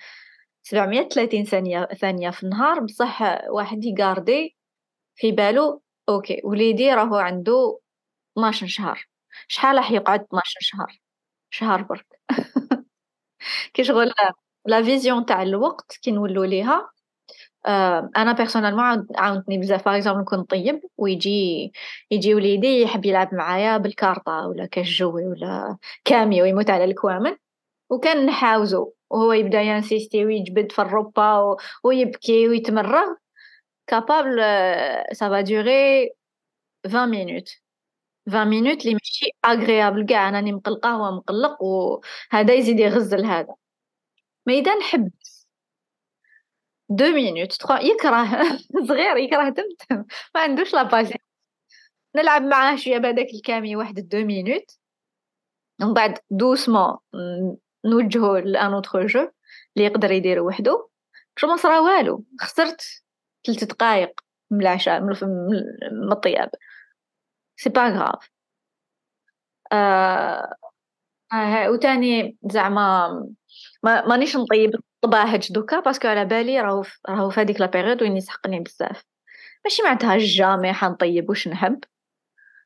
730 0.64 1.46
ثانية 1.46 1.86
ثانية 1.86 2.30
في 2.30 2.44
النهار 2.44 2.80
بصح 2.80 3.22
واحد 3.50 3.86
يقاردي 3.86 4.58
في 5.16 5.32
بالو 5.32 5.82
okay 6.10 6.42
وليدي 6.46 6.94
راهو 6.94 7.16
عنده 7.16 7.80
12 8.38 8.68
شهر. 8.68 9.08
شحال 9.48 9.78
راح 9.78 9.92
يقعد 9.92 10.22
12 10.22 10.60
شهر؟ 10.62 11.02
شهر 11.52 11.82
برك. 11.84 12.08
كي 13.74 13.84
شغل 13.84 14.12
la 14.66 14.84
vision 14.84 15.26
تاع 15.26 15.42
الوقت 15.44 16.00
كي 16.04 16.12
نولو 16.12 16.44
ليها 16.44 16.90
آه 17.68 18.12
أنا 18.18 18.32
personnellement 18.34 19.08
عاونتني 19.18 19.58
بزاف. 19.58 19.86
par 19.86 19.98
exemple 19.98 20.22
نكون 20.22 20.40
نطيب 20.40 20.82
ويجي 20.98 21.72
يجي 22.12 22.36
وليدي 22.36 22.82
يحب 22.82 23.06
يلعب 23.06 23.36
معايا 23.36 23.78
بالكارطة 23.78 24.48
ولا 24.48 24.66
كاش 24.66 25.00
jouet 25.00 25.28
ولا 25.28 25.78
كاميو 26.06 26.46
يموت 26.46 26.70
على 26.70 26.84
الكوامن 26.86 27.36
وكان 27.92 28.26
نحاوزو 28.26 28.94
وهو 29.14 29.34
يبدأ 29.34 29.62
ينسيستي 29.62 30.26
ويجبد 30.26 30.72
في 30.72 30.82
الربا 30.82 31.58
ويبكي 31.84 32.48
ويتمرغ. 32.50 33.16
capable 33.88 34.38
ça 35.16 35.30
va 35.30 35.42
durer 35.42 36.12
20 36.86 37.10
minutes 37.10 37.50
20 38.28 38.48
minutes 38.48 38.86
لي 38.86 38.94
ماشي 38.94 39.26
agréable 39.46 40.06
كاع. 40.06 40.30
انني 40.30 40.54
مقلقه 40.54 40.90
هو 40.90 41.12
مقلق 41.18 41.64
وهذا 41.64 42.54
يزيد 42.54 42.80
يغزل 42.80 43.26
هذا. 43.26 43.56
mais 44.48 44.54
إذا 44.54 44.76
نحبس 44.76 45.48
deux 46.90 47.06
minutes 47.06 47.54
trois 47.54 47.78
يكره. 47.80 48.26
صغير 48.88 49.18
يكره 49.18 49.50
تمتم. 49.50 50.06
ما 50.36 50.42
عندوش 50.42 50.74
لا 50.74 50.84
نلعب 52.16 52.42
معاه 52.44 52.76
شوية 52.76 52.98
بهذاك 52.98 53.28
الكامي 53.34 53.76
واحد 53.76 53.96
deux 54.10 54.26
minutes 54.26 54.80
ومن 55.82 55.94
بعد 55.94 56.20
doucement 56.30 56.98
نوجهو 57.86 58.38
ل 58.38 58.50
un 58.50 58.74
autre 58.74 59.08
jeu 59.08 59.20
اللي 59.78 59.88
يقدر 59.88 60.12
يدير 60.12 60.40
وحده 60.40 60.90
شو 61.36 61.48
ما 61.48 61.56
صرا 61.56 61.80
والو 61.80 62.26
خسرت 62.42 62.82
ثلاث 63.48 63.64
دقائق 63.64 64.22
من 64.52 64.62
العشاء 64.62 65.02
من 65.02 66.12
الطياب. 66.12 66.50
c'est 67.58 67.70
pas 67.70 67.88
grave 67.88 68.30
آه 69.72 70.56
آه 71.34 71.70
وتاني 71.72 72.38
زعما 72.52 73.10
ما 73.84 74.08
مانيش 74.08 74.36
نطيب 74.36 74.76
الطباهج 74.76 75.52
دوكا 75.54 75.80
parce 75.80 75.97
que 75.97 76.08
على 76.08 76.26
بالي 76.26 76.62
راهو 76.62 76.84
راهو 77.10 77.30
في 77.30 77.42
هذيك 77.42 77.62
la 77.62 77.66
période 77.66 78.02
وين 78.04 78.18
يسحقني 78.18 78.60
بزاف. 78.60 79.04
ماشي 79.66 79.84
معناتها 79.84 80.18
jamais 80.20 80.74
حنطيب 80.74 81.30
واش 81.30 81.48
نحب؟ 81.48 81.80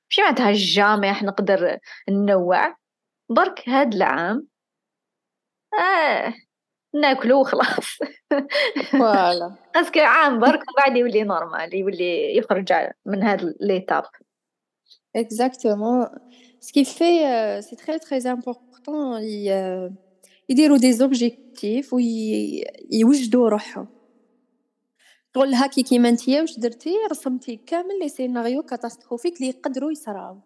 ماشي 0.10 0.22
معناتها 0.22 0.52
jamais 0.56 1.14
حنقدر 1.14 1.78
ننوع. 2.10 2.78
برك 3.30 3.70
هاد 3.70 3.94
العام 3.94 4.48
آه 5.78 6.34
ناكلو 6.96 7.42
وخلاص. 7.42 7.98
voilà. 8.92 9.56
parce 9.76 9.91
que 9.91 10.00
عام 10.00 10.40
برك 10.40 10.54
ومن 10.54 10.74
بعد 10.78 10.98
يولي 10.98 11.24
normal 11.24 11.76
يولي 11.76 12.38
يخرج 12.38 12.74
من 13.06 13.24
هاد 13.24 13.56
l'étape. 13.62 14.04
Exactement. 15.18 16.08
Ce 16.66 16.72
qui 16.76 16.86
fait, 16.86 17.20
euh, 17.26 17.62
c'est 17.62 17.80
très 17.86 18.00
très 18.00 18.28
important. 18.28 19.18
ي- 19.18 19.52
euh, 19.52 19.92
يديروا 20.50 20.78
des 20.78 20.94
objectifs 20.94 21.94
ويوجدوا 21.94 23.50
روحهم 23.50 23.88
شغل 25.36 25.54
هاكي 25.54 25.84
كيما 25.84 26.12
نتيا 26.12 26.42
واش 26.42 26.60
درتي 26.60 26.96
رسمتي 27.12 27.56
كامل 27.56 28.00
les 28.02 28.10
scénarios 28.10 28.64
catastrophiques 28.64 29.38
اللي 29.38 29.48
يقدروا 29.50 29.92
يصراو 29.92 30.38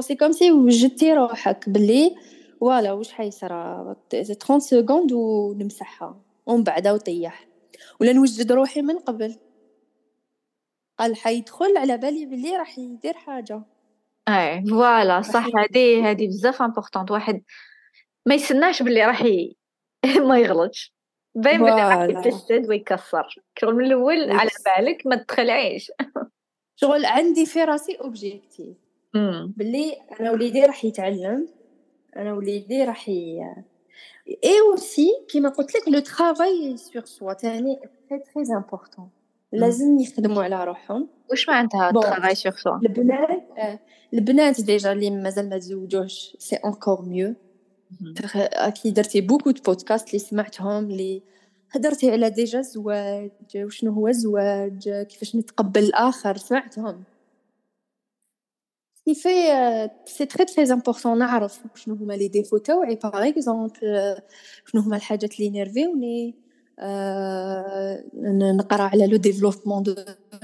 c'est 0.00 0.16
comme 0.16 0.32
si 0.32 0.52
وجدتي 0.52 1.12
روحك 1.12 1.68
بلي 1.68 2.14
voilà 2.62 2.92
واش 2.92 3.12
حيصرا 3.12 3.96
30 4.10 4.60
secondes 4.60 5.12
ونمسحها 5.12 6.20
ومن 6.46 6.64
بعد 6.64 6.88
وطيح. 6.88 7.48
ولا 8.00 8.12
نوجد 8.12 8.52
روحي 8.52 8.82
من 8.82 8.98
قبل. 8.98 9.36
قال 10.98 11.16
حيدخل 11.16 11.76
على 11.76 11.96
بالي 11.96 12.26
بلي 12.26 12.56
راح 12.56 12.78
يدير 12.78 13.14
حاجة. 13.14 13.62
et 14.28 14.64
voilà 14.66 15.22
صح. 15.22 15.46
هادي 15.56 16.02
هادي 16.02 16.26
بزاف 16.26 16.62
importante 16.62 17.10
واحد 17.10 17.42
ما 18.26 18.34
يسناش 18.34 18.82
باللي 18.82 19.06
راح. 19.06 19.22
ما 20.28 20.38
يغلطش. 20.38 20.94
باين 21.34 21.62
بلي 21.62 21.88
راح. 21.88 22.02
يتجسد 22.02 22.68
ويكسر. 22.68 23.42
شغل 23.58 23.74
من 23.74 23.84
الأول 23.84 24.30
على 24.30 24.50
بالك 24.66 25.06
ما 25.06 25.16
تخلعيش. 25.16 25.92
شغل 26.76 27.04
عندي 27.04 27.46
في 27.46 27.64
راسي 27.64 27.94
objectif. 27.94 28.76
بلي 29.56 29.96
أنا 30.20 30.30
وليدي 30.30 30.64
راح 30.64 30.84
يتعلم. 30.84 31.61
أنا 32.16 32.32
وليدي 32.32 32.84
راح 32.84 33.08
ي 33.08 33.40
et 34.44 34.60
aussi 34.60 35.08
كيما 35.28 35.48
قلت 35.48 35.74
لك 35.74 35.88
le 35.88 35.98
travail 36.00 36.76
sur 36.76 37.04
soi 37.04 37.32
تاني 37.32 37.80
très 38.10 38.18
très 38.18 38.56
important 38.56 39.08
لازم 39.52 39.98
يخدموا 39.98 40.42
على 40.44 40.64
روحهم. 40.64 41.08
واش 41.30 41.48
معناتها. 41.48 41.92
travail 41.92 42.34
sur 42.34 42.52
soi 42.52 42.76
البنات 42.76 43.80
البنات 44.14 44.60
déjà 44.60 44.92
اللي 44.92 45.10
مازال 45.10 45.48
ما 45.48 45.58
تزوجوش 45.58 46.36
c'est 46.38 46.56
encore 46.56 47.02
mieux 47.02 47.34
كي 48.82 48.90
درتي 48.90 49.20
beaucoup 49.20 49.50
de 49.50 49.62
podcasts 49.62 50.08
اللي 50.08 50.18
سمعتهم 50.18 50.84
اللي 50.84 51.22
هدرتي 51.70 52.10
على 52.10 52.30
déjà 52.30 52.58
الزواج 52.58 53.30
وشنو 53.56 53.92
هو 53.92 54.08
الزواج 54.08 54.88
كيفاش 54.88 55.36
نتقبل 55.36 55.82
الآخر 55.82 56.36
سمعتهم. 56.36 57.02
كي 59.14 59.20
في 59.20 59.90
c'est 60.06 60.26
très 60.26 60.44
très 60.44 60.72
important 60.72 61.18
نعرف 61.18 61.60
شنو 61.74 61.94
هما 61.94 62.12
les 62.12 62.28
défauts 62.28 62.56
تاوعي 62.56 62.94
par 62.94 63.28
exemple 63.28 64.16
شنو 64.66 64.82
هما 64.82 64.96
الحاجات 64.96 65.34
اللي 65.34 65.50
نيرفيوني 65.50 66.34
نقرا 68.56 68.82
على 68.82 69.06
le 69.06 69.16
développement 69.16 69.82
de 69.82 69.94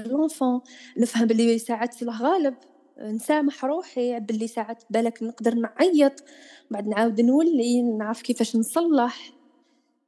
l'enfant 0.05 0.61
نفهم 0.97 1.27
بلي 1.27 1.59
ساعات 1.59 1.93
في 1.93 2.01
الغالب 2.01 2.55
نسامح 3.01 3.65
روحي 3.65 4.19
باللي 4.19 4.47
ساعات 4.47 4.83
بالك 4.89 5.23
نقدر 5.23 5.55
نعيط 5.55 6.23
بعد 6.71 6.87
نعاود 6.87 7.21
نولي 7.21 7.81
نعرف 7.81 8.21
كيفاش 8.21 8.55
نصلح 8.55 9.33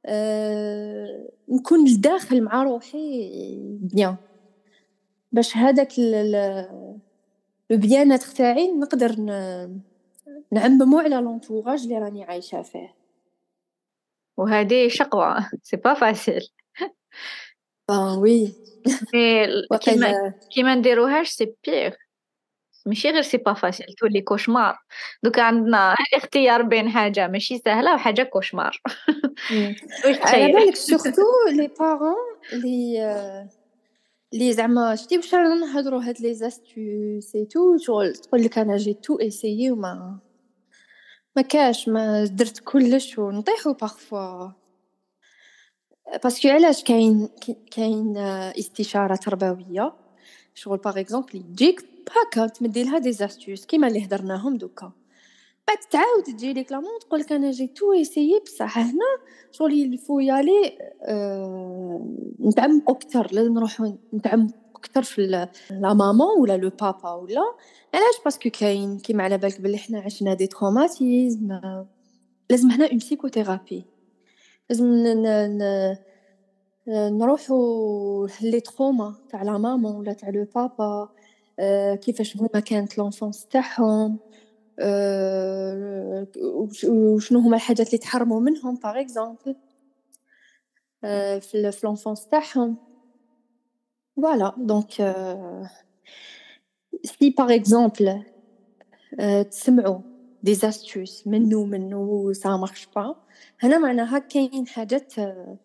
أه 0.06 1.28
نكون 1.48 1.88
لداخل 1.88 2.42
مع 2.42 2.62
روحي 2.62 3.30
بيان 3.80 4.16
باش 5.32 5.56
هذاك 5.56 5.92
le 7.72 7.78
bien-être 7.78 8.22
تاعي 8.22 8.72
نقدر 8.72 9.12
نعممو 10.52 10.98
على 10.98 11.16
l'entourage 11.16 11.82
اللي 11.82 11.98
راني 11.98 12.24
عايشة 12.24 12.62
فيه. 12.62 12.94
وهذه 14.36 14.88
شغل 14.88 15.48
c'est 15.62 15.76
pas 15.76 15.94
facile 15.94 16.48
ah 17.90 18.18
oui 18.18 18.54
وقيلا 19.70 20.34
كيما 20.50 20.74
نديروهاش 20.74 21.28
c'est 21.28 21.54
pire 21.66 21.92
ماشي 22.86 23.10
غير 23.10 23.22
c'est 23.22 23.36
pas 23.36 23.52
facile 23.52 23.86
تولي 23.98 24.20
cauchemar. 24.20 24.78
دوكا 25.22 25.42
عندنا 25.42 25.94
اختيار 26.16 26.62
بين 26.62 26.88
حاجة 26.88 27.28
ماشي 27.28 27.58
سهلة 27.58 27.94
وحاجة 27.94 28.22
cauchemar. 28.22 28.82
على 30.22 30.52
بالك 30.52 30.76
surtout 30.76 31.22
les 31.50 31.70
parents 31.78 32.14
لي 32.52 33.52
لي 34.32 34.52
زعما 34.52 34.94
شتي 34.96 35.16
واش 35.16 35.34
رانا 35.34 35.54
نهضروا 35.54 36.02
هاد 36.02 36.20
les 36.20 36.34
astuces 36.34 37.34
et 37.34 37.44
tout 37.50 37.76
شغل 37.76 38.12
تقول 38.14 38.42
لك 38.42 38.58
أنا 38.58 38.76
j'ai 38.76 38.94
tout 38.94 39.16
essayé 39.16 39.70
وما 39.70 40.18
ما 41.36 41.42
كاش 41.42 41.88
ما 41.88 42.24
درت 42.24 42.60
كلش 42.64 43.18
ونطيحو 43.18 43.72
parfois 43.72 44.48
parce 46.24 46.39
que 46.39 46.48
علاش 46.48 46.84
كاين 46.84 47.28
كاين 47.70 48.16
استشارة 48.58 49.16
تربوية؟ 49.16 49.92
شغل 50.54 50.78
par 50.78 51.00
exemple 51.00 51.36
يجيك 51.36 51.84
هكا 52.10 52.46
تمدي 52.46 52.84
لها 52.84 52.98
des 52.98 53.12
astuces 53.12 53.66
كيما 53.66 53.88
اللي 53.88 54.06
هضرناهم 54.06 54.56
دوكا. 54.56 54.92
بعد 55.68 55.78
تعاود 55.90 56.22
تجي 56.24 56.52
لك 56.52 56.72
la 56.72 56.79
maman 56.79 56.98
تقول 57.00 57.20
لك 57.20 57.32
أنا 57.32 57.50
j'ai 57.50 57.66
tout 57.66 57.92
essayé 57.92 58.40
بصح 58.46 58.78
هنا 58.78 59.06
شغل 59.52 59.72
il 59.72 59.88
faut 59.88 60.20
aller 60.20 60.78
آه 61.02 62.06
نتعمقوا 62.40 62.94
أكثر 62.94 63.28
لازم 63.32 63.52
نروحوا 63.54 63.88
نتعمقوا 64.14 64.58
أكثر 64.76 65.02
في 65.02 65.26
la 65.26 65.48
maman 65.94 66.40
ولا 66.40 66.56
le 66.56 66.70
papa 66.80 67.12
ولا 67.12 67.40
علاش 67.94 68.14
parce 68.24 68.40
que 68.40 68.50
كاين 68.50 68.98
كيما 68.98 69.24
على 69.24 69.38
بالك 69.38 69.60
بلي 69.60 69.78
حنا 69.78 70.00
عشنا 70.00 70.34
des 70.34 70.46
traumatismes 70.46 71.58
لازم 72.50 72.70
هنا 72.70 72.86
une 72.88 72.96
psychothérapie 72.96 73.84
لازم 74.70 74.84
ن- 74.86 75.22
ن- 75.22 75.58
ن- 75.58 77.18
نروحوا 77.18 78.26
les 78.42 78.60
traumas 78.60 79.14
تاع 79.30 79.42
la 79.42 79.58
maman 79.58 79.94
ولا 79.96 80.12
تاع 80.12 80.28
le 80.30 80.46
papa 80.54 81.08
كيفاش 81.96 82.36
هما 82.36 82.48
كانت 82.66 82.98
l'enfance 82.98 83.46
تاعهم 83.46 84.18
آه، 84.78 86.26
وش- 86.42 86.84
وشنو 86.84 87.38
هما 87.40 87.56
الحاجات 87.56 87.86
اللي 87.86 87.98
تحرموا 87.98 88.40
منهم 88.40 88.74
par 88.74 89.00
exemple 89.00 89.56
في 91.40 91.50
ال- 91.54 91.72
في 91.72 91.80
l'enfance 91.86 92.26
تاعهم 92.28 92.76
voilà 94.16 94.54
donc 94.58 94.90
si 97.04 97.30
par 97.30 97.54
exemple 97.54 98.22
تسمعوا 99.50 100.00
des 100.42 100.54
astuces 100.54 101.26
منو 101.26 101.64
منو 101.64 102.32
ça 102.32 102.56
marche 102.56 102.88
pas 102.96 103.16
هنا 103.60 103.78
معناها 103.78 104.18
كاين 104.18 104.66
حاجات 104.66 105.18
آه، 105.18 105.56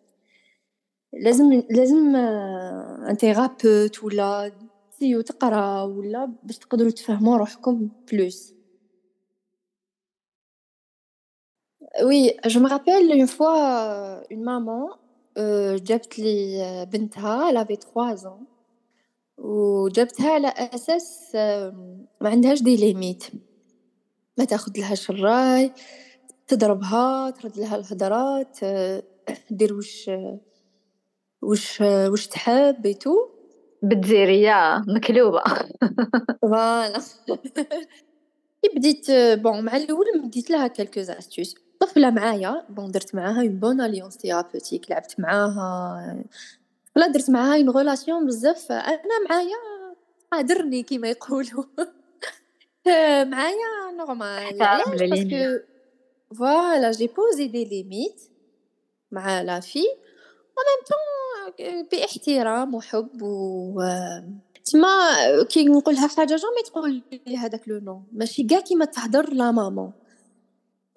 لازم 1.12 1.62
لازم 1.70 2.16
un 2.16 3.14
thérapeute 3.20 4.04
ولا 4.04 4.52
تسيو 4.92 5.20
تقرا 5.20 5.82
ولا 5.82 6.32
باش 6.42 6.58
تقدروا 6.58 6.90
تفهموا 6.90 7.36
روحكم 7.36 7.88
plus 8.12 8.54
Oui, 12.04 12.32
je 12.46 12.58
me 12.58 12.68
rappelle 12.68 13.10
une 13.12 13.28
fois, 13.28 13.56
euh, 13.60 14.20
une 14.30 14.42
maman 14.42 14.90
euh, 15.38 15.76
جابت 15.76 16.18
لي 16.18 16.62
آه، 16.62 16.84
بنتها 16.84 17.50
elle 17.50 17.56
avait 17.56 17.76
3 17.76 18.26
ans 18.26 18.44
وجابتها 19.38 20.30
على 20.30 20.48
أساس 20.48 21.32
آه، 21.34 21.70
ما 22.20 22.28
عندهاش 22.30 22.62
des 22.62 22.76
limites 22.76 23.24
ما 24.38 24.44
تاخدلهاش 24.44 25.10
الراي 25.10 25.72
تضربها 26.46 27.30
ترد 27.30 27.58
لها 27.58 27.76
الهدرات 27.76 28.58
آه، 28.62 29.02
دير 29.50 29.74
واش 29.74 30.10
واش 31.42 31.80
واش 31.80 32.26
تحب 32.26 32.86
ايتو 32.86 33.28
بتزيرية 33.82 34.84
مكلوبة 34.88 35.42
فوالا 36.42 37.00
كي 38.62 38.68
بديت 38.76 39.10
بون 39.10 39.64
مع 39.64 39.76
الأول 39.76 40.06
مديت 40.24 40.50
لها 40.50 40.66
كالكو 40.66 41.00
استوس 41.00 41.67
طفلة 41.80 42.10
معايا 42.10 42.64
بون 42.68 42.90
درت 42.90 43.14
معاها 43.14 43.40
اون 43.40 43.58
بون 43.58 43.80
اليونس 43.80 44.16
ثيرابوتيك 44.16 44.90
لعبت 44.90 45.20
معاها 45.20 46.24
ولا 46.96 47.06
درت 47.06 47.30
معاها 47.30 47.56
اون 47.56 47.70
غولاسيون 47.70 48.26
بزاف. 48.26 48.72
أنا 48.72 49.28
معايا 49.28 49.56
قادرني 50.32 50.82
كيما 50.82 51.08
يقولوا. 51.08 51.64
معايا 53.32 53.92
نورمال 53.96 54.62
علاش؟ 54.62 54.88
باسكو 54.88 55.64
فوالا 56.34 56.90
جي 56.90 57.06
بوزي 57.06 57.48
دي 57.48 57.64
ليميت 57.64 58.20
مع 59.10 59.42
la 59.42 59.60
fille 59.60 59.82
و 60.58 60.60
même 60.66 60.84
temps 60.88 61.82
باحترام 61.82 62.74
وحب 62.74 63.22
و 63.22 63.82
تما 64.64 65.42
كي 65.48 65.64
نقولها 65.64 66.08
حاجة 66.08 66.36
jamais 66.36 66.62
تقول 66.66 67.02
لي 67.26 67.36
هذاك 67.36 67.68
le 67.68 67.78
non 67.78 68.02
ماشي 68.12 68.42
كاع 68.42 68.60
كيما 68.60 68.84
تهضر 68.84 69.32
la 69.32 69.50
maman 69.50 69.92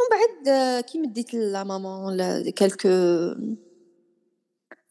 ومن 0.02 0.10
بعد 0.12 0.84
كي 0.84 1.00
مديت 1.00 1.34
la 1.34 1.64
maman 1.64 2.50
quelques 2.50 2.90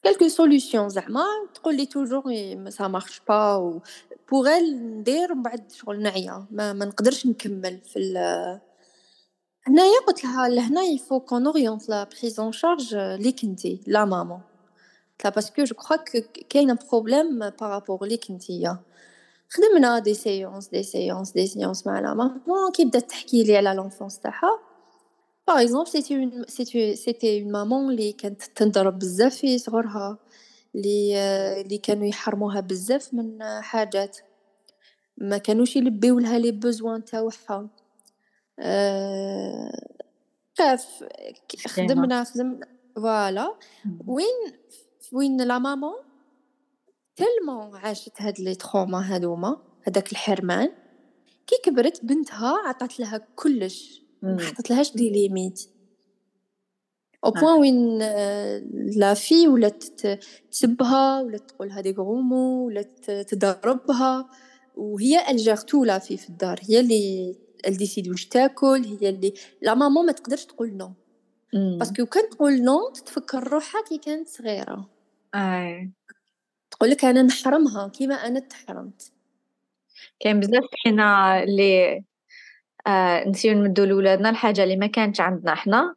quelques 0.03 0.29
solutions 0.29 0.89
زعما. 0.89 1.25
تقول 1.55 1.77
لي 1.77 1.87
toujours 1.87 2.23
ça 2.69 2.89
marche 2.89 3.21
pas 3.29 3.57
و 3.57 3.81
بوغ 4.31 4.49
ندير 4.59 5.33
ومن 5.33 5.43
بعد 5.43 5.73
شغل 5.73 6.03
نعيا. 6.03 6.47
ما, 6.51 6.73
ما 6.73 6.85
نقدرش 6.85 7.27
نكمل 7.27 7.81
في 7.81 7.99
هنايا 9.67 10.01
قلت 10.07 10.25
لها 10.25 10.49
لهنا 10.49 10.83
il 10.83 10.95
faut 10.95 11.21
qu'on 11.21 11.47
oriente 11.47 11.89
la 11.89 12.05
prise 12.05 12.41
en 12.41 12.53
charge 12.53 12.95
ليك 12.95 13.45
انتي 13.45 13.81
la 13.87 13.91
maman 13.91 14.02
لا 14.02 14.05
parce 14.05 15.31
que 15.31 15.65
je 15.65 15.75
crois 15.75 15.97
كاين 16.51 16.75
problème 16.75 17.51
par 17.51 17.67
rapport 17.67 18.07
ليك 18.07 18.31
نتيا 18.31 18.79
خدمنا 19.49 19.99
des 19.99 20.15
séances 20.15 20.69
des 20.69 20.83
séances 20.83 21.33
des 21.33 21.47
séances 21.47 21.87
مع 21.87 22.01
la 22.01 22.15
maman 22.15 22.73
كي 22.73 22.85
بدات 22.85 23.11
تحكي 23.11 23.45
لي 23.45 23.57
على 23.57 23.75
l'enfance 23.75 24.19
تاعها 24.19 24.70
par 25.51 25.63
exemple 25.63 25.89
c'était 25.89 26.17
une 26.17 26.45
c'était 26.49 26.97
c'était 26.97 27.43
une 27.43 27.53
maman 27.53 27.95
لي 27.95 28.13
كانت 28.13 28.43
تنضرب 28.43 28.99
بزاف 28.99 29.35
في 29.35 29.59
صغرها. 29.59 30.19
لي 30.75 31.15
لي 31.63 31.79
كانوا 31.79 32.07
يحرموها 32.07 32.61
بزاف 32.61 33.15
من 33.15 33.39
حاجات. 33.61 34.19
ما 35.17 35.39
كانوش 35.39 35.77
يلبيو 35.77 36.19
لها 36.19 36.39
les 36.39 36.53
besoins 36.53 37.05
تاعها 37.05 37.69
كاف 40.55 41.05
خدمنا 41.67 42.25
خدمنا 42.25 42.67
voilà. 42.97 43.55
وين 44.07 44.53
وين 45.13 45.43
la 45.43 45.59
maman 45.59 45.97
tellement 47.17 47.77
عاشت 47.77 48.23
هاد 48.23 48.41
les 48.41 48.55
traumas 48.55 49.15
هادوما 49.15 49.63
هداك 49.87 50.13
الحرمان. 50.13 50.73
كي 51.47 51.57
كبرت 51.65 52.05
بنتها 52.05 52.69
عطات 52.69 53.01
لها 53.01 53.19
كلش. 53.37 54.01
ما 54.23 54.41
حطت 54.41 54.71
لهاش 54.71 54.97
des 54.97 55.11
limites. 55.11 55.71
au 57.25 57.31
point 57.31 57.61
وين 57.61 57.99
la 58.97 59.15
fille 59.15 59.49
ولات 59.49 59.85
تسبها 60.51 61.21
ولا 61.23 61.39
تقولها 61.39 61.81
des 61.81 61.93
gros 61.93 62.30
mots 62.30 62.67
ولا 62.67 62.83
تضربها 63.07 64.29
وهي 64.77 65.31
genre 65.31 65.57
toute 65.57 65.85
la 65.85 65.99
vie 65.99 66.17
في 66.17 66.29
الدار. 66.29 66.61
هي 66.69 66.81
اللي 66.81 67.37
décide 67.69 68.09
واش 68.09 68.27
تاكل 68.27 68.85
هي 69.01 69.09
اللي 69.09 69.35
la 69.63 69.75
maman 69.75 70.07
ما 70.07 70.13
تقدرش 70.13 70.45
تقول 70.45 70.77
non 70.77 70.93
parce 71.55 71.87
que 71.87 72.07
كان 72.07 72.31
تقول 72.31 72.63
non 72.63 72.91
تتفكر 72.95 73.49
روحها 73.49 73.83
كي 73.89 73.99
كانت 73.99 74.29
صغيرة. 74.29 74.91
اي 75.35 75.91
تقول 76.71 76.91
لك 76.91 77.05
أنا 77.05 77.23
نحرمها 77.23 77.89
كيما 77.89 78.15
أنا 78.15 78.41
تحرمت. 78.41 79.13
كاين 80.21 80.41
بزاف 80.41 80.65
حنا 80.85 81.43
اللي 81.43 82.05
آه 82.87 83.29
ن 83.29 83.32
essaye 83.32 83.51
و 83.51 83.55
نمدو 83.55 83.85
لولادنا 83.85 84.31
الحاجة 84.31 84.65
اللي 84.65 84.77
ما 84.77 84.87
كانتش 84.87 85.21
عندنا 85.21 85.55
حنا. 85.55 85.95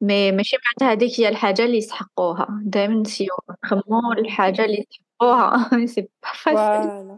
mais 0.00 0.32
ماشي 0.32 0.56
معناتها 0.56 0.92
هذيك 0.96 1.20
هي 1.20 1.28
الحاجة 1.28 1.64
اللي 1.64 1.76
يسحقوها. 1.76 2.62
دائما 2.64 2.94
ن 2.94 2.99
essaye 2.99 3.29
و 3.29 3.34
نخمو 3.64 4.12
الحاجة 4.12 4.64
اللي 4.64 4.86
يسحقوها. 4.90 5.86
c'est 5.86 6.00
pas 6.00 6.08
facile 6.34 7.16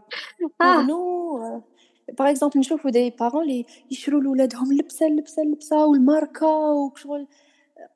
non 0.61 1.39
par 2.19 2.29
exemple 2.29 2.59
نشوفو 2.59 2.89
des 2.89 3.09
parents 3.09 3.45
لي 3.45 3.65
يشرو 3.91 4.19
لولادهم 4.19 4.73
لبسة 4.73 5.05
لبسة 5.07 5.43
لبسة 5.43 5.85
والماركة 5.85 6.47
وشغل. 6.47 7.27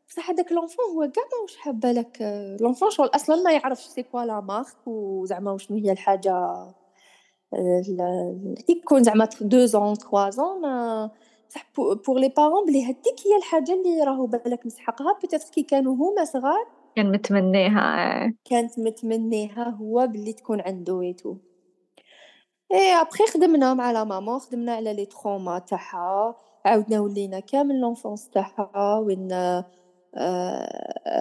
بصح 0.07 0.29
هذاك 0.29 0.51
l'enfant 0.51 0.85
هو 0.85 1.11
كاع 1.11 1.23
ماهوش 1.37 1.57
حاب 1.57 1.79
بالك 1.79 2.17
l'enfant 2.61 2.89
شغل 2.89 3.09
أصلا 3.15 3.35
ما 3.43 3.51
يعرفش 3.51 3.83
c'est 3.83 4.03
quoi 4.03 4.25
la 4.25 4.41
marque 4.41 4.87
وزعما 4.87 5.51
وشنو 5.51 5.77
هي 5.77 5.91
الحاجة. 5.91 6.33
كي 8.67 8.75
تكون 8.75 9.03
زعما 9.03 9.23
2 9.23 9.67
ans 9.67 9.95
3 9.95 10.29
ans 10.29 10.61
بصح 11.49 11.71
pour 11.77 12.19
les 12.19 12.29
parents 12.29 12.65
بلي 12.65 12.83
هذيك 12.85 13.19
هي 13.25 13.37
الحاجة 13.37 13.73
اللي 13.73 14.03
راهو 14.03 14.25
بالك 14.25 14.65
مسحقها. 14.65 15.17
peut-être 15.21 15.49
كي 15.53 15.63
كانوا 15.63 15.95
هما 15.95 16.25
صغار 16.25 16.67
كان 16.95 17.11
متمنيها. 17.11 18.33
كانت 18.45 18.79
متمنيها 18.79 19.69
هو 19.69 20.07
باللي 20.07 20.33
تكون 20.33 20.61
عنده 20.61 20.93
et 20.93 21.04
tout 21.04 21.25
et 21.25 21.35
après 22.73 23.25
خدمنا 23.25 23.73
مع 23.73 23.91
la 23.91 24.03
maman 24.03 24.39
خدمنا 24.39 24.73
على 24.73 24.93
les 24.93 25.05
traumas 25.05 25.59
تاعها. 25.59 26.35
عاودنا 26.65 26.99
ولينا 26.99 27.39
كامل 27.39 27.79
l'enfance 27.79 28.29
تاعها. 28.29 28.99
وين 28.99 29.27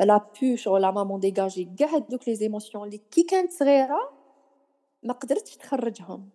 la 0.06 0.20
pauvre 0.42 0.56
شغل 0.56 0.82
la 0.82 0.90
maman 0.90 1.20
dégager 1.20 1.68
كاع 1.78 1.88
هادوك 1.88 2.28
les 2.28 2.34
émotions 2.34 2.84
اللي 2.84 3.00
كي 3.10 3.22
كانت 3.22 3.52
صغيرة. 3.52 4.21
ما 5.02 5.12
قدرتش 5.12 5.56
تخرجهم 5.56 6.28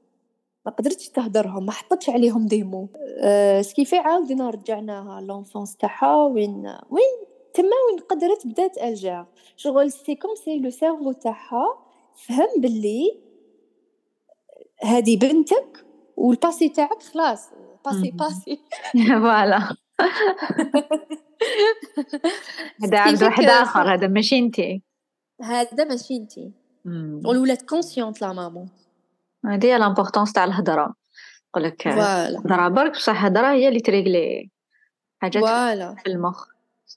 ما 0.66 0.72
قدرتش 0.72 1.10
تهدرهم 1.10 1.66
ما 1.66 1.72
حطتش 1.72 2.10
عليهم 2.10 2.46
des 2.46 2.64
mots 2.64 2.90
أه 3.20 3.62
ce 3.62 3.70
qui 3.70 3.82
fait 3.82 3.98
عاودنا 3.98 4.50
رجعناها 4.50 5.22
l'enfance 5.22 5.76
تاعها 5.76 6.24
وين 6.26 6.78
وين 6.90 7.28
تما 7.54 7.70
وين 7.90 8.00
قدرت 8.10 8.48
بدات 8.48 8.78
الجار 8.78 9.28
شغل 9.58 9.92
c'est 9.92 10.16
comme 10.16 10.36
si 10.36 10.60
le 10.60 10.70
cerveau 10.70 11.12
تاعها 11.12 11.78
فهم 12.16 12.62
باللي 12.62 13.20
هذه 14.84 15.18
بنتك 15.18 15.86
وال 16.18 16.33
passé 16.33 16.70
تاعك 16.70 17.04
خلاص 17.04 17.50
passé 17.86 18.12
passé 18.12 18.60
voilà 19.22 19.76
هذا 22.84 23.00
عبد 23.00 23.24
واحد 23.24 23.44
آخر 23.44 23.94
هذا 23.94 24.08
ماشي 24.08 24.38
انت 24.40 24.60
هذا 25.42 25.84
ماشي 25.84 26.16
انت 26.16 26.32
ولات 27.26 27.62
consciente 27.62 28.22
la 28.22 28.34
maman 28.34 28.70
هذه 29.46 29.66
هي 29.66 29.78
l'importance 29.78 30.34
تاع 30.34 30.44
الهضره 30.44 30.96
نقول 31.50 31.64
لك 31.64 31.88
الهضره 31.88 32.68
برك 32.68 32.92
بصح 32.92 33.24
الهضره 33.24 33.52
هي 33.52 33.68
اللي 33.68 33.80
ت 33.80 33.90
régler 33.90 34.50
حاجات 35.22 35.44
voilà 35.44 35.96
في 35.96 36.10
المخ. 36.10 36.48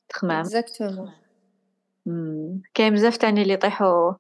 تخمام. 0.08 0.40
exactement 0.40 1.12
كاين 2.74 2.94
بزاف 2.94 3.16
تاني 3.16 3.42
اللي 3.42 3.52
يطيحوا. 3.52 4.12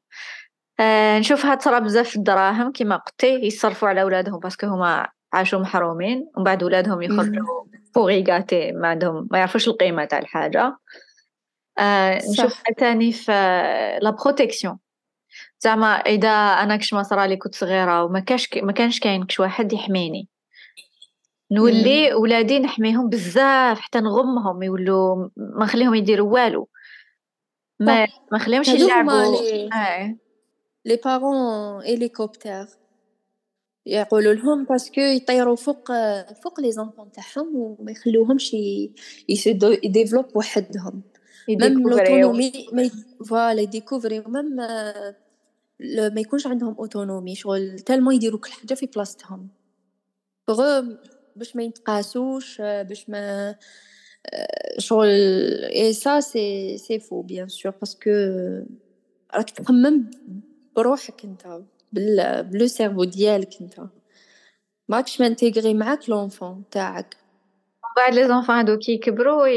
آه 0.80 1.18
نشوفها 1.18 1.54
تصرا 1.54 1.78
بزاف 1.78 2.08
في 2.08 2.16
الدراهم 2.16 2.72
كيما 2.72 2.96
قلتي 2.96 3.34
يصرفوا 3.34 3.88
على 3.88 4.02
ولادهم 4.02 4.38
parce 4.38 4.56
que 4.56 4.66
هما 4.66 5.08
عاشوا 5.32 5.58
محرومين 5.58 6.30
ومن 6.36 6.44
بعد 6.44 6.62
ولادهم 6.62 7.02
يخرجوا 7.02 7.64
pourris 7.94 8.24
gâtés 8.28 8.72
ما 8.72 8.88
عندهم 8.88 9.28
ما 9.30 9.38
يعرفوش 9.38 9.68
القيمة 9.68 10.04
تاع 10.04 10.18
الحاجة. 10.18 10.76
آه 11.78 12.20
نشوف 12.30 12.62
تاني 12.78 13.12
في 13.12 13.32
la 14.02 14.10
protection. 14.10 14.78
زعما 15.60 15.86
إذا 15.86 16.28
أنا 16.62 16.76
كش 16.76 16.92
ما 16.94 17.02
صرالي 17.02 17.36
كنت 17.36 17.54
صغيرة 17.54 18.04
وما 18.04 18.20
كاش 18.20 18.48
ما 18.54 18.72
كانش 18.72 19.00
كاين 19.00 19.24
كش 19.24 19.40
واحد 19.40 19.72
يحميني. 19.72 20.28
نولي 21.52 22.14
ولادي 22.14 22.58
نحميهم 22.58 23.08
بزاف 23.08 23.80
حتى 23.80 24.00
نغمهم 24.00 24.62
يولوا 24.62 25.28
ما 25.36 25.64
نخليهم 25.64 25.94
يديروا 25.94 26.32
والو. 26.32 26.68
ما 27.80 28.06
ما 28.32 28.38
نخليهمش 28.38 28.68
يلعبوا 28.68 29.36
les 30.84 30.96
parents 31.04 31.82
hélicoptères 31.82 32.66
يقولوا 33.86 34.32
لهم 34.32 34.64
parce 34.64 34.87
que 34.87 35.00
يطيروا 35.00 35.56
فوق 35.56 35.92
فوق 36.42 36.60
les 36.60 36.72
enfants 36.72 37.10
تاعهم 37.12 37.56
وما 37.56 37.92
يخلوهمش 37.92 38.56
ي 39.84 39.89
développe 39.89 40.36
وحدهم. 40.36 41.02
même 41.48 41.88
l'autonomie 41.88 42.52
voilà 43.28 43.60
ي 43.60 43.66
découvrir 43.66 44.20
même 44.26 44.56
ما 46.14 46.20
يكونش 46.20 46.46
عندهم 46.46 46.74
autonomie 46.78 47.34
شغل 47.34 47.78
tellement 47.78 48.10
يديروا 48.10 48.40
كل 48.40 48.50
حاجة 48.52 48.74
في 48.74 48.86
بلاصتهم. 48.86 49.48
pour 50.48 50.96
باش 51.36 51.56
ما 51.56 51.62
يتقاسوش 51.62 52.60
باش 52.60 53.08
ما 53.08 53.54
شغل 54.78 55.08
et 55.74 55.92
ça 55.92 56.20
c'est 56.20 56.78
c'est 56.78 57.00
faux 57.00 57.22
bien 57.22 57.48
sûr 57.48 57.72
parce 57.72 57.96
que 57.96 58.10
راك 59.34 59.50
تخمم 59.50 60.10
بروحك 60.76 61.24
أنت 61.24 61.60
ب 61.92 62.17
le 62.17 62.66
cerveau 62.66 63.04
ديالك 63.04 63.60
أنت. 63.60 63.80
ماكش 64.88 65.20
م 65.20 65.26
intégrer 65.26 65.74
معاك 65.74 66.08
l'enfant 66.08 66.64
تاعك. 66.70 67.16
بعد 67.96 68.14
les 68.14 68.28
enfants 68.28 68.54
هادو 68.56 68.78
كي 68.78 68.92
يكبروا 68.92 69.48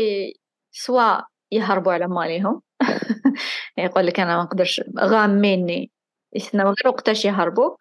soit 0.72 1.22
يهربوا 1.52 1.94
على 1.94 2.08
ماليهم. 2.08 2.62
يقول 3.78 4.08
لك 4.08 4.20
أنا 4.20 4.38
ما 4.38 4.44
نقدرش 4.44 4.82
غاميني 5.00 5.93
يستناو 6.36 6.68
غير 6.68 6.88
وقتاش 6.88 7.26
يهربوا. 7.26 7.76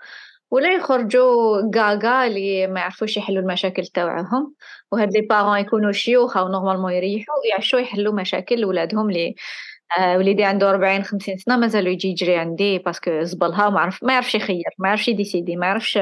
ولا 0.51 0.75
يخرجوا 0.75 1.71
قاقا 1.75 2.27
اللي 2.27 2.67
ما 2.67 2.81
يعرفوش 2.81 3.17
يحلوا 3.17 3.43
المشاكل 3.43 3.87
تاوعهم. 3.87 4.55
وهاد 4.93 5.13
les 5.13 5.21
parents 5.21 5.59
يكونوا 5.59 5.93
شيوخ 5.93 6.37
أو 6.37 6.49
normalement 6.49 6.93
يريحوا 6.93 7.35
ويعشوا 7.45 7.81
يحلوا 7.81 8.15
مشاكل 8.15 8.65
ولادهم 8.65 9.09
اللي 9.11 9.35
آه 9.99 10.19
وليدي 10.19 10.45
عنده 10.45 10.71
40 10.71 11.03
50 11.05 11.37
سنة 11.39 11.57
مازالو 11.57 11.91
يجي 11.91 12.09
يجري 12.09 12.37
عندي 12.37 12.79
parce 12.79 13.06
que 13.06 13.23
زبلها 13.23 13.71
ما 13.71 13.81
عرف 13.81 14.05
ما 14.05 14.13
يعرفش 14.13 14.35
يخير 14.35 14.65
ما 14.79 14.89
يعرفش 14.89 15.09
ي 15.09 15.15
décider 15.15 15.57
ما 15.57 15.67
يعرفش 15.67 15.99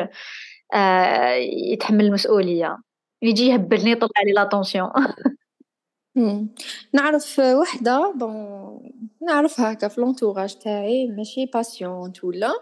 آه 0.74 1.34
يتحمل 1.72 2.04
المسؤولية. 2.06 2.78
يجي 3.22 3.46
يهبلني 3.48 3.90
يطلع 3.90 4.10
لي 4.26 4.32
la 4.32 4.45
tension 4.45 4.90
نعرف 6.92 7.38
وحدة 7.38 8.12
bon 8.16 8.92
نعرفها 9.22 9.72
هكا 9.72 9.88
في 9.88 10.00
l'entourage 10.00 10.54
تاعي 10.54 11.06
ماشي 11.06 11.46
patiente 11.46 12.24
ولا. 12.24 12.52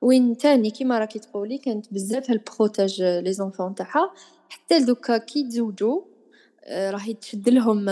وين 0.00 0.36
تاني؟ 0.36 0.70
كيما 0.70 0.98
راكي 0.98 1.18
تقولي 1.18 1.58
كانت 1.58 1.92
بزاف 1.94 2.30
elle 2.30 2.56
protège 2.56 3.02
les 3.02 3.32
enfants 3.32 3.74
تاعها. 3.74 4.12
حتى 4.48 4.78
دوكا 4.84 5.18
كي 5.18 5.42
تزوجوا 5.48 6.02
آه، 6.64 6.90
راهي 6.90 7.14
تشد 7.14 7.48
لهم 7.48 7.90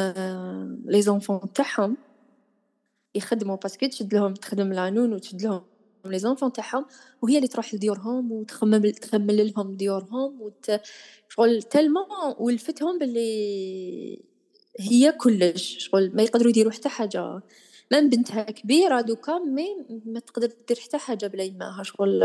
les 0.87 1.03
enfants 1.03 1.53
تاعهم. 1.55 1.97
يخدموا 3.15 3.57
parce 3.57 3.75
que 3.76 3.87
تشد 3.87 4.15
لهم 4.15 4.35
تخدم 4.35 4.73
لانون 4.73 5.13
وتشد 5.13 5.43
لهم 5.43 5.63
les 6.05 6.19
enfants 6.19 6.53
تاعهم. 6.53 6.87
وهي 7.23 7.37
اللي 7.37 7.49
تروح 7.49 7.75
لديورهم 7.75 8.33
وتخمم 8.33 8.91
تخمل 8.91 9.53
لهم 9.57 9.77
ديورهم 9.77 10.41
وت... 10.43 10.81
شغل 11.29 11.63
tellement 11.63 12.07
ولفتهم 12.39 12.99
باللي 12.99 14.36
هي 14.81 15.13
كلش 15.13 15.77
شغل 15.79 16.11
ما 16.15 16.23
يقدروا 16.23 16.51
يديروا 16.51 16.73
حتى 16.73 16.89
حاجة. 16.89 17.41
même 17.93 18.09
بنتها 18.09 18.43
كبيرة 18.43 19.01
دوكا 19.01 19.39
mais 19.39 19.87
ما 20.07 20.21
تقدر 20.21 20.49
دير 20.69 20.77
حتى 20.85 20.99
حاجة 20.99 21.27
بلا 21.27 21.43
يماها 21.43 21.83
شغل 21.83 22.25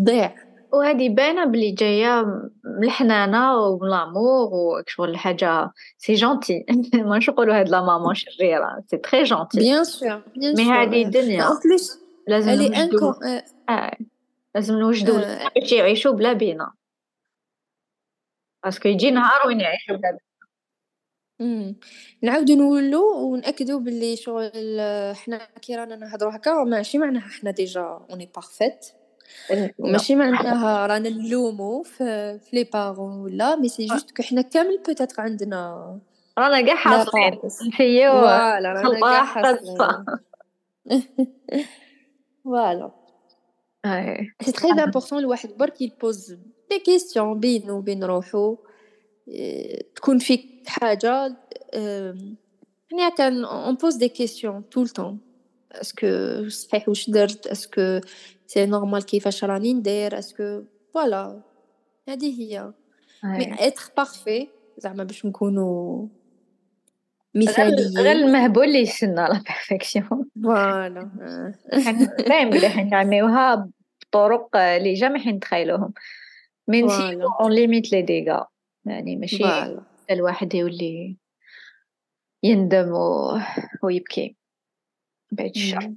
ضيع. 0.00 0.34
وهذه 0.72 1.08
باينة 1.08 1.44
بلي 1.44 1.70
جاية 1.70 2.22
من 2.64 2.84
الحنانه 2.84 3.56
ومن 3.56 3.88
l'amour 3.88 4.50
وشغل 4.52 5.16
حاجة 5.16 5.70
c'est 5.98 6.14
gentil 6.14 6.64
ماش 6.94 7.30
نقولوا 7.30 7.60
هاد 7.60 7.68
la 7.68 7.80
maman 7.80 8.14
شريرة 8.14 8.84
c'est 8.86 8.96
très 8.96 9.22
gentil 9.22 9.58
bien 9.58 9.84
sûr 9.84 10.22
mais 10.36 10.62
هذه 10.62 11.04
الدنيا. 11.04 11.48
لازم 12.28 12.74
آه. 13.68 13.96
لازم 14.54 14.74
نوجدوا 14.74 15.18
آه. 15.18 15.50
باش 15.56 15.72
يعيشوا 15.72 16.12
بلا 16.12 16.32
بينا. 16.32 16.72
parce 18.64 18.79
que 18.79 18.88
يجي 18.88 19.10
نهار 19.10 19.46
وين 19.46 19.60
يعيشوا 19.60 19.96
بلا 19.96 20.10
بينا. 20.10 20.31
إمم. 21.42 21.76
نعاودو 22.22 22.54
نولو 22.54 23.32
ونأكدو 23.32 23.78
بلي 23.78 24.16
شغل 24.16 24.80
حنا 25.14 25.48
كي 25.62 25.76
رانا 25.76 25.96
نهضرو 25.96 26.30
هكا 26.30 26.64
ماشي 26.64 26.98
معناها 26.98 27.28
حنا 27.28 27.50
déjà 27.50 28.00
on 28.10 28.28
est 28.34 28.47
parfaites 28.47 28.86
وماشي 29.78 30.14
معناها 30.14 30.86
رانا 30.86 31.08
نلومو 31.08 31.82
في 31.82 32.38
في 32.38 32.56
les 32.56 32.64
parents 32.64 33.20
ولا 33.20 33.56
mais 33.56 33.68
c'est 33.68 33.86
juste 33.86 34.10
que 34.16 34.22
حنا 34.22 34.42
كامل 34.42 34.78
peut-être 34.86 35.22
عندنا 35.22 35.98
رانا 36.38 36.66
قاع 36.66 36.74
حاصلين. 36.74 37.40
نحيو 37.68 38.12
voilà 38.12 38.72
رانا 38.72 39.00
قاع 39.00 39.24
حاصلين. 39.24 40.04
voilà 42.44 42.90
c'est 44.42 44.52
très 44.52 44.70
important 44.70 45.18
الواحد 45.18 45.50
برك 45.58 45.80
ي 45.80 45.89
poser 45.89 46.36
des 46.70 46.78
questions 46.78 47.40
بينو 47.40 47.76
وبين 47.78 48.04
روحو. 48.04 48.56
تكون 49.96 50.18
فيك 50.18 50.62
حاجة 50.66 51.36
يعني 52.92 53.10
quand 53.18 53.44
on 53.44 53.74
pose 53.74 53.94
des 53.94 54.08
questions 54.08 54.62
tout 54.62 54.79
le 54.79 54.88
temps 54.88 55.18
est-ce 55.72 56.23
que 56.23 56.48
صحيح 56.48 56.88
واش 56.88 57.10
درت؟ 57.10 57.46
est-ce 57.46 57.82
que 57.82 58.00
c'est 58.46 58.66
normal 58.66 59.06
كيفاش 59.06 59.44
راني 59.44 59.74
ندير؟ 59.74 60.18
est-ce 60.18 60.47
que 60.47 60.62
voilà 60.94 61.40
هذه 62.08 62.40
هي. 62.40 62.72
mais 63.24 63.54
être 63.66 63.82
parfait 63.96 64.48
زعما 64.78 65.04
باش 65.04 65.26
نكونوا 65.26 66.06
مثاليين. 67.34 67.98
غير 67.98 68.16
المهبول 68.16 68.64
اللي 68.64 68.78
يستنى 68.78 69.14
la 69.14 69.42
perfection 69.48 70.28
voilà 70.42 71.10
فاهم 72.28 72.50
بلي 72.50 72.68
حنعميوها 72.68 73.70
بطرق 74.02 74.56
اللي 74.56 74.94
jamais 74.94 75.18
حنتخيلوهم 75.18 75.92
من 76.68 76.88
c'est 76.88 77.18
une 77.40 77.52
limite 77.52 77.92
لي 77.92 78.02
déjà 78.02 78.46
يعني 78.86 79.16
ماشي 79.16 79.44
الواحد 80.10 80.54
يولي 80.54 81.16
يندم 82.42 82.92
و... 82.92 83.38
ويبكي. 83.82 84.36
بعد 85.32 85.50
الشر. 85.56 85.92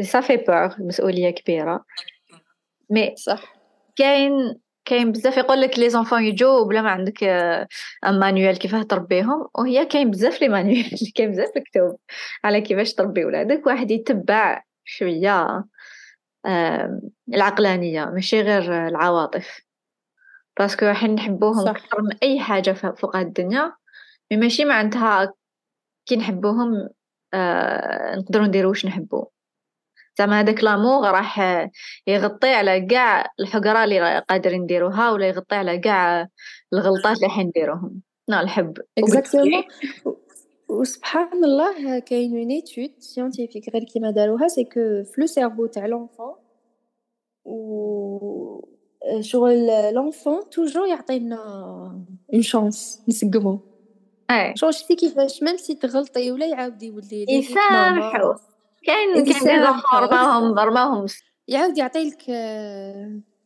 ça 0.00 0.20
fait 0.20 0.36
peur 0.36 0.74
مسؤولية 0.78 1.30
كبيرة. 1.30 1.84
mais 2.90 3.14
صح. 3.16 3.56
كاين 3.96 4.60
كاين 4.84 5.12
بزاف 5.12 5.36
يقول 5.36 5.60
لك 5.60 5.78
les 5.78 5.90
enfants 5.90 6.24
يجو 6.24 6.64
بلا 6.64 6.82
ما 6.82 6.90
عندك 6.90 7.24
manuel 8.04 8.58
كيفاه 8.58 8.82
تربيهم 8.82 9.48
وهي 9.58 9.86
كاين 9.86 10.10
بزاف 10.10 10.42
les 10.42 10.48
manuels 10.48 10.90
كاين 11.16 11.30
بزاف 11.30 11.56
الكتب 11.56 11.96
على 12.44 12.60
كيفاش 12.60 12.94
تربي 12.94 13.24
ولادك. 13.24 13.66
واحد 13.66 13.90
يتبع 13.90 14.62
شوية 14.84 15.64
العقلانية 17.34 18.04
ماشي 18.04 18.40
غير 18.40 18.88
العواطف. 18.88 19.60
parce 20.58 20.76
que 20.76 20.86
راح 20.86 21.04
نحبوهم 21.04 21.68
أكثر 21.68 22.02
من 22.02 22.16
أي 22.22 22.40
حاجة 22.40 22.72
فوق 22.72 23.16
الدنيا 23.16 23.72
mais 24.30 24.36
ماشي 24.36 24.64
معناتها 24.64 25.34
كي 26.06 26.16
نحبوهم 26.16 26.88
آه 27.34 28.16
نقدروا 28.16 28.46
نديرو 28.46 28.68
واش 28.68 28.86
نحبو. 28.86 29.26
زعما 30.18 30.40
هذاك 30.40 30.64
l'amour 30.64 31.10
راح 31.10 31.40
يغطي 32.06 32.54
على 32.54 32.86
كاع 32.86 33.26
الحقرة 33.40 33.84
اللي 33.84 34.18
قادرين 34.28 34.62
نديروها 34.62 35.10
ولا 35.10 35.28
يغطي 35.28 35.54
على 35.54 35.78
كاع 35.78 36.28
الغلطات 36.72 37.16
اللي 37.16 37.28
حنديروهم 37.28 38.02
تاع 38.28 38.40
الحب. 38.40 38.78
exactement 38.98 39.64
وسبحان 40.68 41.44
الله 41.44 41.98
كاين 41.98 42.38
une 42.38 42.50
étude 42.50 42.92
scientifique 42.98 43.68
غير 43.74 43.84
كيما 43.84 44.10
داروها 44.10 44.48
c'est 44.48 44.64
que 44.64 45.04
في 45.04 45.20
le 45.20 45.26
cerveau 45.26 45.66
تاع 45.66 45.86
l'enfant 45.86 46.34
و 47.44 48.71
شغل 49.20 49.66
l'enfant 49.94 50.50
toujours 50.50 50.86
يعطينا 50.86 51.36
اون 52.34 52.42
شانس 52.42 53.02
نسقمو 53.08 53.58
اي 54.30 54.52
شغل 54.56 54.74
شتي 54.74 54.94
كيفاش 54.94 55.42
ميم 55.42 55.56
سي 55.56 55.74
تغلطي 55.74 56.32
ولا 56.32 56.46
يعاود 56.46 56.82
يولي 56.82 57.26
يسامحوا 57.28 58.34
كاين 58.86 59.24
كاين 59.24 59.62
رماهم 59.94 60.58
رماهم 60.58 61.06
يعاود 61.48 61.78
يعطيلك 61.78 62.28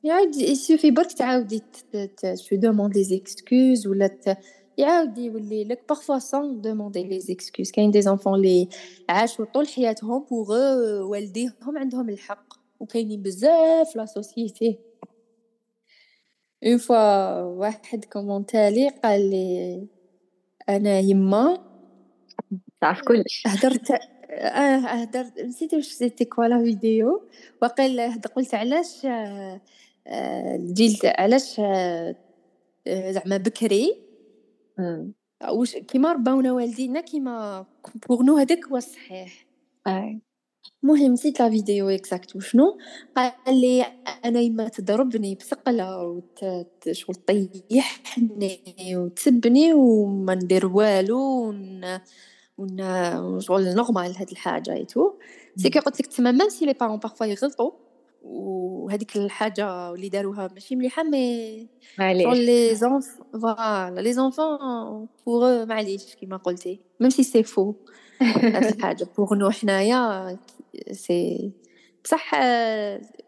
يعاود 0.03 0.37
يسوفي 0.37 0.91
برك 0.91 1.13
تعاودي 1.13 1.63
تو 1.93 2.57
دوموند 2.57 2.97
لي 2.97 3.05
زيكسكوز 3.05 3.87
ولا 3.87 4.11
يعاود 4.79 5.19
يولي 5.19 5.65
لك 5.65 5.85
بارفوا 5.89 6.19
سان 6.19 6.61
دوموندي 6.61 7.05
لي 7.05 7.21
زيكسكوز 7.21 7.71
كاين 7.71 7.91
دي 7.91 8.03
زونفون 8.03 8.43
لي 8.43 8.69
عاشوا 9.09 9.45
طول 9.45 9.69
حياتهم 9.69 10.27
بوغ 10.31 10.53
والديهم 11.03 11.79
عندهم 11.79 12.09
الحق 12.09 12.55
وكاينين 12.81 13.23
بزاف 13.23 13.97
لا 13.97 14.07
سوسيتي 14.07 14.79
une 16.67 16.79
fois 16.79 17.41
واحد 17.41 18.05
commenta 18.05 18.72
لي 18.72 18.89
قال 18.89 19.31
لي 19.31 19.87
أنا 20.69 20.99
يما. 20.99 21.59
تعرف 22.81 23.01
كلش. 23.01 23.43
هدرت 23.47 23.91
آه 24.31 24.77
هدرت 24.77 25.41
نسيت 25.41 25.75
واش 25.75 25.87
c'était 25.87 26.25
quoi 26.25 26.45
la 26.45 26.63
vidéo. 26.63 27.29
وقال 27.63 28.21
قلت 28.37 28.55
علاش 28.55 29.07
الجيل 30.07 30.99
علاش 31.05 31.57
زعما 32.89 33.37
بكري. 33.37 34.03
واش 35.51 35.77
كيما 35.77 36.13
رباونا 36.13 36.53
والدينا 36.53 37.01
كيما 37.01 37.67
pour 38.09 38.23
nous 38.23 38.37
هذاك 38.37 38.65
هو 38.65 38.77
الصحيح. 38.77 39.47
المهم 40.85 41.13
نسيت 41.13 41.41
la 41.41 41.51
vidéo 41.51 41.89
exacte 41.89 42.37
وشنو؟ 42.37 42.79
قال 43.17 43.61
لي 43.61 43.83
أنا 44.25 44.41
يما 44.41 44.69
تضربني 44.69 45.35
بثقلة 45.35 46.03
وت 46.03 46.45
شغل 46.93 47.15
طيحني 47.15 48.97
وتسبني 48.97 49.75
وما 49.75 50.35
ندير 50.35 50.67
والو 50.67 51.19
ون 51.19 51.99
ون 52.59 53.41
شغل 53.41 53.75
نورمال 53.75 54.17
هاد 54.17 54.31
الحاجة 54.31 54.73
ايتو 54.73 55.13
سي 55.57 55.71
كي 55.71 55.79
قلت 55.79 56.01
لك 56.01 56.07
تما 56.07 56.33
ميم 56.33 56.49
سي 56.49 56.67
لي 56.67 56.73
بارون 56.73 56.99
بارفوا 56.99 57.27
يغلطوا 57.27 57.71
وهذيك 58.23 59.17
الحاجة 59.17 59.95
اللي 59.95 60.09
داروها 60.09 60.49
ماشي 60.53 60.77
مليحة 60.77 61.03
مي 61.03 61.69
معليش. 61.99 62.27
لي 62.27 62.75
زونف 62.75 63.21
فوالا 63.33 64.01
لي 64.01 64.13
زونفون 64.13 65.09
بوغ 65.27 65.67
معليش 65.67 66.15
كيما 66.15 66.37
قلتي 66.37 66.81
ميم 67.01 67.11
سي 67.11 67.23
سي 67.23 67.43
فو 67.43 67.75
هاد 68.23 68.65
الحاجة 68.65 69.07
pour 69.17 69.35
nous 69.35 69.51
حنايا 69.51 70.39
سي 70.93 71.53
بصح 72.05 72.35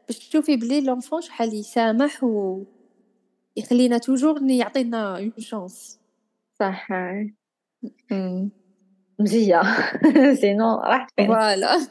باش 0.06 0.18
تشوفي 0.28 0.56
بلي 0.56 0.80
l'enfant 0.80 1.20
شحال 1.20 1.54
يسامح 1.54 2.24
و 2.24 2.62
يخلينا 3.56 3.98
toujours 3.98 4.42
يعطينا 4.50 5.18
une 5.18 5.32
chance 5.38 6.00
صح. 6.60 6.88
مزية. 9.18 9.62
sinon 10.40 10.80
راحت 10.80 11.10
فين 11.16 11.26
voilà. 11.26 11.78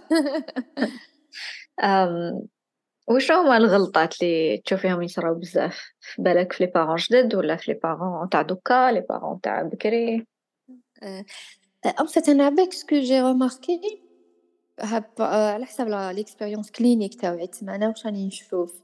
وشنو 3.07 3.37
هما 3.37 3.57
الغلطات 3.57 4.21
اللي 4.21 4.57
تشوفيهم 4.65 5.01
يصراو 5.01 5.35
بزاف؟ 5.35 5.91
في 5.99 6.21
بالك 6.21 6.53
في 6.53 6.65
les 6.65 6.71
parents 6.75 6.95
جدد 6.95 7.35
ولا 7.35 7.55
في 7.55 7.71
les 7.71 7.79
parents 7.83 8.29
تاع 8.29 8.41
دوكا 8.41 8.91
les 8.91 9.01
parents 9.09 9.41
تاع 9.41 9.61
بكري؟ 9.61 10.25
ان 11.85 12.07
فيت 12.07 12.29
أنا 12.29 12.45
عباك 12.45 12.73
سكو 12.73 12.99
جي 12.99 13.21
روماركي 13.21 13.99
على 15.19 15.65
حسب 15.65 15.87
ليكسبيريونس 15.87 16.71
كلينيك 16.71 17.21
تاعي 17.21 17.47
تسمى 17.47 17.75
أنا 17.75 17.87
واش 17.87 18.05
راني 18.05 18.27
نشوف 18.27 18.81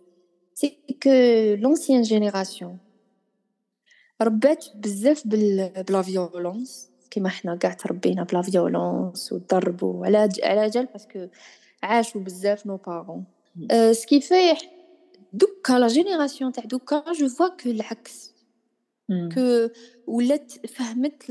سي 0.53 0.77
كو 1.03 1.09
لونسيان 1.61 2.01
جينيراسيون 2.01 2.77
ربات 4.21 4.65
بزاف 4.75 5.27
بلا 5.27 6.01
فيولونس 6.01 6.89
كيما 7.11 7.29
حنا 7.29 7.55
قاع 7.55 7.73
تربينا 7.73 8.23
بلا 8.23 8.41
فيولونس 8.41 9.33
والضرب 9.33 9.83
وعلى 9.83 10.29
على 10.43 10.69
جال 10.69 10.85
باسكو 10.85 11.27
عاشوا 11.83 12.21
بزاف 12.21 12.65
نو 12.65 12.77
بارون 12.77 13.25
سكي 13.91 14.21
في 14.21 14.35
دوكا 15.33 15.73
لا 15.73 15.87
جينيراسيون 15.87 16.51
تاع 16.51 16.63
دوكا 16.63 17.13
جو 17.13 17.29
فوا 17.29 17.47
كو 17.47 17.69
العكس 17.69 18.32
كو 19.11 19.69
ولات 20.07 20.67
فهمت 20.67 21.23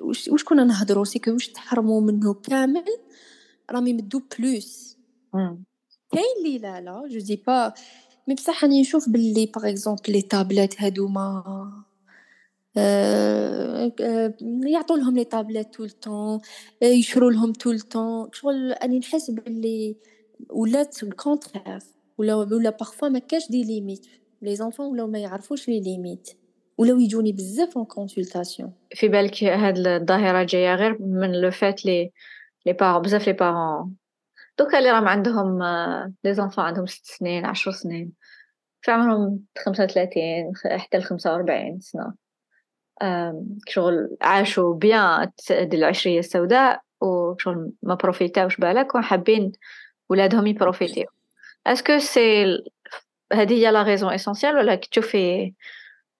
واش 0.00 0.44
كنا 0.44 0.64
نهضروا 0.64 1.04
c'est 1.04 1.18
que 1.18 1.30
واش 1.32 1.48
تحرموا 1.48 2.00
منه 2.00 2.34
كامل 2.34 2.84
راهم 3.70 3.86
يمدوا 3.86 4.20
plus. 4.38 4.96
كاين 6.12 6.24
اللي 6.38 6.58
لا 6.58 6.80
لا 6.80 7.08
je 7.08 7.18
dis 7.20 7.42
pas. 7.46 7.72
mais 8.28 8.34
بصح 8.34 8.64
راني 8.64 8.80
نشوف 8.80 9.08
باللي 9.08 9.46
par 9.46 9.68
exemple 9.68 10.12
les 10.12 10.22
tablettes 10.22 10.80
هادوما 10.80 11.84
يعطوا 14.66 14.96
لهم 14.96 15.16
les 15.16 15.24
tablettes 15.24 15.74
tout 15.74 15.86
le 15.86 16.01
temps 16.01 16.40
يشروا 16.82 17.30
لهم 17.30 17.52
tout 17.52 17.74
le 17.74 17.90
temps 17.90 18.30
شغل 18.32 18.72
اني 18.72 18.98
نحس 18.98 19.30
باللي 19.30 19.96
ولات 20.50 21.02
ال 21.02 21.10
contraire 21.10 21.78
ولا 22.18 22.34
ولا 22.34 22.70
parfois 22.70 23.08
ما 23.08 23.18
كاش 23.18 23.50
des 23.50 23.64
limites 23.64 24.06
les 24.42 24.56
enfants 24.56 24.86
ولاو 24.86 25.06
ما 25.06 25.18
يعرفوش 25.18 25.68
les 25.68 25.80
limites 25.80 26.30
ولاو 26.80 26.98
يجوني 26.98 27.32
بزاف 27.32 27.76
en 27.76 27.86
consultation 27.86 28.72
في 28.94 29.08
بالك 29.08 29.44
هاد 29.44 29.78
الظاهره 29.78 30.42
جاية 30.42 30.74
غير 30.74 31.02
من 31.02 31.40
le 31.40 31.50
fait 31.50 31.84
لي 31.84 32.12
لي 32.66 32.72
بزاف 33.00 33.26
les 33.26 33.32
parents 33.32 33.96
دوكا 34.58 34.78
اللي 34.78 34.90
راهم 34.90 35.08
عندهم 35.08 35.62
les 36.24 36.34
enfants 36.34 36.64
عندهم 36.64 36.86
ست 36.86 37.06
سنين 37.06 37.46
عشر 37.46 37.70
سنين 37.70 38.12
في 38.82 38.90
عمرهم 38.90 39.40
خمسة 39.64 39.84
وثلاثين 39.84 40.52
حتى 40.64 40.98
لخمسة 40.98 41.32
وأربعين 41.32 41.80
سنة 41.80 42.14
شغل 43.68 44.16
عاشوا 44.22 44.74
bien 44.74 45.30
العشرية 45.50 46.18
السوداء 46.18 46.80
وشغل 47.00 47.72
ما 47.82 47.94
profiter 47.94 48.39
اوش 48.39 48.56
بالك 48.56 48.94
وحابين 48.94 49.52
ولادهم 50.08 50.46
ي 50.46 50.52
profiter 50.52 51.00
و 51.00 51.06
est-ce 51.66 51.87
que 51.87 51.98
c'est 51.98 52.44
هذه 53.32 53.52
هي 53.52 53.70
la 53.70 53.82
raison 53.82 54.12
essentielle 54.12 54.56
ولا 54.56 54.74
تشوفي 54.74 55.54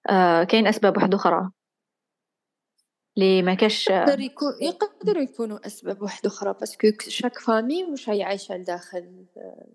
آه 0.09 0.43
كاين 0.43 0.67
أسباب 0.67 0.97
واحدة 0.97 1.17
أخرى. 1.17 1.51
لي 3.17 3.41
ما 3.41 3.53
كاش 3.53 3.87
يقدر 3.87 4.19
يكون 4.19 4.53
يقدر 4.61 5.17
يكونوا 5.17 5.67
أسباب 5.67 6.01
واحدة 6.01 6.29
أخرى 6.29 6.53
parce 6.53 6.74
que 6.74 6.87
chaque 7.07 7.39
famille 7.39 7.83
واش 7.83 8.09
هي 8.09 8.23
عايشة 8.23 8.57
لداخل 8.57 9.25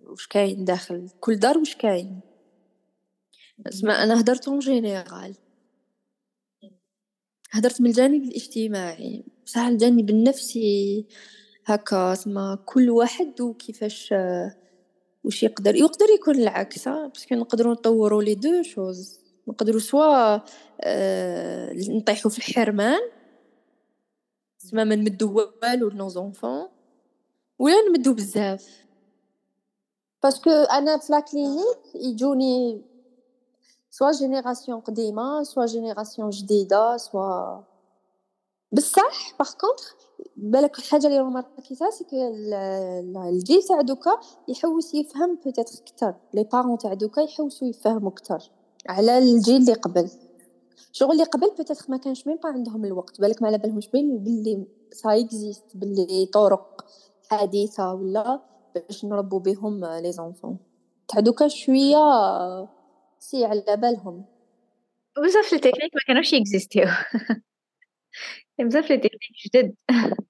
واش 0.05 0.27
كاين 0.27 0.65
داخل. 0.65 1.09
كل 1.21 1.37
دار 1.37 1.59
واش 1.59 1.77
كاين. 1.77 2.21
اسمع 3.67 4.03
أنا 4.03 4.21
هدرت 4.21 4.49
en 4.49 4.59
général 4.59 5.35
هدرت 7.51 7.81
من 7.81 7.87
الجانب 7.87 8.25
الاجتماعي. 8.25 9.25
بصح 9.47 9.61
الجانب 9.61 10.11
النفسي 10.11 11.07
هكا 11.67 12.13
اسمع 12.13 12.55
كل 12.67 12.91
واحد 12.91 13.41
وكيفاش 13.41 14.15
واش 15.25 15.43
يقدر. 15.43 15.75
يقدر 15.75 16.07
يكون 16.15 16.35
العكس 16.35 16.89
parce 16.89 17.17
que 17.18 17.35
نقدروا 17.35 17.73
نطوروا 17.73 18.23
les 18.23 18.35
deux 18.35 18.63
choses. 18.63 19.26
نقدروا 19.49 19.81
soit 19.81 20.41
آه 20.81 21.73
نطيحوا 21.73 22.31
في 22.31 22.39
الحرمان 22.39 23.01
تسمى 24.59 24.85
ما 24.85 24.95
نمدو 24.95 25.35
والو 25.63 25.89
ل 25.89 26.09
nos 26.09 26.27
enfants 26.27 26.69
ولا 27.59 27.89
نمدو 27.89 28.15
بزاف. 28.15 28.87
parce 30.23 30.40
que 30.40 30.51
أنا 30.51 30.99
في 30.99 31.13
la 31.13 31.26
clinique 31.26 31.79
يجوني 31.95 32.83
soit 33.91 34.13
génération 34.13 34.81
قديمة 34.81 35.43
soit 35.43 35.67
génération 35.67 36.31
جديدة 36.31 36.97
soit 36.97 37.63
بصح 38.73 39.37
par 39.39 39.51
contre 39.61 39.97
بالك 40.37 40.79
الحاجة 40.79 41.07
اللي 41.07 41.19
روماركيتها 41.19 41.91
c'est 41.91 42.05
الجيل 43.29 43.63
تاع 43.63 43.81
دوكا 43.81 44.21
يحوس 44.49 44.95
يفهم 44.95 45.39
peut-être 45.45 45.83
أكثر 45.83 46.15
les 46.35 46.45
parents 46.45 46.79
تاع 46.79 46.95
دوكا 46.95 47.21
يحوسوا 47.21 47.69
يفهموا 47.69 48.11
أكثر 48.11 48.51
على 48.89 49.19
الجيل 49.19 49.57
اللي 49.57 49.73
قبل. 49.73 50.11
شغل 50.93 51.13
اللي 51.13 51.25
قبل 51.25 51.51
peut-être 51.59 51.87
ما 51.89 51.97
كانش 51.97 52.27
même 52.27 52.37
pas 52.37 52.49
عندهم 52.49 52.85
الوقت 52.85 53.21
بالك 53.21 53.43
ما 53.43 53.49
على 53.49 53.59
بالهمش 53.59 53.89
باللي 53.89 54.67
ça 54.93 55.21
existe 55.21 55.65
باللي 55.75 56.27
طرق 56.33 56.85
حديثة 57.31 57.95
ولا 57.95 58.41
باش 58.75 59.05
نربو 59.05 59.39
بهم 59.39 59.85
les 59.85 60.13
enfants. 60.13 60.59
تاع 61.09 61.21
دوكا 61.21 61.49
شوية 61.49 61.97
c'est 63.19 63.45
على 63.45 63.65
بالهم. 63.77 64.25
بزاف 65.25 65.53
les 65.53 65.59
techniques 65.59 65.95
ما 65.95 66.01
كانوش 66.07 66.33
يكزيستيو. 66.33 66.85
بزاف 68.59 68.91
les 68.91 68.97
techniques 68.99 69.33
جدد. 69.47 69.75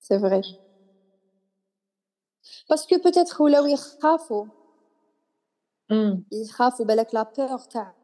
c'est 0.00 0.18
vrai 0.18 0.42
parce 2.70 2.86
que 2.86 2.96
peut-être 2.98 3.42
ولاو 3.42 3.66
يخافوا 3.66 4.46
يخافوا 6.32 6.86
بالك 6.86 7.14
la 7.14 7.22
peur 7.22 7.58
تاع 7.58 7.94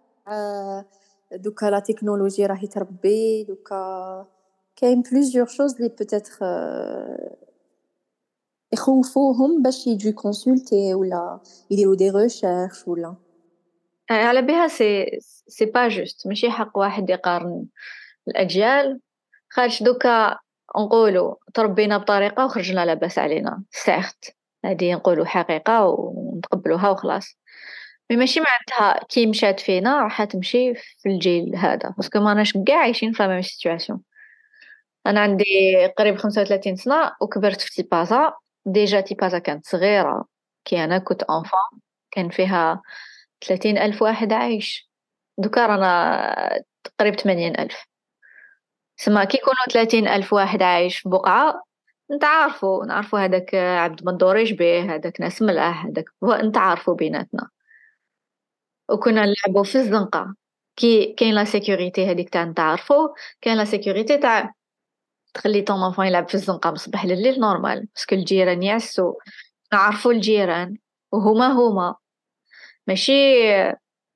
دوكا 1.32 1.66
la 1.66 1.78
technologie 1.78 2.46
راهي 2.46 2.66
تربي 2.66 3.44
دوكا 3.44 4.26
كاين 4.76 5.02
plusieurs 5.02 5.46
choses 5.46 5.80
لي 5.80 5.88
peut-être 5.88 6.38
يخوفوهم 8.72 9.62
باش 9.62 9.86
يجوا 9.86 10.12
consulter 10.12 10.94
ولا 10.94 11.40
يديروا 11.70 11.94
des 11.96 12.10
recherches 12.10 12.88
ولا. 12.88 13.14
على 14.10 14.42
بها 14.42 14.68
سي 14.68 15.18
سي 15.48 15.64
pas 15.64 15.88
juste 15.88 16.26
ماشي 16.26 16.50
حق 16.50 16.78
واحد 16.78 17.10
يقارن 17.10 17.66
الأجيال. 18.28 19.00
خاطش 19.50 19.82
دوكا 19.82 20.38
نقولوا 20.78 21.34
تربينا 21.54 21.98
بطريقة 21.98 22.44
وخرجنا 22.44 22.86
لاباس 22.86 23.18
علينا. 23.18 23.62
surtout 23.70 24.36
هذه 24.64 24.94
نقولوا 24.94 25.24
حقيقة 25.24 25.86
ونتقبلوها 25.88 26.90
وخلاص. 26.90 27.38
mais 28.10 28.16
ماشي 28.16 28.40
معناتها 28.40 29.04
كي 29.08 29.26
مشات 29.26 29.60
فينا 29.60 30.02
راح 30.02 30.24
تمشي 30.24 30.74
في 30.74 31.08
الجيل 31.08 31.56
هذا 31.56 31.94
parce 31.96 32.11
que 32.11 32.20
ماناش 32.20 32.52
كاع 32.66 32.78
عايشين 32.78 33.12
في 33.12 33.22
la 33.22 33.42
situation 33.42 34.02
أنا 35.06 35.20
عندي 35.20 35.44
قريب 35.98 36.16
35 36.16 36.76
سنة 36.76 37.12
وكبرت 37.20 37.60
في 37.60 37.70
تيبازا 37.70 38.32
déjà 38.66 39.00
تيبازا 39.00 39.38
كانت 39.38 39.66
صغيرة. 39.66 40.24
كي 40.64 40.84
أنا 40.84 40.98
كنت 40.98 41.22
enfant 41.22 41.80
كان 42.10 42.28
فيها 42.30 42.82
ثلاثين 43.46 43.78
ألف 43.78 44.02
واحد 44.02 44.32
عايش. 44.32 44.90
دوكا 45.38 45.66
رانا 45.66 46.64
قريب 47.00 47.14
ثمانين 47.20 47.60
ألف. 47.60 47.86
سما 48.96 49.24
كي 49.24 49.38
يكونوا 49.38 49.66
ثلاثين 49.72 50.08
ألف 50.08 50.32
واحد 50.32 50.62
عايش 50.62 50.98
في 50.98 51.08
بقعة 51.08 51.62
نتعارفوا 52.12 52.86
نعرفوا 52.86 53.18
هذاك 53.20 53.54
عبد 53.54 54.04
مندوريش 54.06 54.52
به 54.52 54.94
هذاك 54.94 55.20
ناس 55.20 55.42
ملاح 55.42 55.86
هذاك 55.86 56.04
نتعارفوا 56.44 56.94
بيناتنا. 56.94 57.48
وكنا 58.90 59.26
نلعبوا 59.26 59.64
في 59.64 59.78
الزنقة. 59.78 60.34
كي 60.76 61.12
كاين 61.12 61.34
la 61.34 61.44
sécurité 61.44 62.06
هذيك 62.10 62.30
تاع 62.30 62.44
نتعارفوا 62.44 63.08
كاين 63.40 63.56
la 63.56 63.64
sécurité 63.64 64.18
تاع 64.18 64.54
تخلي 65.34 65.62
ton 65.62 65.82
enfant 65.82 66.06
يلعب 66.06 66.28
في 66.28 66.34
الزنقة 66.34 66.68
من 66.70 66.74
الصباح 66.74 67.04
لليل 67.06 67.40
normal 67.40 67.88
parce 67.94 68.07
que 68.07 68.14
الجيران 68.14 68.62
يعسوا 68.62 69.14
نعرفوا 69.72 70.12
الجيران 70.12 70.76
وهما 71.12 71.46
هما. 71.46 71.94
ماشي 72.86 73.12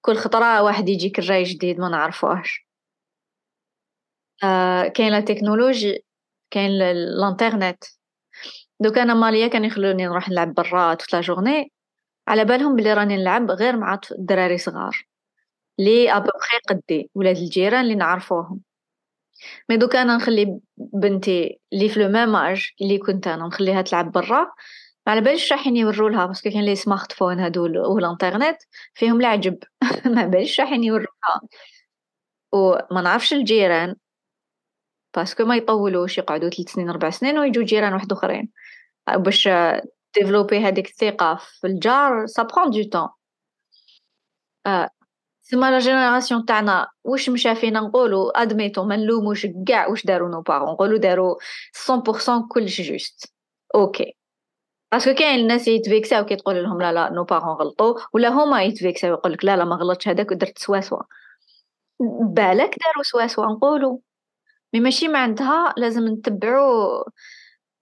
كل 0.00 0.16
خطرة 0.16 0.62
واحد 0.62 0.88
يجيك 0.88 1.18
الراي 1.18 1.42
جديد 1.42 1.80
ما 1.80 1.88
نعرفوهش 1.88 2.66
آه 4.44 4.88
كاين 4.88 5.12
la 5.12 5.20
technologie 5.20 6.04
كاين 6.50 6.70
الانترنت. 6.82 7.84
دوك 8.80 8.98
أنا 8.98 9.14
ماليا 9.14 9.48
كان 9.48 9.64
يخلوني 9.64 10.06
نروح 10.06 10.28
نلعب 10.28 10.54
برا 10.54 10.94
toute 10.94 11.12
la 11.14 11.20
journée 11.20 11.72
على 12.28 12.44
بالهم 12.44 12.76
بلي 12.76 12.94
راني 12.94 13.16
نلعب 13.16 13.50
غير 13.50 13.76
مع 13.76 14.00
الدراري 14.12 14.58
صغار. 14.58 15.06
les 15.78 16.12
à 16.16 16.21
peu 16.21 16.37
près 16.37 16.58
قدي 16.68 17.10
ولاد 17.14 17.36
الجيران 17.36 17.80
اللي 17.84 17.94
نعرفوهم. 17.94 18.60
mais 19.68 19.76
دوكا 19.76 20.02
أنا 20.02 20.16
نخلي 20.16 20.60
بنتي 20.76 21.60
اللي 21.72 21.88
في 21.88 22.00
le 22.00 22.08
même 22.08 22.36
âge 22.36 22.70
اللي 22.82 22.98
كنت 22.98 23.26
أنا 23.26 23.46
نخليها 23.46 23.82
تلعب 23.82 24.12
برا. 24.12 24.52
ما 25.06 25.12
على 25.12 25.20
باليش 25.20 25.52
راحين 25.52 25.76
يورولها 25.76 26.26
parce 26.26 26.41
que 26.41 26.50
كاين 26.50 26.64
les 26.64 26.76
smartphones 26.76 27.40
هادو 27.40 27.62
والانترنت 27.94 28.56
فيهم 28.94 29.20
العجب. 29.20 29.58
ما 30.16 30.26
باليش 30.26 30.60
راحين 30.60 30.84
يورولها 30.84 31.40
وما 32.52 33.02
نعرفش 33.02 33.32
الجيران 33.32 33.96
parce 35.16 35.34
que 35.34 35.44
ما 35.44 35.56
يطولوش 35.56 36.18
يقعدوا 36.18 36.50
ثلاث 36.50 36.68
سنين 36.68 36.90
ربع 36.90 37.10
سنين 37.10 37.38
ويجوا 37.38 37.64
جيران 37.64 37.92
واحد 37.92 38.12
آخرين. 38.12 38.48
باش 39.16 39.48
développer 40.14 40.58
هذيك 40.58 40.88
الثقة 40.88 41.40
في 41.60 41.66
الجار 41.66 42.26
ça 42.26 42.42
prend 42.42 42.70
du 42.70 42.82
temps 42.82 43.08
تسمى 45.42 45.70
la 45.70 45.78
génération 45.78 46.44
تاعنا 46.44 46.88
واش 47.04 47.28
مشى 47.30 47.54
فينا 47.54 47.80
نقولو؟ 47.80 48.30
admettons 48.30 48.84
ما 48.84 48.96
نلوموش 48.96 49.46
كاع 49.68 49.86
واش 49.88 50.06
دارو 50.06 50.28
nos 50.28 50.40
parents 50.42 50.72
نقولو 50.72 50.96
دارو 50.96 51.38
100% 51.74 52.48
كلش 52.48 52.80
juste. 52.80 53.32
ok 53.74 54.16
parce 54.92 55.06
que 55.06 55.14
كاين 55.14 55.40
الناس 55.40 55.68
يتفيكساو 55.68 56.24
كي 56.24 56.36
تقول 56.36 56.62
لهم 56.62 56.82
لا 56.82 56.92
لا 56.92 57.10
nos 57.10 57.24
parents 57.24 57.56
غلطوا 57.56 57.94
ولا 58.14 58.28
هما 58.28 58.62
يتفيكساو 58.62 59.12
يقول 59.12 59.32
لك 59.32 59.44
لا 59.44 59.56
لا 59.56 59.64
ما 59.64 59.76
غلطش 59.76 60.08
هذاك 60.08 60.30
ودرت 60.30 60.58
سواسوا 60.58 61.02
بالك 62.22 62.76
داروا 62.84 63.02
سواسوا 63.02 63.46
نقولوا 63.46 63.98
mais 64.74 64.80
ماشي 64.80 65.08
معناتها 65.08 65.74
لازم 65.76 66.08
نتبعو 66.08 67.04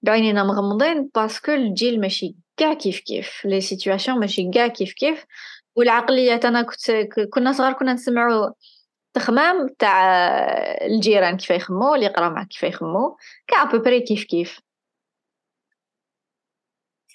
بعينينا 0.03 0.45
مغمضين 0.45 1.11
parce 1.15 1.38
que 1.38 1.53
الجيل 1.53 2.01
ماشي 2.01 2.37
كاع 2.57 2.75
كيف 2.75 3.01
كيف 3.01 3.45
les 3.45 3.61
situations 3.61 4.19
ماشي 4.19 4.51
كاع 4.55 4.67
كيف 4.69 4.93
كيف 4.93 5.25
والعقليات 5.77 6.45
أنا 6.45 6.63
كنت 6.63 6.91
كنا 7.31 7.53
صغار 7.53 7.73
كنا 7.73 7.93
نسمعوا 7.93 8.51
تخمام 9.15 9.69
تاع 9.79 10.05
الجيران 10.87 11.37
كيف 11.37 11.51
يخمو 11.51 11.95
اللي 11.95 12.07
يقرا 12.07 12.29
معك 12.29 12.49
كيف 12.49 12.63
يخمو 12.63 13.17
كاع 13.47 13.65
à 13.65 13.69
peu 13.69 13.83
près 13.83 14.01
كيف 14.01 14.25
كيف 14.25 14.61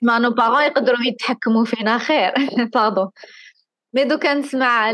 mais 0.02 0.20
nos 0.20 0.30
parents 0.30 0.64
يقدروا 0.64 1.08
يتحكموا 1.08 1.66
فينا 1.66 1.98
خير 1.98 2.34
pardon 2.74 3.10
mais 3.94 4.04
دوكا 4.04 4.34
نسمع 4.34 4.94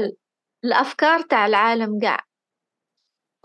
الافكار 0.65 1.21
تاع 1.21 1.45
العالم 1.45 1.99
كاع 1.99 2.25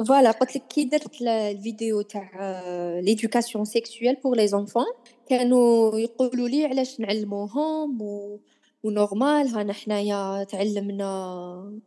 voilà 0.04 0.30
قلت 0.30 0.56
لك 0.56 0.66
كي 0.66 0.84
درت 0.84 1.22
الفيديو 1.22 2.02
تاع 2.02 2.60
l'éducation 3.00 3.64
sexuelle 3.64 4.16
pour 4.24 4.36
les 4.36 4.46
enfants 4.48 4.84
كانوا 5.28 5.98
يقولوا 5.98 6.48
لي 6.48 6.66
علاش 6.66 7.00
نعلموهم 7.00 8.02
و 8.02 8.40
و 8.82 8.92
normal 8.92 9.48
هانا 9.48 9.72
حنايا 9.72 10.44
تعلمنا 10.44 11.80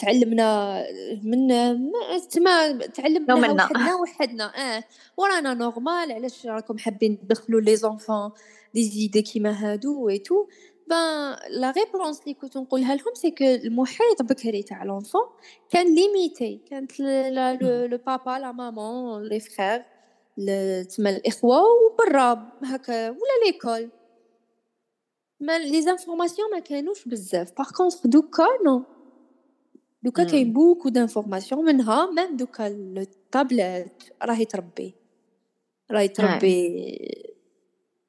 تعلمنا 0.00 0.82
من 1.22 1.48
تما 2.30 2.86
تعلمنا 2.86 3.34
وحدنا 3.34 3.94
وحدنا. 3.94 4.44
آه 4.44 4.84
ورانا 5.16 5.54
normal 5.54 6.12
علاش 6.12 6.46
راكم 6.46 6.78
حابين 6.78 7.18
تدخلوا 7.18 7.60
les 7.60 7.76
enfants 7.76 8.30
des 8.74 8.84
idées 8.84 9.22
كيما 9.22 9.50
هادو 9.50 10.06
et 10.06 10.16
tout 10.16 10.46
ben 10.88 11.36
la 11.50 11.70
réponse 11.70 12.20
اللي 12.20 12.34
كنت 12.34 12.56
نقولها 12.56 12.94
لهم 12.94 13.14
c'est 13.14 13.30
que 13.30 13.44
المحيط 13.44 14.22
بكري 14.22 14.62
تاع 14.62 14.84
l'enfant 14.84 15.22
كان 15.70 15.94
limité 15.94 16.60
كانت 16.70 17.00
le 17.00 17.98
papa 18.06 18.38
la 18.38 18.52
maman 18.52 19.22
les 19.22 19.40
frères 19.40 19.84
تما 20.84 21.10
الاخوه 21.10 21.62
وبرا 21.62 22.52
هكا 22.64 23.10
ولا 23.10 23.46
l'école 23.46 23.90
mais 25.40 25.58
les 25.58 25.82
informations 25.82 26.50
ما 26.50 26.58
كانوش 26.58 27.08
بزاف 27.08 27.52
par 27.58 27.70
contre 27.70 28.06
دوكا 28.06 28.46
nous 28.64 28.82
دوكا 30.02 30.24
كاين 30.24 30.52
beaucoup 30.52 30.88
d'informations 30.88 31.64
منها 31.64 32.10
même 32.10 32.36
دوكا 32.36 32.66
الطابلات 32.66 34.02
راهي 34.22 34.44
تربي 34.44 34.94
راهي 35.90 36.08
تربي 36.08 36.98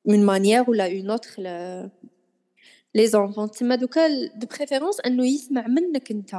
من 0.05 0.25
manière 0.25 0.69
ولا 0.69 0.85
une 0.85 1.09
autre 1.09 1.31
les 2.95 3.07
enfants 3.07 3.51
تما 3.51 3.75
دوكا 3.75 4.07
de 4.35 4.47
préférence 4.57 4.99
انه 4.99 5.25
يسمع 5.25 5.67
منك 5.67 6.11
انت 6.11 6.35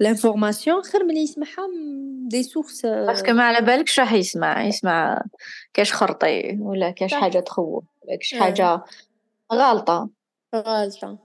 l'information 0.00 0.82
خير 0.82 1.04
من 1.04 1.16
يسمعها 1.16 1.68
des 2.26 2.42
sources 2.42 2.86
parce 2.86 3.15
que 3.15 3.32
ما 3.32 3.44
على 3.44 3.60
بالكش 3.66 4.00
راح 4.00 4.12
يسمع 4.12 4.64
يسمع 4.64 5.22
كاش 5.74 5.92
خرطي 5.92 6.58
ولا 6.60 6.90
كاش 6.90 7.14
حاجة 7.14 7.40
تخوف 7.40 7.84
ولا 8.02 8.16
كاش 8.16 8.34
حاجة 8.34 8.84
غالطه 9.52 10.10
غالطه 10.54 11.18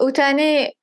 وتاني 0.00 0.78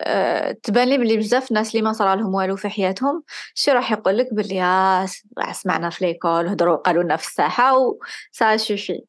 أه 0.00 0.52
تبان 0.52 0.88
لي 0.88 0.98
بلي 0.98 1.16
بزاف 1.16 1.52
ناس 1.52 1.70
اللي 1.70 1.82
ما 1.82 1.92
صرا 1.92 2.16
لهم 2.16 2.34
والو 2.34 2.56
في 2.56 2.68
حياتهم 2.68 3.22
شي 3.54 3.70
راح 3.70 3.92
يقول 3.92 4.18
لك 4.18 4.34
بلي 4.34 5.06
سمعنا 5.52 5.90
في 5.90 6.04
l'école 6.04 6.48
هضروا 6.48 6.76
قالوا 6.76 7.02
لنا 7.02 7.16
في 7.16 7.26
الساحه 7.26 7.78
et 7.78 7.98
ça 8.32 8.56
suffit 8.56 9.04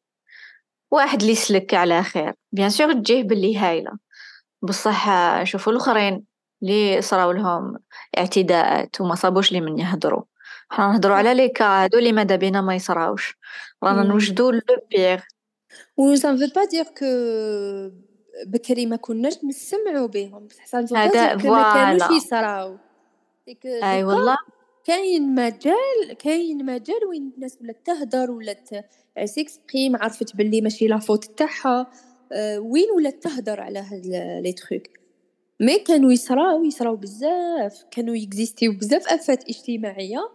واحد 0.90 1.20
اللي 1.20 1.34
سلك 1.34 1.74
على 1.74 2.02
خير. 2.02 2.34
bien 2.52 2.70
sûr 2.70 2.92
تجيه 2.92 3.22
باللي 3.22 3.58
هايلة. 3.58 3.92
بصح 4.62 5.06
شوفوا 5.44 5.72
الأخرين 5.72 6.24
اللي 6.62 7.02
صراو 7.02 7.32
لهم 7.32 7.78
اعتداءات 8.18 9.00
وما 9.00 9.14
صابوش 9.14 9.52
لي 9.52 9.60
من 9.60 9.78
يهضروا. 9.78 10.22
حنا 10.68 10.88
نهضروا 10.88 11.16
على 11.16 11.34
les 11.34 11.48
cas 11.48 11.64
هادو 11.64 11.98
اللي 11.98 12.12
ماذا 12.12 12.36
بينا 12.36 12.60
ما 12.60 12.74
يصراوش. 12.74 13.38
رانا 13.84 14.02
نوجدوا 14.02 14.52
le 14.52 14.60
pire. 14.90 15.20
et 15.96 16.14
ça 16.14 16.36
veut 16.36 16.46
pas 16.54 16.64
dire 16.64 16.84
que 16.84 17.06
بكري 18.46 18.86
ما 18.86 18.96
كناش 18.96 19.34
نسمعوا 19.44 20.08
بهم. 20.08 20.46
بصح 20.46 20.66
سا 20.66 20.86
فو 20.86 20.96
هذا 20.96 21.34
ما 21.34 21.72
كانوش 21.72 22.22
يصراو. 22.22 22.78
أي 23.66 24.04
والله. 24.04 24.36
كاين 24.84 25.34
مجال 25.34 26.16
كاين 26.18 26.66
مجال 26.66 27.04
وين 27.10 27.32
الناس 27.36 27.58
ولات 27.60 27.86
تهدر 27.86 28.30
ولات 28.30 28.70
s'exprime 29.24 29.96
عرفت 29.96 30.36
باللي 30.36 30.60
ماشي 30.60 30.86
la 30.86 30.98
faute 30.98 31.24
تاعها 31.24 31.90
وين 32.58 32.90
ولات 32.96 33.22
تهدر 33.22 33.60
على 33.60 33.78
هاد 33.78 34.06
les 34.42 34.52
trucs 34.52 34.82
mais 35.60 35.78
كانوا 35.78 36.12
يصراو 36.12 36.64
يصراو 36.64 36.96
بزاف 36.96 37.84
كانوا 37.90 38.16
يexistيو 38.16 38.72
بزاف 38.72 39.08
آفات 39.08 39.48
اجتماعية 39.48 40.30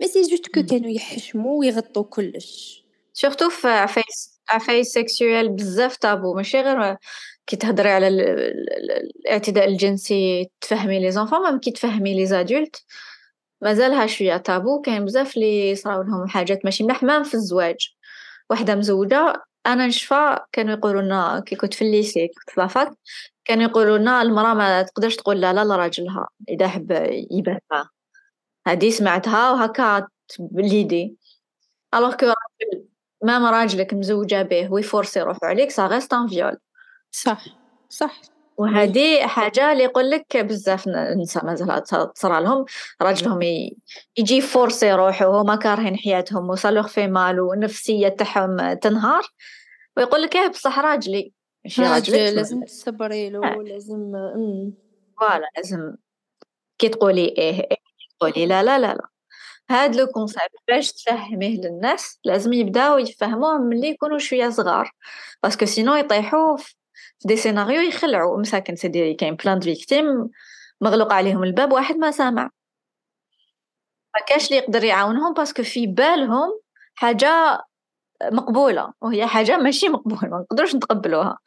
mais 0.00 0.08
c'est 0.08 0.22
juste 0.22 0.46
que 0.46 0.62
كانوا 0.62 0.90
يحشموا 0.90 1.58
ويغطوا 1.58 2.02
كلش. 2.02 2.82
surtout 3.12 3.48
في 3.48 3.68
عفايس 3.68 4.40
عفايس 4.48 4.88
sexuelles 4.88 5.48
بزاف 5.48 5.96
طابو. 5.96 6.34
ماشي 6.34 6.60
غير 6.60 6.96
كي 7.46 7.56
تهضري 7.56 7.90
على 7.90 8.08
الاعتداء 8.08 9.68
الجنسي 9.68 10.50
تفهمي 10.60 11.00
les 11.00 11.10
enfants 11.10 11.42
même 11.42 11.58
كي 11.58 11.70
تفهمي 11.70 12.14
les 12.14 12.26
adultes. 12.26 12.84
مازالها 13.62 14.06
شوية 14.06 14.36
طابو 14.36 14.80
كاين 14.80 15.04
بزاف 15.04 15.36
اللي 15.36 15.74
صراو 15.74 16.02
لهم 16.02 16.28
حاجات 16.28 16.64
ماشي 16.64 16.84
ملاح 16.84 17.02
même 17.02 17.22
في 17.24 17.34
الزواج. 17.34 17.96
وحدة 18.50 18.74
مزوجة 18.74 19.42
أنا 19.66 19.86
نشفى 19.86 20.38
كانوا 20.52 20.74
يقولوا 20.74 21.02
لنا 21.02 21.40
كي 21.46 21.56
كنت 21.56 21.74
في 21.74 21.82
ال 21.84 21.91
lycée 21.91 22.28
كنت 22.28 22.50
في 22.50 22.60
la 22.60 22.73
fac 22.73 22.92
كانوا 23.44 23.64
يقولوا 23.64 23.98
لنا 23.98 24.22
المرأة 24.22 24.54
ما 24.54 24.82
تقدرش 24.82 25.16
تقول 25.16 25.40
لا 25.40 25.52
لا 25.52 25.64
لراجلها 25.64 26.28
إذا 26.48 26.68
حب 26.68 26.90
يبات 27.30 27.62
معاه 27.70 27.88
هذه 28.66 28.90
سمعتها 28.90 29.50
وهكا 29.52 30.08
l'idée 30.40 31.16
alors 31.94 32.14
que 32.16 32.26
même 33.24 33.46
راجلك 33.46 33.94
مزوجة 33.94 34.42
به 34.42 34.72
وي 34.72 34.84
forcer 34.84 35.20
روحو 35.20 35.46
عليك 35.46 35.70
ça 35.70 35.86
reste 35.86 36.12
un 36.14 36.28
viol. 36.28 36.58
صح 37.10 37.44
صح. 37.88 38.35
وهذه 38.56 39.26
حاجة 39.26 39.72
اللي 39.72 39.84
يقول 39.84 40.10
لك 40.10 40.36
بزاف 40.36 40.88
نساء 41.22 41.44
مازال 41.44 41.82
تصرى 42.14 42.42
لهم. 42.42 42.64
راجلهم 43.02 43.40
يجي 44.16 44.40
forcer 44.40 44.92
روحه 44.92 45.26
وهما 45.26 45.56
كارهين 45.56 45.96
حياتهم 45.96 46.50
وصالوغ 46.50 46.86
في 46.86 47.06
mal 47.06 47.40
ونفسية 47.40 48.08
تاعهم 48.08 48.72
تنهار. 48.72 49.22
ويقول 49.96 50.22
لك 50.22 50.36
إيه 50.36 50.48
بصح 50.48 50.78
راجلي. 50.78 51.32
ماشي 51.64 51.82
راجلي 51.82 52.30
لازم 52.30 52.64
تصبري 52.64 53.30
له 53.30 53.44
آه. 53.44 53.56
لازم 53.56 54.12
voilà 55.20 55.50
لازم. 55.56 55.94
كي 56.78 56.88
تقولي 56.88 57.24
إيه, 57.24 57.60
إيه 57.70 57.76
تقولي 58.18 58.46
لا 58.46 58.62
لا 58.62 58.78
لا 58.78 58.94
لا. 58.94 59.08
هاد 59.70 59.96
le 59.96 60.06
concept 60.06 60.62
باش 60.68 60.92
تفهميه 60.92 61.60
للناس 61.60 62.20
لازم 62.24 62.52
يبداو 62.52 62.98
يفهموه 62.98 63.58
ملي 63.58 63.88
يكونوا 63.88 64.18
شوية 64.18 64.50
صغار. 64.50 64.90
parce 65.42 65.56
que 65.56 65.64
sinon 65.64 65.94
يطيحوا 65.94 66.56
في 67.20 67.28
des 67.28 67.36
scénarios 67.36 67.80
يخلعوا 67.80 68.40
مساكن 68.40 68.76
سيدي 68.76 69.14
كاين 69.14 69.34
plein 69.36 69.60
victimes 69.60 70.30
مغلوق 70.80 71.12
عليهم 71.12 71.44
الباب 71.44 71.72
واحد 71.72 71.96
ما 71.96 72.10
سامع. 72.10 72.50
ما 74.14 74.20
كاش 74.28 74.46
اللي 74.46 74.56
يقدر 74.56 74.84
يعاونهم 74.84 75.34
parce 75.34 75.51
que 75.51 75.62
في 75.62 75.86
بالهم 75.86 76.60
حاجة 76.94 77.60
مقبولة. 78.32 78.92
وهي 79.00 79.26
حاجة 79.26 79.56
ماشي 79.56 79.88
مقبولة. 79.88 80.28
ما 80.28 80.38
نقدروش 80.40 80.74
نتقبلوها. 80.74 81.38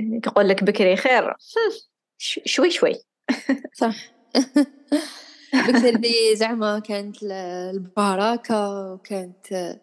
يقول 0.00 0.48
لك 0.48 0.64
بكري 0.64 0.96
خير. 0.96 1.34
شوي 2.46 2.70
شوي. 2.70 2.94
صح. 3.80 3.94
بكري 5.68 6.36
زعما 6.36 6.78
كانت 6.78 7.22
البركة 7.22 8.92
وكانت 8.92 9.76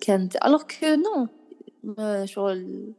كانت 0.00 0.36
alors 0.44 0.62
que 0.62 0.86
non 0.86 1.39
شغل 2.24 2.92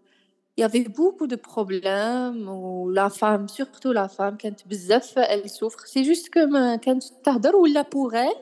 il 0.58 0.62
y 0.62 0.64
avait 0.64 0.84
beaucoup 0.84 1.28
de 1.28 1.38
problèmes 1.38 2.48
ou 2.50 2.90
la 2.90 3.10
femme 3.10 3.48
surtout 3.48 3.94
la 3.94 4.08
femme 4.08 4.38
كانت 4.38 4.68
بزاف 4.68 5.20
elle 5.20 5.50
souffre. 5.50 5.88
C'est 5.88 6.04
juste 6.04 6.30
que 6.30 6.46
ما 6.46 6.76
كانت 6.76 7.04
تهضر 7.04 7.56
ولا 7.56 7.84
pour 7.84 8.14
elle 8.14 8.42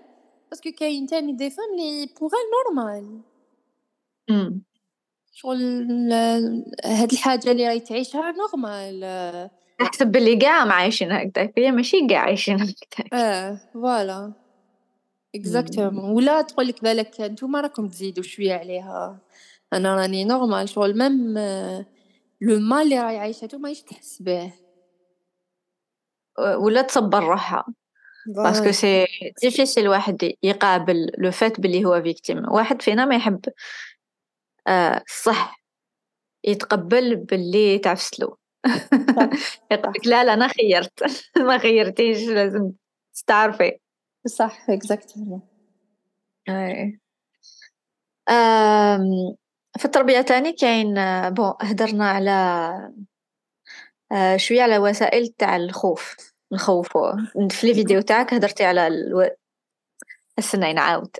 parce 0.50 0.60
que 0.60 0.70
كاين 0.70 1.08
تاني 1.08 1.38
des 1.38 1.52
femmes 1.52 1.80
اللي 1.80 2.08
pour 2.08 2.30
elle 2.34 2.50
normal. 2.52 3.04
امم 4.30 4.62
شغل 5.32 6.14
هاد 6.86 7.12
الحاجة 7.12 7.52
اللي 7.52 7.68
راهي 7.68 7.80
تعيشها 7.80 8.32
normal 8.32 9.50
تحسب 9.80 10.08
بلي 10.08 10.36
كاع 10.36 10.66
ما 10.66 10.74
عايشين 10.74 11.12
هكذاك 11.12 11.54
هي 11.58 11.72
ماشي 11.72 12.08
كاع 12.08 12.20
عايشين 12.20 12.56
هكذاك 12.62 13.14
آه 13.14 13.60
voilà 13.74 14.34
exactement 15.36 16.12
ولا 16.12 16.42
تقول 16.42 16.68
لك 16.68 16.84
بالك 16.84 17.22
نتوما 17.22 17.62
راكم 17.62 17.88
تزيدوا 17.88 18.24
شوية 18.24 18.54
عليها 18.54 19.18
أنا 19.74 19.96
راني 19.96 20.26
normal 20.26 20.70
شغل 20.70 20.98
même 20.98 21.38
le 22.42 22.60
mal 22.60 22.82
اللي 22.82 23.00
راهي 23.00 23.18
عايشته 23.18 23.58
ماهيش 23.58 23.82
تحس 23.82 24.22
به. 24.22 24.54
ولا 26.40 26.82
تصبر 26.82 27.24
روحها. 27.24 27.66
parce 28.36 28.58
que 28.58 28.72
c'est 28.72 29.08
difficile 29.42 29.88
واحد 29.88 30.32
يقابل 30.44 31.12
le 31.18 31.32
fait 31.32 31.60
بلي 31.60 31.86
هو 31.86 32.02
victime 32.02 32.52
واحد 32.52 32.82
فينا 32.82 33.06
ما 33.06 33.16
يحب. 33.16 33.42
آه 34.68 35.04
صح. 35.24 35.62
يتقبل 36.44 37.16
باللي 37.16 37.80
تعفسلو. 37.80 38.38
يقولك 39.72 40.08
لا 40.08 40.24
لا 40.24 40.34
أنا 40.34 40.48
خيرت. 40.48 41.04
ما 41.48 41.58
خيرتيش 41.58 42.28
لازم 42.28 42.72
تستعرفي. 43.14 43.80
صح 44.28 44.70
exactly 44.70 45.42
اي 46.50 47.00
في 49.78 49.86
التربية 49.86 50.22
تاني 50.22 50.54
كاين 50.54 50.94
بون 51.30 51.54
هدرنا 51.62 52.10
على 52.10 52.32
آه، 54.12 54.38
شوية 54.38 54.62
على 54.62 54.78
وسائل 54.78 55.28
تاع 55.28 55.56
الخوف. 55.56 56.16
نخوفو 56.52 57.12
في 57.50 57.68
لي 57.68 57.74
فيديو 57.74 58.02
تاعك 58.02 58.34
هدرتي 58.34 58.66
على 58.66 58.88
ألو... 58.88 59.30
استنى 60.40 60.74
نعاود 60.74 61.16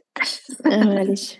معليش. 0.66 1.38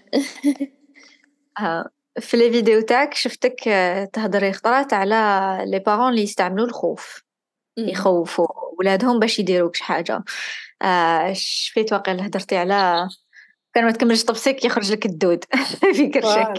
آه، 1.60 1.90
في 2.20 2.38
لي 2.38 2.52
فيديو 2.52 2.82
تاعك 2.82 3.14
شفتك 3.14 3.68
آه، 3.68 4.06
تهضري 4.06 4.54
خطرات 4.54 4.94
على 4.94 5.58
لي 5.66 5.80
بارون 5.80 6.10
اللي 6.10 6.22
يستعملوا 6.22 6.66
الخوف. 6.66 7.24
يخوفوا 7.78 8.48
ولادهم 8.80 9.20
باش 9.20 9.40
يديروك 9.40 9.76
شي 9.76 9.84
حاجة. 9.84 10.24
شفيت 11.34 11.94
واقيلا 11.94 12.26
هدرتي 12.26 12.58
على 12.58 13.10
كان 13.74 13.86
ما 13.86 13.92
تكملش 13.92 14.24
طبسيك 14.24 14.66
يخرج 14.66 14.92
لك 14.92 15.06
الدود. 15.06 15.44
في 15.96 16.08
كرشك. 16.08 16.54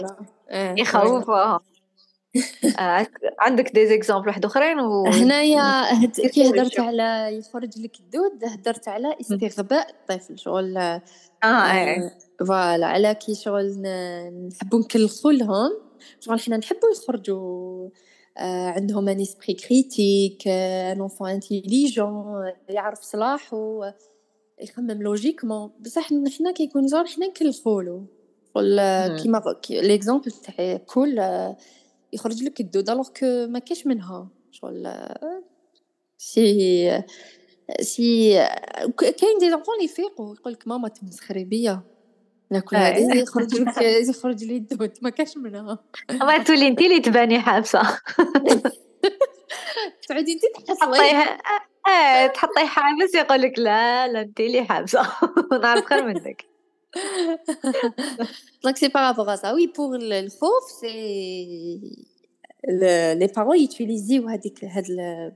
إيه، 0.51 0.75
يخوفوا 0.81 1.59
آه، 2.79 3.07
عندك 3.39 3.71
des 3.73 3.87
exemples 3.87 4.27
واحد 4.27 4.45
أخرين 4.45 4.79
و 4.79 5.05
هنايا 5.05 5.83
كي 6.33 6.49
هدرت 6.49 6.79
على 6.79 7.37
يخرج 7.37 7.79
لك 7.79 7.99
الدود 7.99 8.45
هدرت 8.45 8.87
على 8.87 9.15
استغباء. 9.21 9.89
الطفل 9.89 10.39
شغل 10.39 10.77
آه, 10.77 11.01
آه 11.43 12.11
voilà. 12.47 12.87
على 12.87 13.15
كي 13.15 13.35
شغل 13.35 13.81
نحبو 14.47 14.79
نكلخو 14.79 15.29
لهم 15.29 15.71
شغل 16.19 16.39
حنا 16.39 16.57
نحبو 16.57 16.87
يخرجوا 16.95 17.89
آه 18.37 18.69
عندهم 18.69 19.09
un 19.09 19.21
esprit 19.21 19.53
critique 19.53 20.47
un 20.47 20.99
enfant 20.99 21.29
intelligent 21.29 22.51
يعرف 22.69 22.99
صلاحو 23.01 23.83
يخمم 24.61 25.03
logiquement 25.03 25.71
بصح 25.79 26.09
حنا 26.37 26.51
كيكون 26.51 26.87
زور 26.87 27.05
حنا 27.05 27.27
نكلخولو 27.27 28.05
كيما 29.23 29.55
l'exemple 29.69 30.31
تاع 30.31 30.77
كل 30.77 31.19
يخرج 32.13 32.43
لك 32.43 32.59
الدود 32.59 32.89
alors 32.89 33.09
que 33.19 33.47
ما 33.47 33.59
كاش 33.59 33.87
منها. 33.87 34.27
شغل 34.51 34.93
سي 36.17 37.03
سي 37.81 38.33
كاين 38.97 39.37
des 39.39 39.49
enfants 39.49 39.81
يفيقوا 39.83 40.35
يقول 40.35 40.53
لك 40.53 40.67
ماما 40.67 40.87
تمسخري 40.87 41.43
بيا. 41.43 41.81
ناكل 42.51 42.75
هذه 42.75 43.17
يخرج 43.17 43.55
لك 43.55 43.81
يخرج 43.81 44.43
لي 44.43 44.57
الدود. 44.57 44.91
ما 45.01 45.09
كاش 45.09 45.37
منها. 45.37 45.79
ما 46.27 46.43
تولي 46.43 46.67
انت 46.67 46.81
اللي 46.81 46.99
تباني 46.99 47.39
حابسة. 47.39 47.81
تعودي 50.07 50.33
انت 50.33 50.67
تحصلي 50.67 51.37
آه 51.87 52.27
تحطي 52.27 52.65
حابس 52.65 53.15
يقول 53.15 53.41
لك 53.41 53.59
لا 53.59 54.07
لا 54.07 54.21
انت 54.21 54.39
اللي 54.39 54.63
حابسة. 54.63 55.01
نعرف 55.63 55.85
خير 55.85 56.05
منك. 56.05 56.50
Donc 58.63 58.77
c'est 58.77 58.89
par 58.89 59.03
rapport 59.07 59.29
à 59.29 59.37
ça. 59.37 59.53
Oui, 59.55 59.67
pour 59.67 59.91
le 59.93 60.29
خوف 60.29 60.65
c'est 60.79 61.79
le, 62.63 63.15
les 63.19 63.27
parents 63.27 63.53
يutilisيو 63.53 64.27
هذيك 64.27 64.65
هاد 64.65 64.85
ال... 64.89 65.31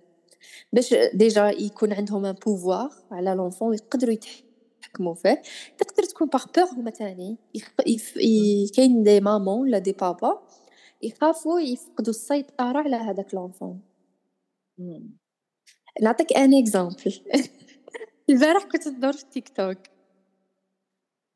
باش 0.74 0.94
déjà 1.14 1.50
يكون 1.50 1.94
عندهم 1.94 2.26
un 2.26 2.36
pouvoir 2.46 2.90
على 3.12 3.36
l'enfant 3.36 3.74
يقدروا 3.74 4.14
يتحكموا 4.14 5.14
فيه. 5.14 5.42
تقدر 5.78 6.04
تكون 6.04 6.28
par 6.28 6.46
peur 6.56 6.66
هما 6.66 6.92
تاني 6.92 7.38
يخ... 7.56 7.72
يف... 7.88 8.18
ي... 8.18 8.68
كاين 8.76 9.04
des 9.04 9.20
mamans 9.20 9.62
ولا 9.62 9.78
des 9.78 9.92
papas 9.92 10.42
يخافوا 11.02 11.60
يفقدوا 11.60 12.14
السيطرة 12.14 12.78
على 12.78 12.96
هذاك 12.96 13.34
l'enfant 13.34 13.82
نعطيك 16.02 16.34
un 16.34 16.54
exemple 16.54 17.22
البارح 18.30 18.64
كنت 18.64 18.88
ندور 18.88 19.14
في 19.14 19.26
تيك 19.26 19.50
توك 19.50 19.95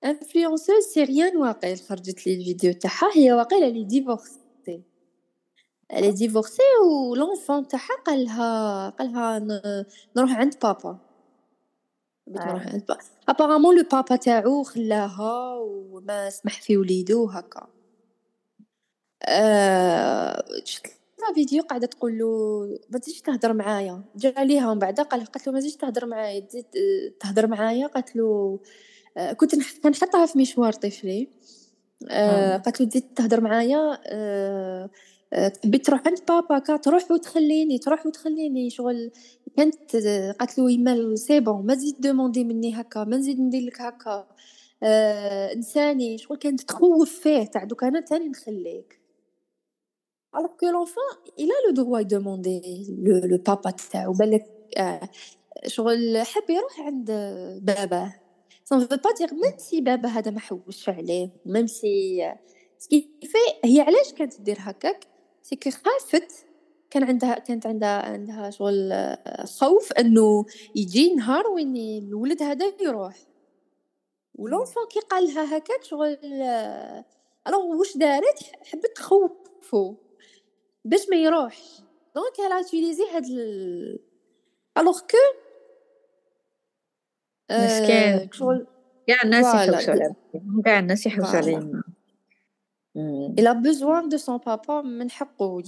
influenceuse 0.05 0.83
syrienne 0.93 1.37
واقيل 1.37 1.77
خرجت 1.77 2.27
لي 2.27 2.33
الفيديو 2.33 2.73
تاعها 2.73 3.11
هي 3.15 3.33
واقيلا 3.33 3.65
les 3.65 3.83
divorcés 3.83 4.39
les 5.93 6.11
divorcés 6.11 6.63
و 6.85 7.15
l'enfant 7.15 7.67
تاعها 7.67 7.95
قالها 8.05 8.89
قالها 8.89 9.39
نروح 10.17 10.31
عند 10.31 10.53
بابا 10.63 10.99
بغيت 12.27 12.47
نروح 12.47 12.67
عند 12.67 12.85
بابا 12.85 13.01
apparemment 13.29 13.77
le 13.77 13.83
papa 13.91 14.15
تاعو 14.15 14.63
خلاها 14.63 15.55
وما 15.55 16.29
سمح 16.29 16.61
في 16.61 16.77
وليدو 16.77 17.25
هكا 17.25 17.67
أه 19.23 20.43
فيديو 21.33 21.63
قاعدة 21.63 21.87
تقول 21.87 22.17
له 22.17 22.27
ما 22.89 22.99
تزيدش 22.99 23.21
تهضر 23.21 23.53
معايا 23.53 24.03
جا 24.15 24.31
ليها 24.31 24.73
من 24.73 24.79
بعد 24.79 24.99
قال 24.99 25.25
قالت 25.25 25.47
له 25.47 25.53
ما 25.53 25.59
تزيدش 25.59 25.75
تهضر 25.75 26.05
معايا 26.05 26.39
تزيد 26.39 26.65
تهضر 27.19 27.47
معايا 27.47 27.87
قالت 27.87 28.15
له 28.15 28.59
كنت 29.37 29.55
كنحطها 29.83 30.25
في 30.25 30.39
مشوار 30.39 30.73
طفلي. 30.73 31.27
آه، 32.09 32.57
قالت 32.57 32.81
له 32.81 32.87
تزيد 32.87 33.03
تهضر 33.15 33.41
معايا 33.41 33.99
آه، 34.05 34.89
تحبي 35.47 35.77
تروح 35.77 36.07
عند 36.07 36.19
بابا 36.29 36.59
كا 36.59 36.77
تروح 36.77 37.11
وتخليني 37.11 37.77
تروح 37.77 38.05
وتخليني. 38.05 38.69
شغل 38.69 39.11
كانت 39.57 39.95
قالت 40.39 40.59
له 40.59 40.71
يما 40.71 41.15
c'est 41.15 41.39
bon 41.39 41.65
ما 41.65 41.75
تزيد 41.75 42.01
demander 42.01 42.43
مني 42.43 42.81
هكا 42.81 43.03
ما 43.03 43.17
نزيد 43.17 43.39
ندير 43.39 43.61
لك 43.61 43.81
هكا. 43.81 44.27
آه 44.83 45.53
إنساني 45.53 46.17
شغل 46.17 46.37
كانت 46.37 46.61
تخوف 46.61 47.19
فيه 47.19 47.43
تاع 47.43 47.63
دوك 47.63 47.83
أنا 47.83 48.01
تاني 48.01 48.29
نخليك. 48.29 48.99
Alors 50.37 50.55
que 50.59 50.67
l'enfant 50.75 51.11
il 51.37 51.49
a 51.57 51.59
le 51.67 51.73
droit 51.73 52.03
de 52.03 52.09
demander 52.17 52.61
le, 53.05 53.15
le 53.31 53.37
papa 53.37 53.71
تاعو 53.91 54.13
بالك 54.13 54.45
آه 54.77 55.09
شغل 55.67 56.17
حب 56.17 56.49
يروح 56.49 56.79
عند 56.79 57.11
باباه. 57.61 58.18
Ça 58.69 58.77
ne 58.77 58.81
veut 58.81 59.01
pas 59.01 59.13
dire 59.13 59.33
même 59.33 59.57
si 59.57 59.81
بابا 59.81 60.09
هذا 60.09 60.31
ما 60.31 60.39
حوش 60.39 60.89
عليه 60.89 61.29
même 61.45 61.67
si 61.67 62.21
ce 62.77 62.86
qu'il 62.86 63.09
fait 63.21 63.37
هي 63.65 63.81
علاش 63.81 64.13
كانت 64.13 64.41
دير 64.41 64.57
هكاك؟ 64.59 65.07
c'est 65.41 65.56
qu'il 65.56 65.71
خافت 65.71 66.45
كان 66.89 67.03
عندها 67.03 67.39
كانت 67.39 67.65
عندها 67.65 68.01
عندها 68.01 68.49
شغل 68.49 69.17
خوف 69.59 69.93
إنه 69.93 70.45
يجي 70.75 71.13
نهار 71.15 71.47
وين 71.47 71.77
الولد 71.77 72.43
هذا 72.43 72.73
يروح. 72.81 73.17
و 74.35 74.41
l'enfant 74.41 74.83
كي 74.87 74.99
قال 74.99 75.23
لها 75.23 75.57
هكاك 75.57 75.83
شغل 75.83 76.17
alors 77.47 77.65
واش 77.77 77.97
دارت؟ 77.97 78.39
حبت 78.65 78.91
تخوفو 78.95 79.95
باش 80.85 81.09
ما 81.09 81.17
يروحش. 81.17 81.81
donc 82.15 82.39
elle 82.39 82.61
a 82.61 82.67
utilisé 82.67 83.03
هاد 83.13 83.25
ال... 83.25 83.99
alors 84.77 84.99
que 84.99 85.48
مسكين. 87.51 88.29
شغل 88.31 88.67
كاع 89.07 89.17
الناس 89.23 89.45
يحوسوا 89.45 89.93
عليه 89.93 90.15
كاع 90.65 90.79
الناس 90.79 91.05
يحوسوا 91.05 91.37
عليه 91.37 91.71
il 93.39 93.47
a 93.47 93.53
besoin 93.53 94.07
de 94.07 94.17
son 94.17 94.39
papa 94.39 94.83
من 94.83 95.11
حقه. 95.11 95.63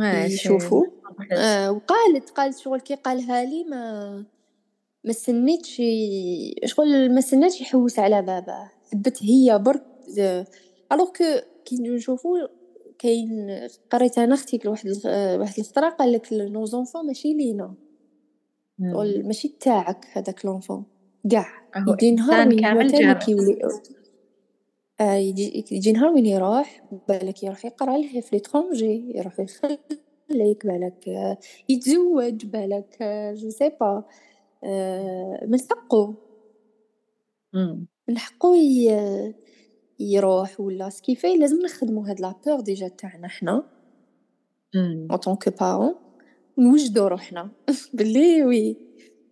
يشوفو 0.00 0.86
آه 1.32 1.72
وقالت 1.72 2.30
قالت 2.30 2.58
شغل 2.58 2.80
كي 2.80 2.94
قالها 2.94 3.44
لي 3.44 3.64
ما 3.64 4.24
ما 5.04 5.12
سنيتش 5.12 5.82
شغل 6.64 7.14
ما 7.14 7.20
سنيتش 7.20 7.60
يحوس 7.60 7.98
على 7.98 8.22
باباه 8.22 8.70
حبت 8.92 9.22
هي 9.22 9.58
برك 9.58 9.84
alors 10.92 11.08
que 11.08 11.24
كي 11.64 11.76
نشوفو 11.76 12.36
كاين 12.98 13.60
قريت 13.90 14.18
أنا 14.18 14.34
أختي 14.34 14.60
لواحد 14.64 14.88
واحد 15.40 15.58
الخطرة 15.58 15.88
قال 15.88 16.12
لك 16.12 16.32
nos 16.32 16.64
enfants 16.64 17.06
ماشي 17.06 17.34
لينا. 17.34 17.74
ماشي 18.80 19.48
تاعك 19.48 20.06
هذاك 20.12 20.44
l'enfant. 20.44 20.84
كاع 21.74 21.82
يجي 21.88 22.10
نهار 22.12 22.48
وين 22.48 22.60
كامل 22.60 22.90
آه 25.00 25.14
يجي 25.14 25.64
يجي 25.72 25.92
نهار 25.92 26.08
وين 26.12 26.26
يروح؟ 26.26 26.84
بالك 27.08 27.42
يروح 27.42 27.64
يقرأ 27.64 27.98
له 27.98 28.20
في 28.20 28.28
l'étranger 28.36 29.12
يروح 29.18 29.40
يخليك 29.40 30.66
بالك 30.66 31.08
آه، 31.08 31.38
يتزوج 31.68 32.46
بالك 32.46 32.98
je 33.34 33.50
sais 33.50 33.68
pas 33.80 34.04
من 35.46 35.58
حقه. 35.70 36.14
من 38.08 38.18
حقه 38.18 38.54
يروح 40.00 40.60
ولا 40.60 40.90
ce 40.90 41.01
qui 41.01 41.17
fait 41.17 41.38
لازم 41.38 41.56
نخدمو 41.64 42.02
هاد 42.02 42.20
la 42.20 42.34
peur 42.46 42.60
déjà 42.60 42.88
تاعنا 42.88 43.28
حنا. 43.28 43.64
tant 45.18 45.36
que 45.36 45.50
parents. 45.50 45.96
نوجدو 46.60 47.06
روحنا. 47.06 47.48
باللي 47.94 48.44
oui. 48.44 48.76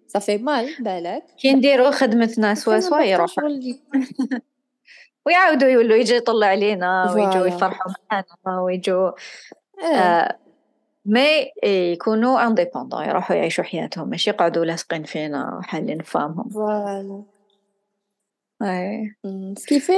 ça 0.07 0.18
fait 0.18 0.39
mal 0.39 0.69
بالك. 0.81 1.25
كي 1.39 1.53
نديرو 1.53 1.91
خدمتنا 1.91 2.55
سوا 2.55 2.81
سوا 2.81 3.01
يروح 3.01 3.27
شغل 3.27 3.79
ويعاودوا 5.27 5.69
يولوا 5.69 5.97
يجي 5.97 6.15
يطلع 6.15 6.47
علينا 6.47 7.13
ويجوا. 7.13 7.47
يفرحوا 7.47 7.93
معنا 8.11 8.61
ويجوا 8.61 9.11
آه. 9.83 9.87
آه 9.87 10.39
mais 11.07 11.51
يكونوا 11.65 12.47
indépendants 12.47 13.05
يروحوا 13.05 13.37
يعيشوا 13.37 13.65
حياتهم 13.65 14.09
ماشي 14.09 14.31
يقعدوا 14.31 14.65
لاصقين 14.65 15.05
فينا 15.05 15.57
وحالين 15.59 16.03
فامهم. 16.03 16.49
voilà. 16.49 17.23
إي. 18.63 19.15
ce 19.59 19.66
qui 19.66 19.76
fait. 19.76 19.93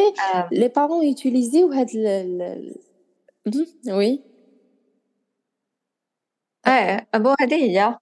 les 0.52 0.68
parents 0.68 1.04
يوتيليزيو 1.04 1.68
هاد. 1.72 1.88
oui. 3.88 4.29
إيه 6.66 7.08
bon 7.14 7.34
هذه 7.40 7.54
هي 7.54 7.98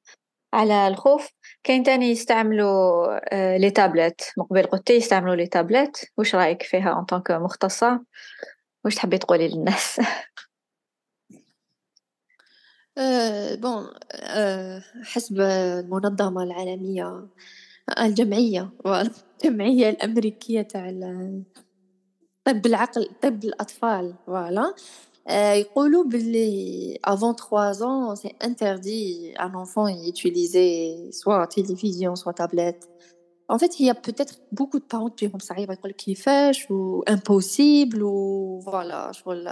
على 0.54 0.88
الخوف. 0.88 1.30
كاين 1.64 1.82
تاني 1.82 2.10
يستعملوا 2.10 3.06
آه، 3.34 3.56
les 3.56 3.70
tablettes. 3.70 4.32
مقبل 4.38 4.62
قلتي 4.66 4.92
يستعملوا 4.94 5.34
les 5.36 5.46
tablettes. 5.46 6.10
واش 6.18 6.34
رأيك 6.34 6.62
فيها 6.62 6.98
en 6.98 7.04
tant 7.04 7.19
que 7.19 7.30
مختصة؟ 7.30 8.04
واش 8.84 8.94
تحبي 8.94 9.18
تقولي 9.18 9.48
للناس؟ 9.48 10.00
آه، 12.98 13.54
بون 13.54 13.86
آه، 14.12 14.82
حسب 15.04 15.40
المنظمة 15.40 16.42
العالمية 16.42 17.28
الجمعية 18.00 18.70
الجمعية 18.86 19.90
الأمريكية 19.90 20.62
تاع 20.62 20.90
طب 22.44 22.66
العقل 22.66 23.10
طب 23.22 23.44
الأطفال 23.44 24.14
فوالا 24.26 24.60
آه، 24.62 24.74
يقولوا 25.28 26.04
باللي 26.04 26.98
avant 27.06 27.34
3 27.34 27.82
ans 27.82 28.16
c'est 28.16 28.34
interdit 28.40 29.32
à 29.36 29.44
un 29.46 29.54
enfant 29.54 29.86
d'utiliser 29.88 31.10
soit 31.12 31.46
télévision 31.46 32.16
soit 32.16 32.32
tablette. 32.32 32.88
En 33.48 33.58
fait 33.58 33.78
il 33.80 33.86
y 33.86 33.90
a 33.90 33.94
peut-être 33.94 34.40
beaucoup 34.52 34.78
de 34.78 34.84
parents 34.84 35.10
qui 35.10 35.16
تجيهم 35.16 35.38
صعيبة 35.38 35.74
يقول 35.74 35.92
كيفاش 35.92 36.70
و 36.70 37.04
impossible 37.10 38.02
و 38.02 38.60
voilà 38.60 39.12
شغل 39.12 39.48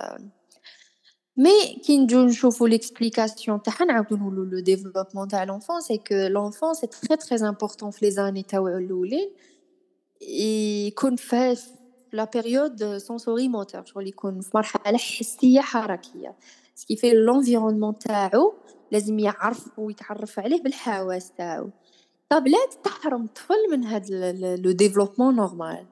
mais 1.37 1.81
كي 1.85 1.99
نجو 1.99 2.23
نشوفو 2.23 2.67
l'explication 2.67 3.63
تاعها 3.63 3.85
نعاودو 3.85 4.17
نقولو 4.17 4.45
le 4.45 4.61
développement 4.61 5.29
تاع 5.29 5.45
l'enfant 5.45 5.81
c'est 5.81 5.99
que 5.99 6.15
l'enfant 6.15 6.75
c'est 6.75 6.87
très 6.87 7.17
très 7.17 7.49
important 7.49 7.91
في 7.91 8.05
les 8.05 8.11
années 8.11 8.43
تاعو 8.43 8.69
الاولين 8.69 9.31
يكون 10.21 11.17
في 11.17 11.57
في 11.57 11.71
la 12.17 12.25
période 12.25 12.97
sensori-moteur 12.97 13.85
شغل 13.85 14.09
يكون 14.09 14.41
في 14.41 14.51
مرحله 14.55 14.99
حسيه 14.99 15.61
حركيه 15.61 16.37
ce 16.75 16.84
qui 16.84 16.97
fait 16.97 17.11
l'environnement 17.13 17.99
تاعو 17.99 18.55
لازم 18.93 19.19
يعرف 19.19 19.79
ويتعرف 19.79 20.39
عليه 20.39 20.63
بالحواس 20.63 21.33
تاعو 21.33 21.71
طابلات 22.29 22.75
تحرم 22.85 23.25
الطفل 23.25 23.71
من 23.73 23.85
هاد 23.85 24.11
le 24.65 24.73
développement 24.73 25.37
normal. 25.37 25.87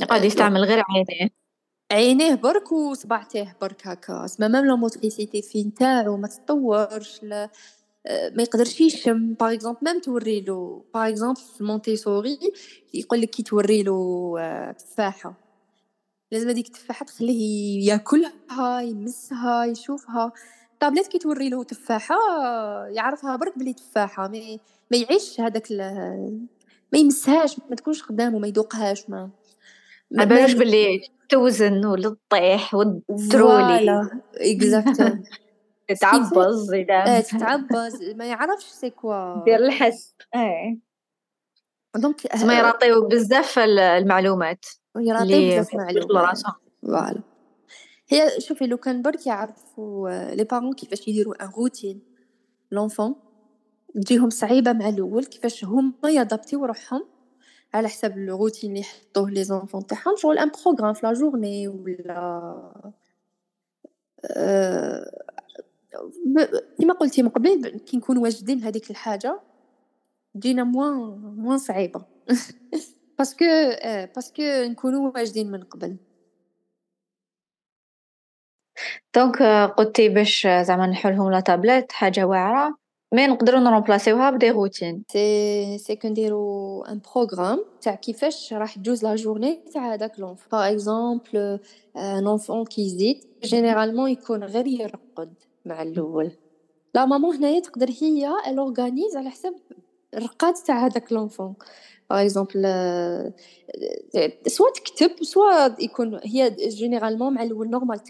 يقعد 0.00 0.24
يستعمل 0.24 0.60
غير 0.64 0.82
عينيه 0.90 1.30
عينيه 1.92 2.34
برك 2.34 2.72
وصبعتيه 2.72 3.56
برك 3.60 3.86
هكا 3.86 4.24
اسما 4.24 4.48
même 4.48 4.66
la 4.66 4.76
motricité 4.76 5.42
fine 5.42 5.74
تاعو 5.74 6.16
ما 6.16 6.28
تطورش 6.28 7.20
ما 8.08 8.42
يقدرش 8.42 8.80
يشم 8.80 9.34
par 9.34 9.52
exemple 9.54 9.78
même 9.82 10.00
توريلو 10.00 10.84
par 10.94 11.08
exemple 11.08 11.40
في 11.54 11.60
المونتيسوري 11.60 12.38
يقول 12.94 13.20
لك 13.20 13.30
كي 13.30 13.42
توريلو 13.42 14.36
آه، 14.38 14.72
تفاحة. 14.72 15.34
لازم 16.32 16.48
هذيك 16.48 16.66
التفاحة 16.66 17.06
تخليه 17.06 17.86
ياكلها 17.88 18.80
يمسها 18.80 19.64
يشوفها. 19.64 20.32
طابلات 20.80 21.06
كي 21.06 21.18
توري 21.18 21.48
له 21.48 21.64
تفاحة 21.64 22.14
يعرفها 22.88 23.36
برك 23.36 23.58
بلي 23.58 23.72
تفاحة 23.72 24.28
ما 24.28 24.58
ما 24.90 24.96
يعيش 24.96 25.40
هذاك 25.40 25.70
ال- 25.70 26.46
ما 26.92 26.98
يمسهاش 26.98 27.56
ما 27.70 27.76
تكونش 27.76 28.02
قدامه 28.02 28.38
ما 28.38 28.46
يدوقهاش 28.46 29.10
ما 29.10 29.30
ما 30.10 30.24
باللي 30.54 31.00
توزن 31.28 31.84
ولا 31.86 32.16
voilà 33.32 34.20
exactement 34.36 35.24
تتعبز 35.88 36.72
آه، 36.72 36.74
اذا 36.74 37.20
تتعبز 37.20 38.02
ما 38.16 38.24
يعرفش 38.26 38.64
c'est 38.64 38.90
quoi. 38.90 39.44
دير 39.44 39.56
الحس 39.56 40.14
إيه. 40.34 40.78
donc 41.96 42.20
تسمى 42.20 42.54
يعطيو 42.54 43.08
بزاف 43.08 43.58
ال- 43.58 43.78
المعلومات 43.78 44.66
يعطيو 44.96 45.48
بزاف 45.48 45.74
ما 45.74 45.90
يدخلوا 45.90 46.14
معلومات 46.14 46.28
راسهم 46.30 46.54
voilà. 46.82 47.22
هي 48.08 48.40
شوفي 48.40 48.66
لو 48.66 48.76
كان 48.76 49.02
برك 49.02 49.26
يعرفوا 49.26 50.34
les 50.34 50.44
parents 50.44 50.72
كيفاش 50.72 51.08
يديروا 51.08 51.44
une 51.44 51.50
routine 51.56 52.02
l'enfant 52.70 53.14
تجيهم 53.94 54.30
صعيبة 54.30 54.72
مع 54.72 54.88
الأول 54.88 55.24
كيفاش 55.24 55.64
هما 55.64 56.10
يادابتيو 56.10 56.64
روحهم 56.64 57.06
على 57.74 57.88
حسب 57.88 58.18
الروتين 58.18 58.70
اللي 58.70 58.80
يحطوه 58.80 59.30
les 59.30 59.44
enfants 59.44 59.86
تاعهم. 59.86 60.16
شغل 60.16 60.38
un 60.38 60.50
programme 60.64 60.94
في 60.94 61.06
la 61.06 61.12
journée 61.12 61.68
ولا 61.68 62.62
آه، 64.24 65.23
كيما 66.78 66.94
قلتي 66.94 67.22
من 67.22 67.28
قبل 67.28 67.68
كي 67.86 67.96
نكونوا 67.96 68.22
واجدين 68.22 68.64
هذيك 68.64 68.90
الحاجة 68.90 69.40
تجينا 70.34 70.64
moins 70.64 70.94
moins 71.36 71.58
صعيبة. 71.58 72.04
parce 73.18 73.34
que 73.34 73.44
آه، 73.44 74.04
parce 74.14 74.32
que 74.32 74.42
نكونوا 74.42 75.12
واجدين 75.14 75.50
من 75.50 75.62
قبل. 75.62 75.96
donc 79.14 79.42
آه، 79.42 79.66
قلتي 79.66 80.08
باش 80.08 80.46
آه، 80.46 80.62
زعما 80.62 80.86
نحلهم 80.86 81.30
la 81.30 81.40
tablette 81.40 81.92
حاجة 81.92 82.24
واعرة 82.24 82.76
mais 83.14 83.26
نقدروا 83.26 83.60
نرومبلاسيوها 83.60 84.30
ب 84.30 84.35
des 84.35 84.50
routines. 84.50 85.04
c'est 85.12 85.78
c'est 85.78 85.96
كنديرو 85.96 86.82
un 86.84 87.00
programme 87.14 87.64
تاع 87.80 87.94
كيفاش 87.94 88.52
راح 88.52 88.74
تجوز 88.74 89.04
la 89.04 89.14
journée 89.16 89.60
تاع 89.74 89.94
هذاك 89.94 90.20
l'enfant 90.20 90.48
par 90.52 90.72
exemple 90.72 91.60
un 91.96 92.26
enfant 92.26 92.64
كي 92.64 92.82
يزيد 92.82 93.24
généralement 93.44 94.10
يكون 94.10 94.44
غير 94.44 94.66
يرقد. 94.66 95.34
مع 95.64 95.82
الأول 95.82 96.30
la 96.94 97.04
maman 97.04 97.36
هنايا 97.36 97.60
تقدر 97.60 97.90
هي 98.00 98.32
elle 98.46 98.69
organise 98.69 99.16
على 99.16 99.30
حسب 99.30 99.54
الرقاد 100.14 100.54
تاع 100.54 100.86
هذاك 100.86 101.12
l'enfant 101.12 101.54
par 102.10 102.22
exemple 102.22 102.62
سوا 104.46 104.70
تكتب 104.74 105.24
سوا 105.24 105.82
يكون 105.82 106.20
هي 106.24 106.50
généralement 106.50 107.34
مع 107.34 107.42
الأول 107.42 107.70
normal 107.70 108.00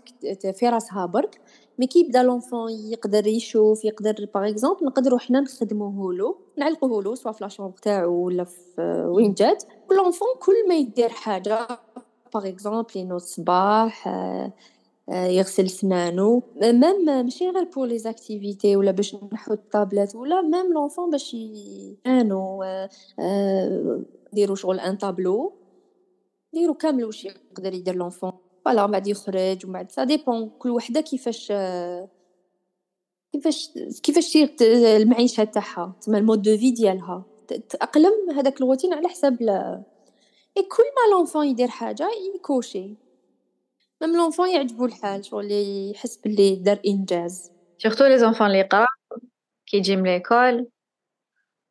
في 0.55 0.69
راسها 0.69 1.07
برك. 1.07 1.41
mais 1.79 1.87
كي 1.87 2.01
يبدا 2.01 2.23
l'enfant 2.23 2.73
يقدر 2.73 3.27
يشوف 3.27 3.85
يقدر 3.85 4.29
par 4.35 4.49
exemple 4.49 4.87
نقدروا 4.87 5.19
حنا 5.19 5.41
نخدموه 5.41 6.15
له 6.15 6.37
نعلقوه 6.59 7.03
له 7.03 7.15
soit 7.15 7.33
في 7.33 7.45
la 7.45 7.52
chambre 7.52 7.79
تاعو 7.79 8.27
ولا 8.27 8.45
في 8.45 9.05
وين 9.07 9.35
جات. 9.35 9.65
l'enfant 9.91 10.29
كل 10.43 10.69
ما 10.69 10.75
يدير 10.75 11.09
حاجة 11.09 11.69
par 12.35 12.49
exemple 12.49 12.91
ينوض 12.97 13.15
الصباح 13.15 14.09
آه، 14.09 14.53
يغسل 15.09 15.71
سنانو 15.71 16.43
même 16.63 17.05
ماشي 17.05 17.49
غير 17.49 17.65
pour 17.65 17.87
les 17.87 17.99
activités 17.99 18.77
ولا 18.77 18.91
باش 18.91 19.17
نحط 19.33 19.59
طابلات 19.73 20.15
ولا 20.15 20.43
même 20.43 20.73
l'enfant 20.73 21.11
باش 21.11 21.35
يانو 22.07 22.65
ديروا 24.33 24.57
شغل 24.57 24.81
un 24.81 24.97
tableau. 24.97 25.53
ديروا 26.53 26.75
كامل 26.75 27.05
واش 27.05 27.25
يقدر 27.25 27.75
يدير 27.75 27.95
l'enfant. 27.95 28.33
voilà 28.65 28.87
من 28.87 28.93
بعد 28.93 29.07
يخرج 29.07 29.65
ومن 29.65 29.73
بعد 29.73 29.91
ça 29.91 30.05
dépend 30.05 30.51
كل 30.59 30.71
وحدة 30.71 31.01
كيفاش 31.01 31.49
آه، 31.51 32.09
كيفاش 33.33 33.71
كيفاش 34.03 34.33
تدير 34.33 34.47
ت- 34.47 34.63
المعيشة 35.03 35.45
تاعها. 35.45 35.97
تسمى 36.01 36.19
ال 36.19 36.24
mode 36.24 36.43
de 36.43 36.57
vie 36.57 36.71
ديالها. 36.71 37.25
ت- 37.49 37.53
تأقلم 37.55 38.31
هذاك 38.37 38.57
الروتين 38.61 38.95
على 38.95 39.09
حساب. 39.09 39.43
إي 40.57 40.63
كل 40.63 40.83
ما 40.83 41.17
l'enfant 41.17 41.47
يدير 41.47 41.69
حاجة 41.69 42.09
يكوشي. 42.35 42.95
même 44.03 44.17
l'enfant 44.17 44.49
يعجبو 44.51 44.85
الحال 44.85 45.25
شغل 45.25 45.49
يحس 45.95 46.17
باللي 46.17 46.57
دار 46.57 46.81
إنجاز. 46.87 47.53
surtout 47.79 48.05
les 48.07 48.19
enfants 48.19 48.47
اللي 48.47 48.59
يقرا 48.59 48.87
كي 49.67 49.77
يجي 49.77 49.97
من 49.97 50.03
l'école 50.03 50.69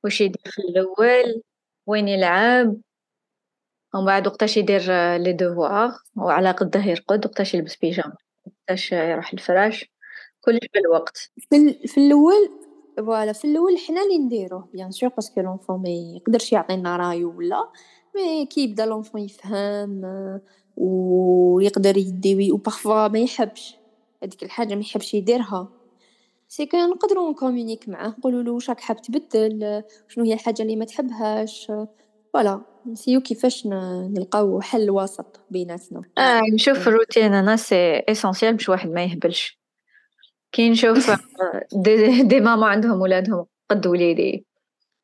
واش 0.03 0.21
يدير 0.21 0.41
في 0.51 0.59
الأول 0.61 1.41
وين 1.88 2.07
يلعب. 2.07 2.76
ومن 3.95 4.05
بعد 4.05 4.28
وقتاش 4.28 4.57
يدير 4.57 4.82
les 5.18 5.34
devoirs 5.34 5.91
وعلى 6.17 6.51
قده 6.51 6.80
يرقد 6.80 7.26
وقتاش 7.26 7.53
يلبس 7.53 7.76
بيجامة 7.76 8.15
وقتاش 8.45 8.91
يروح 8.91 9.34
الفراش. 9.34 9.86
كلش 10.41 10.59
بالوقت. 10.74 11.32
في, 11.49 11.55
ال- 11.55 11.88
في 11.88 11.97
الأول 12.07 12.49
voilà 12.97 13.34
في 13.34 13.45
الأول 13.45 13.78
حنا 13.78 14.01
اللي 14.03 14.17
نديروه 14.17 14.69
bien 14.74 14.91
sûr 14.91 15.10
parce 15.10 15.30
que 15.30 15.41
l'enfant 15.41 15.82
ما 15.82 15.89
يقدرش 15.89 16.51
يعطينا 16.53 16.97
رايو 16.97 17.38
ولا 17.38 17.71
mais 18.16 18.45
كي 18.45 18.63
يبدا 18.63 18.86
l'enfant 18.86 19.22
يفهم 19.21 20.01
ويقدر 20.78 21.97
يدي 21.97 22.51
و 22.51 22.59
parfois 22.59 23.08
ما 23.07 23.19
يحبش. 23.19 23.76
هذيك 24.24 24.43
الحاجة 24.43 24.76
ما 24.76 24.82
يحبش 24.82 25.13
يديرها. 25.13 25.67
c'est 26.47 26.66
que 26.66 26.78
نقدروا 26.78 27.32
ن 27.32 27.36
communiquer 27.36 27.89
معاه 27.89 28.07
نقولوا 28.07 28.43
له 28.43 28.51
واش 28.51 28.69
راك 28.69 28.80
حاب 28.80 29.01
تبدل 29.01 29.84
شنو 30.07 30.26
هي 30.26 30.34
الحاجة 30.34 30.61
اللي 30.61 30.76
ما 30.76 30.86
تحبهاش. 30.86 31.71
voilà 32.34 32.62
نسيو 32.86 33.21
كيفاش 33.21 33.67
نلقاو 33.67 34.61
حل 34.61 34.89
وسط 34.89 35.39
بيناتنا. 35.49 36.01
آه 36.17 36.41
نشوف 36.53 36.88
الروتين 36.88 37.34
أنا 37.34 37.55
c'est 37.56 37.97
essentiel 37.97 38.54
باش 38.53 38.69
واحد 38.69 38.89
ما 38.89 39.03
يهبلش. 39.03 39.59
كي 40.51 40.69
نشوف 40.69 41.11
دي, 41.74 42.24
دي 42.24 42.39
ماما 42.39 42.67
عندهم 42.67 43.01
ولادهم 43.01 43.45
قد 43.69 43.88
وليدي. 43.88 44.45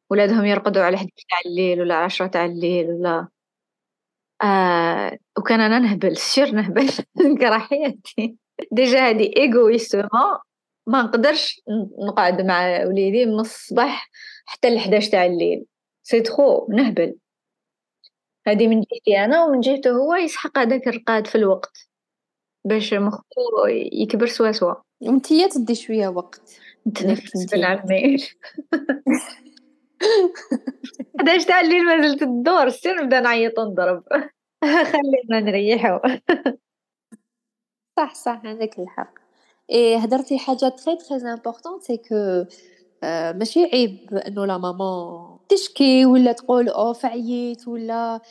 ولادهم 0.09 0.45
يرقدوا 0.45 0.81
على 0.81 0.95
11 0.95 1.13
تاع 1.29 1.39
الليل 1.45 1.81
ولا 1.81 1.95
10 1.95 2.27
تاع 2.27 2.45
الليل 2.45 2.91
ولا 2.91 3.27
آه 4.43 5.17
وكان 5.37 5.61
أنا 5.61 5.79
نهبل 5.79 6.17
sûr 6.17 6.51
نهبل 6.51 6.89
نكره 7.25 7.57
حياتي 7.57 8.35
déjà 8.71 9.09
هادي 9.09 9.33
égoïstement 9.37 10.09
ما 10.89 11.01
نقدرش 11.01 11.61
نقعد 12.07 12.41
مع 12.41 12.85
وليدي 12.85 13.25
من 13.25 13.39
الصباح 13.39 14.09
حتى 14.45 14.69
ل 14.69 14.77
11 14.77 15.11
تاع 15.11 15.25
الليل. 15.25 15.65
c'est 16.03 16.21
trop 16.21 16.67
نهبل. 16.71 17.15
هادي 18.47 18.67
من 18.67 18.81
جهتي 18.81 19.25
أنا 19.25 19.43
ومن 19.43 19.59
جهته 19.59 19.91
هو 19.91 20.15
يسحق 20.15 20.57
هذاك 20.57 20.87
الرقاد 20.87 21.27
في 21.27 21.35
الوقت 21.35 21.89
باش 22.65 22.93
مخو 22.93 23.21
يكبر 23.93 24.27
سوا 24.27 24.51
سوا. 24.51 24.73
وانتيا 25.01 25.47
تدي 25.47 25.75
شوية 25.75 26.07
وقت. 26.07 26.41
نتنفس 26.87 27.45
بالعمي 27.45 28.17
11 31.19 31.47
تاع 31.47 31.61
الليل 31.61 31.85
ما 31.85 32.07
زلت 32.07 32.21
الدور 32.21 32.69
sûr 32.69 33.03
نبدا 33.03 33.19
نعيط 33.19 33.59
ونضرب. 33.59 34.03
خلينا 34.91 35.39
نريحو. 35.39 35.99
صح 37.97 38.15
صح 38.15 38.41
عندك 38.45 38.79
الحق. 38.79 39.13
اي 39.71 39.97
هدرتي 39.97 40.37
حاجة 40.37 40.69
très 40.69 40.95
très 40.95 41.33
importante 41.33 41.79
c'est 41.79 41.97
que 41.97 42.45
ماشي 43.03 43.63
عيب 43.63 44.13
إنه 44.13 44.45
la 44.45 44.57
maman 44.57 45.39
تشكي 45.49 46.05
ولا 46.05 46.31
تقول 46.31 46.69
اوف 46.69 47.05
عييت 47.05 47.67
ولا 47.67 48.21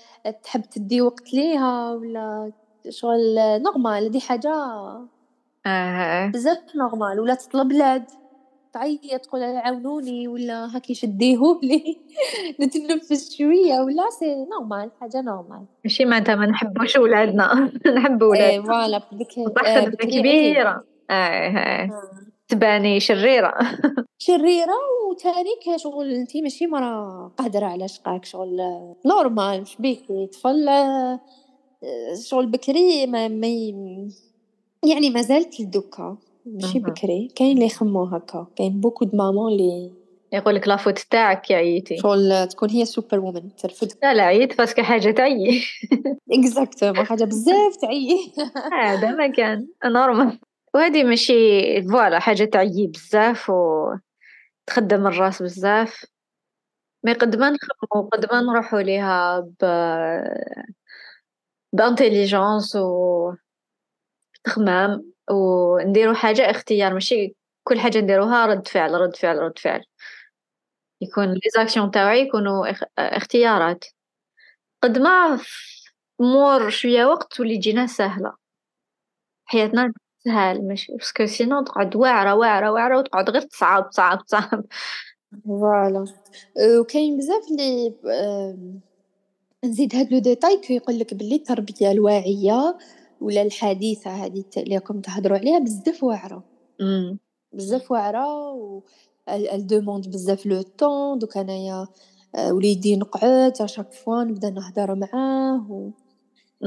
تحب 0.42 0.62
تدي 0.62 1.00
وقت 1.00 1.34
ليها 1.34 1.92
ولا 1.92 2.52
شغل 2.88 3.34
normal 3.62 4.04
هذه 4.06 4.20
حاجة 4.20 4.52
آه. 5.66 6.26
بزاف 6.26 6.58
normal 6.76 7.20
ولا 7.20 7.34
تطلب 7.34 7.72
l'aide 7.72 8.04
تعيط 8.72 9.20
تقول 9.20 9.42
عاونوني 9.42 10.28
ولا 10.28 10.76
هاكي 10.76 10.94
شديهولي 10.94 11.96
نتنفس 12.60 13.36
شوية 13.36 13.80
ولا 13.80 14.10
c'est 14.10 14.44
normal 14.44 14.90
حاجة 15.00 15.20
normal. 15.22 15.64
ماشي 15.84 16.04
معناتها 16.04 16.34
ما 16.34 16.46
نحبوش 16.46 16.96
ولادنا. 16.96 17.70
نحب 17.96 18.22
ولادنا. 18.22 18.48
et 18.48 18.62
voilà 18.62 18.98
بك 19.12 19.96
كبيرة. 20.00 20.84
آه 21.10 21.90
تباني 22.48 23.00
شريرة. 23.00 23.54
شريرة 24.18 24.74
وتانيك 25.10 25.76
شغل. 25.76 26.12
انت 26.12 26.36
ماشي 26.36 26.66
مرا 26.66 27.30
قادرة 27.38 27.66
على 27.66 27.88
شقاك 27.88 28.24
شغل 28.24 28.60
normal 29.06 29.62
مش 29.62 29.76
بيكي 29.76 30.26
طفل 30.26 30.68
شغل 32.28 32.46
بكري 32.46 33.06
ما, 33.06 33.28
ما 33.28 33.46
يعني 34.84 35.10
ما 35.10 35.22
زالت 35.22 35.60
لدوكا. 35.60 36.16
ماشي 36.46 36.78
بكري. 36.78 37.28
كاين 37.36 37.54
اللي 37.56 37.66
يخمو 37.66 38.04
هكا. 38.04 38.46
كاين 38.56 38.80
beaucoup 38.80 39.04
de 39.04 39.14
mamans 39.14 39.52
اللي 39.52 39.92
يقول 40.32 40.54
لك 40.54 40.68
la 40.68 40.77
faute 40.77 40.98
تاعك 40.98 41.50
يا 41.50 41.56
عييتي. 41.56 41.96
شغل 41.96 42.48
تكون 42.48 42.70
هي 42.70 42.84
superwoman. 42.84 43.56
ترفد. 43.56 43.92
لا 44.02 44.14
لا 44.14 44.22
عييت 44.22 44.58
parce 44.58 44.73
que 44.73 44.82
حاجة 44.82 45.10
تعيي. 45.10 45.62
exactement 46.32 47.06
حاجة 47.06 47.24
بزاف 47.24 47.76
تعيي. 47.82 48.32
هذا 48.82 49.10
ما 49.10 49.26
كان 49.26 49.68
normal 49.84 50.38
وهذه 50.74 51.04
ماشي 51.04 51.82
voilà 51.82 52.18
حاجة 52.18 52.44
تعيي 52.44 52.86
بزاف 52.86 53.50
و 53.50 53.90
تخدم 54.66 55.06
الراس 55.06 55.42
بزاف. 55.42 56.04
mais 57.04 57.12
قد 57.12 57.36
ما 57.36 57.50
نخمو 57.50 58.08
قد 58.08 58.26
ما 58.32 58.40
نروحو 58.40 58.78
ليها 58.78 59.40
ب 59.40 59.64
ب 61.72 61.80
intelligence 61.80 62.76
و 62.76 63.32
تخمام. 64.44 65.12
ونديرو 65.30 66.14
حاجة 66.14 66.50
اختيار 66.50 66.94
ماشي 66.94 67.36
كل 67.64 67.80
حاجة 67.80 67.98
نديروها 67.98 68.46
رد 68.46 68.68
فعل 68.68 68.94
رد 68.94 69.16
فعل 69.16 69.38
رد 69.38 69.58
فعل. 69.58 69.84
يكون 71.00 71.32
les 71.32 71.40
actions 71.56 71.90
تاوعي 71.90 72.20
يكونوا 72.20 72.66
اختيارات. 72.98 73.84
قد 74.82 74.98
ما 74.98 75.40
مور 76.20 76.70
شوية 76.70 77.04
وقت 77.06 77.32
تولي 77.34 77.58
تجينا 77.58 77.86
سهلة. 77.86 78.34
حياتنا 79.46 79.92
سهل 80.24 80.68
ماشي. 80.68 80.92
parce 80.92 81.14
que 81.14 81.26
sinon 81.26 81.64
تقعد 81.64 81.96
واعرة 81.96 82.34
واعرة 82.34 82.70
واعرة 82.72 82.98
وتقعد 82.98 83.30
غير 83.30 83.42
تصعب 83.42 83.90
تصعب 83.90 84.24
تصعب. 84.26 84.64
voilà 85.44 86.04
وكاين 86.80 87.16
بزاف 87.18 87.44
لي 87.50 87.94
نزيد 89.64 89.94
هاد 89.96 90.12
le 90.12 90.18
détail 90.18 90.60
كي 90.60 90.74
يقول 90.76 90.98
لك 90.98 91.14
بلي 91.14 91.34
التربية 91.34 91.90
الواعية 91.90 92.78
ولا 93.20 93.42
الحديثة 93.42 94.10
هذه 94.10 94.44
اللي 94.56 94.74
راكم 94.74 95.00
تهضروا 95.00 95.38
عليها 95.38 95.58
بزاف 95.58 96.04
واعرة. 96.04 96.44
بزاف 97.52 97.90
واعرة 97.90 98.52
و 98.52 98.82
elle 99.28 99.66
demande 99.66 100.08
بزاف 100.08 100.46
le 100.46 100.62
temps. 100.62 101.18
دوك 101.18 101.36
أنايا 101.36 101.86
وليدي 102.50 102.96
نقعد 102.96 103.62
à 103.62 103.67
chaque 103.67 103.92
fois 103.92 104.24
نبدا 104.24 104.50
نهضر 104.50 104.94
معاه 104.94 105.66
و 105.70 105.90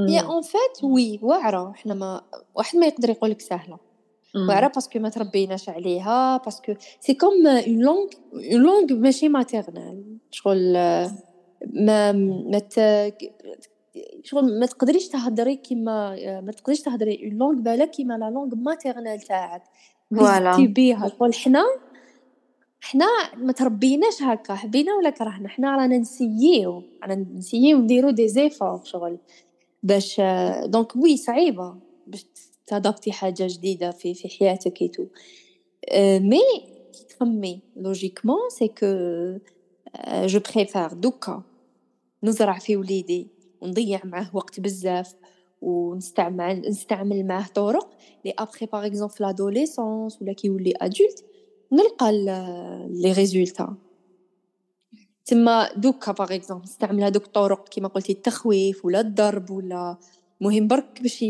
هي 0.10 0.20
en 0.20 0.42
fait 0.42 0.84
oui 0.84 1.20
واعرة. 1.22 1.74
حنا 1.76 1.94
ما 1.94 2.22
واحد 2.56 2.78
ما 2.78 2.86
يقدر 2.86 3.10
يقول 3.10 3.30
لك 3.30 3.42
سهله 3.42 3.92
واعرة 4.36 4.68
parce 4.68 4.88
que 4.88 5.00
ما 5.00 5.10
تربيناش 5.10 5.70
عليها 5.70 6.38
parce 6.38 6.60
que 6.60 6.74
c'est 7.00 7.14
comme 7.14 7.48
une 7.48 7.80
langue 7.80 8.08
une 8.34 8.62
langue 8.62 8.94
ماشي 8.94 9.30
maternelle 9.30 10.18
شغل 10.32 10.74
ما 11.74 12.12
ما 12.12 12.62
شغل 14.24 14.60
ما 14.60 14.66
تقدريش 14.66 15.08
تهضري 15.08 15.56
كيما 15.56 16.16
ما 16.42 16.52
تقدريش 16.52 16.82
تهضري 16.82 17.26
une 17.26 17.38
langue 17.38 17.62
بالا 17.62 17.86
كيما 17.86 18.14
la 18.14 18.30
langue 18.30 18.56
maternelle 18.56 19.20
تاعك. 19.20 19.64
voilà 20.16 20.66
بيها 20.66 21.08
شغل 21.08 21.34
حنا 21.34 21.64
حنا 22.82 23.06
ما 23.38 23.54
تربيناش 23.54 24.22
هكا 24.22 24.56
حبينا 24.56 24.96
ولا 24.96 25.10
كرهنا؟ 25.10 25.50
حنا 25.50 25.76
رانا 25.76 25.98
نسييو 25.98 26.84
رانا 27.04 27.26
نسييو 27.36 27.78
نديرو 27.78 28.10
des 28.10 28.28
efforts 28.28 28.82
شغل. 28.84 29.18
باش 29.84 30.22
donc 30.66 30.96
oui 30.96 31.18
صعيبة 31.18 31.76
باش 32.08 32.26
ت 32.68 32.73
adapter 32.73 33.12
حاجة 33.12 33.48
جديدة 33.50 33.92
في 33.92 34.14
في 34.14 34.30
حياتك 34.30 34.82
et 34.82 34.90
tout 34.90 35.06
mais 36.20 36.42
كي 36.94 37.04
تخمي 37.10 37.60
logiquement 37.76 38.50
c'est 38.50 38.68
que 38.68 38.86
je 40.26 40.40
préfère 40.40 40.94
دوكا. 40.94 41.44
نزرع 42.24 42.60
في 42.60 42.78
وليدي. 42.78 43.28
ونضيع 43.62 44.02
معاه 44.04 44.30
وقت 44.34 44.60
بزاف 44.60 45.16
ونستعمل 45.62 46.62
نستعمل 46.70 47.26
معاه 47.26 47.46
طرق 47.56 47.98
لي 48.26 48.34
après 48.40 48.66
par 48.66 48.86
exemple 48.86 49.14
في 49.14 49.24
l'adolescence 49.24 50.22
ولا 50.22 50.34
كيولي 50.34 50.74
adulte 50.82 51.26
نلقى 51.72 52.12
les 52.90 53.12
résultats 53.12 53.76
تما 55.26 55.74
دوكا 55.74 56.12
par 56.12 56.36
exemple 56.36 56.64
نستعمل 56.64 57.04
هذوك 57.04 57.26
الطرق 57.26 57.70
كيما 57.70 57.88
قلتي 57.88 58.12
التخويف 58.14 58.86
ولا 58.86 59.00
الضرب 59.00 59.52
ولا 59.52 59.98
مهم 60.42 60.68
برك 60.68 61.02
باش 61.02 61.24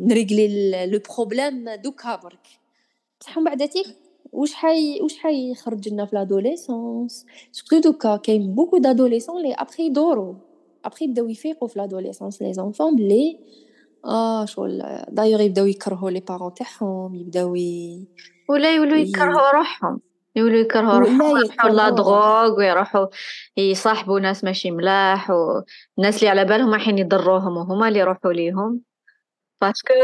ن 0.00 0.12
régler 0.12 0.86
le 0.86 1.00
problème 1.16 1.74
دوكا 1.74 2.16
برك. 2.16 2.48
بصح 3.20 3.38
من 3.38 3.44
بعد 3.44 3.70
واش 4.32 4.54
حي 4.54 5.00
واش 5.02 5.18
حيخرج 5.18 5.88
لنا 5.88 6.04
في 6.04 6.16
l'adolescence 6.16 7.26
surtout 7.52 7.78
دوكا 7.90 8.16
كاين 8.16 8.54
beaucoup 8.54 8.78
d'adolescents 8.78 9.42
لي 9.42 9.54
ابخي 9.54 9.82
يدورو. 9.82 10.36
ابخي 10.88 11.04
يبداو 11.04 11.28
يفيقوا 11.28 11.68
في 11.68 11.78
l'adolescence 11.78 12.42
les 12.42 12.52
enfants 12.52 12.96
بلي 12.96 13.40
آه 14.04 14.44
شغل 14.44 14.82
دايوغ 15.08 15.40
يبداو 15.40 15.66
يكرهوا 15.66 16.10
les 16.10 16.20
parents 16.20 16.54
تاعهم 16.54 17.14
يبداو. 17.14 17.56
ولا 18.48 18.74
يولوا 18.74 18.96
يكرهوا 18.96 19.50
روحهم 19.50 20.00
يولوا 20.36 20.58
يكرهوا 20.58 20.98
روحهم 20.98 21.36
يروحوا 21.36 21.70
la 21.70 21.90
drogue 21.90 22.58
ويروحوا 22.58 23.06
يصاحبوا 23.56 24.20
ناس 24.20 24.44
ماشي 24.44 24.70
ملاح 24.70 25.30
والناس 25.30 26.16
اللي 26.18 26.28
على 26.28 26.44
بالهم 26.44 26.70
رايحين 26.70 26.98
يضروهم 26.98 27.56
وهما 27.56 27.88
اللي 27.88 27.98
يروحوا 27.98 28.32
ليهم 28.32 28.80
parce 29.60 29.81
que 29.81 29.94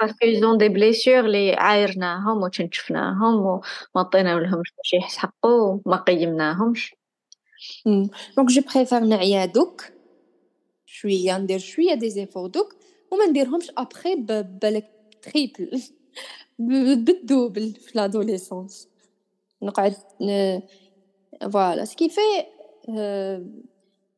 parce 0.00 0.16
que 0.16 0.26
ils 0.26 0.42
ont 0.42 0.58
des 0.58 0.68
blessures 0.68 1.24
اللي 1.24 1.54
عايرناهم 1.54 2.42
وتشنشفناهم 2.42 3.34
وما 3.34 3.60
عطينا 3.96 4.28
لهمش 4.40 4.72
باش 4.76 4.92
يحقوا 4.92 5.78
وما 5.86 5.96
قيمناهمش 5.96 6.94
donc 8.36 8.48
je 8.48 8.62
préfère 8.74 9.00
نعيا 9.00 9.44
دوك 9.46 9.97
شوية 11.00 11.38
ندير 11.38 11.58
شوية 11.58 11.94
des 11.94 12.10
efforts 12.10 12.46
دوك 12.46 12.76
وما 13.10 13.26
نديرهمش 13.26 13.70
ابخي 13.78 14.14
بالك 14.62 14.90
triple 15.22 15.82
بال 16.58 16.87
double 16.87 17.72
في 17.72 17.98
l'adolescence 17.98 18.88
نقعد 19.62 19.94
فوالا 21.52 21.84
سكي 21.84 22.08
في 22.08 22.20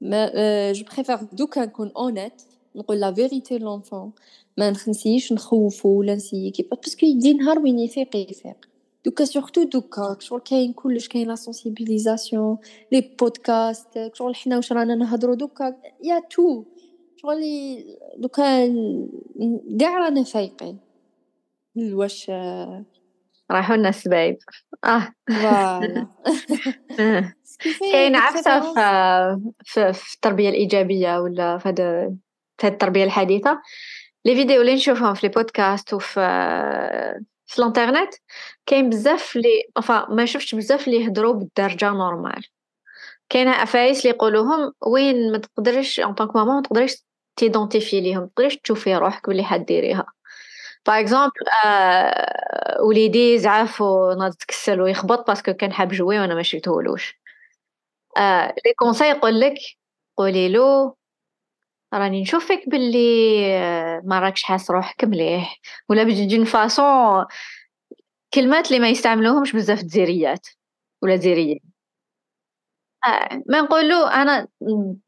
ما 0.00 0.72
جو 0.72 0.84
بريفير 0.84 1.18
دوكا 1.32 1.64
نكون 1.64 1.92
اونيت 1.96 2.42
نقول 2.76 3.00
لا 3.00 3.12
فيريتي 3.12 3.58
لونفون 3.58 4.12
ما 4.56 4.70
نخنسيش 4.70 5.32
نخوفو 5.32 5.88
ولا 5.88 6.14
نسيي 6.14 6.50
كيف 6.50 6.66
باسكو 6.74 7.06
يدي 7.06 7.32
نهار 7.32 7.58
وين 7.58 7.78
يفيق 7.78 8.16
يفيق. 8.16 8.69
دوكا 9.04 9.24
سورتو 9.24 9.62
دوكا 9.62 10.16
شغل 10.20 10.40
كاين 10.40 10.72
كلش 10.72 11.08
كاين 11.08 11.28
لا 11.28 11.34
سونسيبيليزاسيون 11.34 12.58
لي 12.92 13.16
بودكاست 13.20 14.10
شغل 14.14 14.34
حنا 14.34 14.56
واش 14.56 14.72
رانا 14.72 14.94
نهضرو 14.94 15.34
دوكا 15.34 15.76
يا 16.04 16.20
تو 16.30 16.64
شغل 17.16 17.40
دوكا 18.18 18.66
كاع 19.80 19.98
رانا 19.98 20.24
فايقين 20.24 20.78
واش 21.76 22.30
رايحوا 23.50 23.76
لنا 23.76 23.88
السبايب 23.88 24.38
آه 24.84 25.14
voilà 25.28 26.06
كاين 27.92 28.16
عفسه 28.16 28.60
في, 29.64 29.92
في 29.92 30.14
التربيه 30.14 30.48
الايجابيه 30.48 31.18
ولا 31.18 31.58
في 31.58 31.68
هذا 31.68 32.14
التربيه 32.64 33.04
الحديثه 33.04 33.62
les 34.24 34.34
vidéos 34.34 34.60
اللي 34.60 34.74
نشوفهم 34.74 35.14
في 35.14 35.26
les 35.26 35.32
podcasts 35.32 35.94
وفي 35.94 36.20
في 37.50 37.58
الانترنت 37.58 38.14
كاين 38.66 38.90
بزاف 38.90 39.36
لي 39.36 39.62
enfin 39.80 40.10
ما 40.10 40.24
شفتش 40.26 40.54
بزاف 40.54 40.88
اللي 40.88 41.00
يهضروا 41.04 41.34
بالدارجة 41.34 41.90
normal. 41.90 42.44
كاين 43.28 43.48
عفايس 43.48 43.98
اللي 44.06 44.10
يقولوهم 44.16 44.72
وين 44.86 45.32
ما 45.32 45.38
تقدرش 45.38 46.00
en 46.00 46.14
tant 46.14 46.27
que 46.27 46.36
maman 46.36 46.54
ما 46.56 46.62
تقدرش 46.62 47.04
ت 47.36 47.42
identifier 47.42 48.00
ليهم 48.00 48.20
ما 48.20 48.26
تقدرش 48.36 48.56
تشوفي 48.56 48.96
روحك 48.96 49.28
بلي 49.30 49.44
حديريها. 49.44 50.06
par 50.86 51.00
exemple 51.00 51.32
آه 51.66 52.82
وليدي 52.82 53.38
زعاف 53.38 53.80
وناض 53.80 54.32
تكسل 54.34 54.80
ويخبط 54.80 55.26
parce 55.28 55.43
que 55.43 55.52
كان 55.52 55.72
حاب 55.72 55.88
jouet 55.88 56.20
وأنا 56.20 56.34
ما 56.34 56.42
شريتهولوش 56.42 57.20
آه 58.18 58.54
les 58.66 58.74
conseils 58.78 59.08
يقول 59.10 59.40
لك 59.40 59.54
قولي 60.16 60.48
له 60.48 60.94
راني 61.94 62.22
نشوفك 62.22 62.62
باللي 62.68 62.98
آه، 63.58 64.02
ما 64.04 64.20
راكش 64.20 64.42
حاس 64.42 64.70
روحك 64.70 65.04
مليح 65.04 65.60
ولا 65.88 66.02
ب 66.04 66.14
une 66.14 66.44
façon 66.44 67.24
كلمات 68.34 68.66
اللي 68.68 68.78
ما 68.78 68.88
يستعملوهمش 68.90 69.52
بزاف 69.56 69.80
الجزائريات 69.80 70.46
ولا 71.02 71.16
جزائريين 71.16 71.60
آه 73.06 73.42
ما 73.48 73.60
نقولوا 73.60 74.22
أنا 74.22 74.48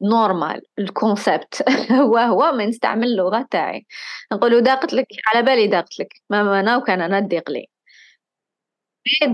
نورمال 0.02 0.62
الكونسيبت 0.78 1.62
هو 1.92 2.16
هو 2.18 2.52
ما 2.52 2.66
نستعمل 2.66 3.04
اللغة 3.06 3.46
تاعي. 3.50 3.86
نقولوا 4.32 4.60
داقت 4.60 4.92
لك 4.94 5.06
على 5.26 5.42
بالي 5.46 5.66
داقت 5.66 5.98
لك 6.00 6.08
ما 6.30 6.60
أنا 6.60 6.76
وكان 6.76 7.00
أنا 7.02 7.20
ديق 7.20 7.50
لي 7.50 7.66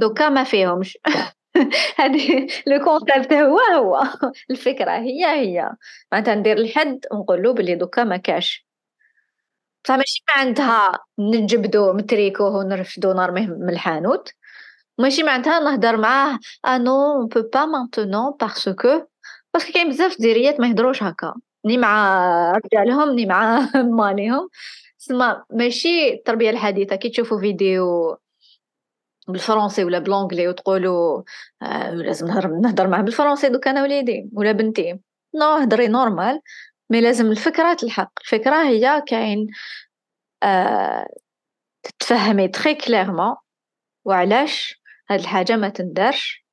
دوكا 0.00 0.28
ما 0.28 0.44
فيهمش. 0.44 0.98
هذه 1.98 2.46
لو 2.66 2.84
كونسيبت 2.84 3.32
هو 3.32 3.58
هو. 3.58 4.02
الفكرة 4.50 4.90
هي 4.92 5.26
هي. 5.26 5.70
معناتها 6.12 6.34
ندير 6.34 6.58
لحد 6.58 7.00
ونقول 7.12 7.42
له 7.42 7.52
بلي 7.54 7.74
دوكا 7.74 8.04
ما 8.04 8.16
كاش. 8.16 8.66
بصح 9.84 9.94
ماشي 9.96 10.22
معناتها 10.36 10.98
نجبدو 11.18 11.92
متريكوه 11.92 12.56
ونرفدو 12.56 13.12
نرميه 13.12 13.46
من 13.46 13.68
الحانوت. 13.70 14.32
ماشي 14.98 15.22
معناتها 15.22 15.60
نهضر 15.60 15.96
معاه. 15.96 16.38
آه 16.66 16.78
non 16.78 16.92
on 17.16 17.28
peut 17.28 17.42
pas 17.54 17.66
maintenant 17.66 18.32
parce 18.40 18.79
que 18.79 19.02
parce 19.54 19.66
que 19.66 19.72
كاين 19.72 19.88
بزاف 19.88 20.16
ديريات 20.20 20.60
ما 20.60 20.68
يهضروش 20.68 21.02
هكا. 21.02 21.34
ni 21.66 21.78
مع 21.78 22.52
رجالهم 22.52 23.10
ni 23.14 23.26
مع 23.26 23.68
ماليهم 24.00 24.48
سما 24.98 25.44
ماشي 25.50 26.12
التربية 26.14 26.50
الحديثة. 26.50 26.96
كي 26.96 27.08
تشوفوا 27.10 27.40
فيديو 27.40 28.16
بالفرنسي 29.28 29.84
ولا 29.84 29.98
ب 29.98 30.03
l'anglais 30.03 30.48
وتقولوا 30.48 31.22
آه 31.62 31.90
لازم 31.90 32.26
نهضر 32.62 32.88
معاه 32.88 33.02
بالفرنسي 33.02 33.48
دوك 33.48 33.68
أنا 33.68 33.82
وليدي 33.82 34.30
ولا 34.32 34.52
بنتي. 34.52 35.00
non 35.34 35.46
هضري 35.56 35.88
normal 35.88 36.40
mais 36.90 37.00
لازم 37.00 37.30
الفكرة 37.30 37.74
تلحق 37.74 38.12
الفكرة 38.20 38.62
هي 38.68 39.02
كاين 39.06 39.46
آه 40.42 41.06
تتفهمي 41.82 42.48
très 42.48 42.74
clairement 42.74 43.36
وعلاش 44.04 44.82
هاد 45.10 45.20
الحاجة 45.20 45.56
ما 45.56 45.68
تندرش 45.68 46.46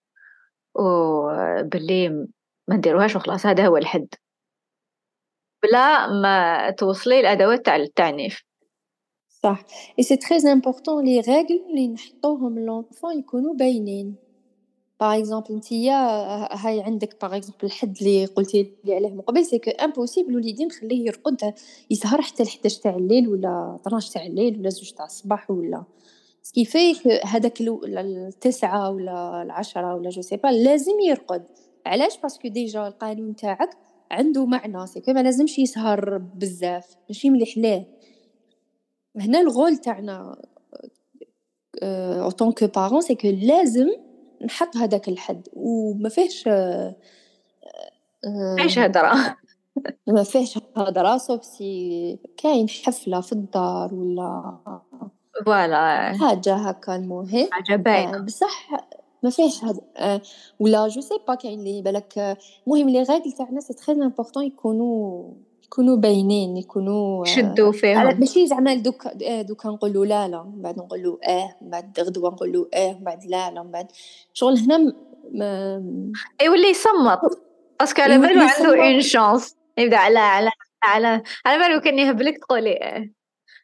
وباللي 0.76 2.10
ما 2.68 2.76
نديروهاش 2.76 3.16
وخلاص 3.16 3.46
هذا 3.46 3.68
هو 3.68 3.78
الحد. 3.78 4.08
بلا 5.64 6.08
ما 6.08 6.72
توصلي 6.72 7.20
الادوات 7.20 7.66
تاع 7.66 7.76
التعنيف. 7.76 8.44
صح. 9.44 9.66
et 10.00 10.04
c'est 10.04 10.16
très 10.16 10.52
important 10.52 11.06
les 11.06 11.20
règles 11.20 11.62
اللي 11.70 11.88
نحطوهم 11.88 12.60
l'enfant 12.60 13.20
يكونوا 13.20 13.54
باينين. 13.54 14.16
par 15.00 15.20
exemple 15.20 15.56
نتيا 15.56 15.96
هاي 16.66 16.82
عندك 16.82 17.22
par 17.22 17.36
exemple 17.38 17.66
الحد 17.66 17.98
اللي 17.98 18.26
قلتي 18.26 18.72
لي 18.86 18.96
عليه 18.96 19.10
من 19.10 19.22
قبل 19.22 19.46
c'est 19.46 19.60
que 19.60 19.72
impossible 19.72 20.36
وليدي 20.36 20.66
نخليه 20.66 21.06
يرقد 21.06 21.54
يسهر 21.92 22.22
حتى 22.22 22.44
ل 22.44 22.48
11 22.48 22.82
تاع 22.82 22.96
الليل 22.96 23.28
ولا 23.30 23.78
12 23.82 24.14
تاع 24.14 24.26
الليل 24.26 24.60
ولا 24.60 24.70
زوج 24.70 24.92
تاع 24.92 25.06
الصباح 25.06 25.52
ولا. 25.52 25.84
c'est 26.42 26.57
que 26.57 26.66
فيك 26.66 27.08
هذاك 27.26 27.62
التسعة 27.62 28.90
ولا 28.92 29.42
العشرة 29.42 29.96
ولا 29.96 30.10
je 30.10 30.22
sais 30.22 30.38
pas 30.38 30.48
لازم 30.48 31.00
يرقد. 31.00 31.44
علاش؟ 31.86 32.18
parce 32.18 32.37
que 32.37 32.48
déjà 32.48 32.88
القانون 32.88 33.36
تاعك 33.36 33.70
عنده 34.12 34.46
معنى 34.46 34.88
c'est 34.88 35.02
que 35.02 35.14
ما 35.14 35.24
لازمش 35.24 35.60
يسهر 35.60 36.18
بزاف 36.18 36.96
ماشي 37.10 37.30
مليح 37.30 37.58
ليه 37.58 37.95
هنا 39.20 39.40
ال 39.40 39.47
rôle 39.47 39.78
تاعنا 39.78 40.36
en 41.84 42.30
tant 42.30 42.49
que 42.49 42.64
parents 42.64 43.02
c'est 43.02 43.16
que 43.16 43.28
لازم 43.28 43.88
نحط 44.46 44.78
هذاك 44.78 45.10
الحد. 45.10 45.48
وما 45.54 46.10
فيهش 46.10 46.44
فيهش 48.58 48.80
هدرة. 48.80 49.14
ما 50.08 50.24
فيهش 50.24 50.60
هدرة 50.78 51.18
sauf 51.18 51.44
si 51.44 52.20
كاين 52.38 52.70
حفلة 52.70 53.22
في 53.22 53.32
الدار 53.32 53.94
ولا 53.94 54.60
voilà 55.46 56.18
حاجة 56.20 56.56
هكا 56.56 56.96
المهم. 56.96 57.48
حاجة 57.52 57.76
باينة. 57.76 58.18
بصح 58.18 58.70
ما 59.24 59.30
فيهش 59.30 59.64
هاد 59.64 59.80
ولا 60.60 60.88
je 60.88 61.02
sais 61.02 61.14
pas 61.28 61.36
كاين 61.36 61.60
اللي 61.60 61.82
بالك 61.82 62.38
المهم 62.68 62.90
les 62.90 63.04
règles 63.04 63.32
تاعنا 63.32 63.60
c'est 63.60 63.74
très 63.74 63.96
important 63.96 64.46
يكونوا 64.46 65.34
يكونوا 65.66 65.98
باينين 65.98 66.58
يكونوا 66.58 67.26
شدوا 67.26 67.72
فيهم. 67.72 68.20
ماشي 68.20 68.48
زعما 68.48 68.74
دوك 68.76 69.08
دوكا 69.24 69.70
نقولوا 69.70 70.06
لا 70.06 70.28
لا 70.28 70.44
من 70.44 70.62
بعد 70.62 70.78
نقولوا 70.78 71.18
آه 71.30 71.56
من 71.62 71.70
بعد 71.70 72.00
غدوة 72.00 72.30
نقولوا 72.32 72.66
آه 72.74 72.94
من 72.94 73.04
بعد 73.04 73.26
لا 73.26 73.52
لا 73.52 73.64
من 73.64 73.72
بعد. 73.72 73.88
شغل 74.34 74.58
هنا 74.58 74.94
ما 75.34 75.84
يولي 76.42 76.70
يصمت. 76.70 77.20
parce 77.80 77.94
que 77.94 78.02
على 78.02 78.18
بالو 78.18 78.42
عنده 78.42 78.84
une 78.84 79.02
chance 79.02 79.56
يبدأ 79.78 79.98
على 79.98 80.20
على 80.20 80.50
على 80.84 81.24
على 81.46 81.60
بالو 81.64 81.82
كان 81.82 82.00
يهبلك 82.00 82.38
تقولي 82.38 82.78
آه. 82.84 83.10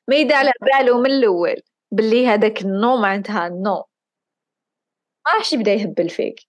ما 0.08 0.16
يدا 0.16 0.36
على 0.36 0.52
بالو 0.62 1.02
من 1.02 1.12
الأول 1.12 1.56
باللي 1.92 2.28
هذاك 2.28 2.62
ال 2.62 2.71
non 2.71 2.98
معناتها 2.98 3.50
non. 3.50 3.84
ما 5.26 5.34
راحش 5.36 5.54
يبدأ 5.54 5.74
يهبل 5.74 6.10
فيك. 6.10 6.40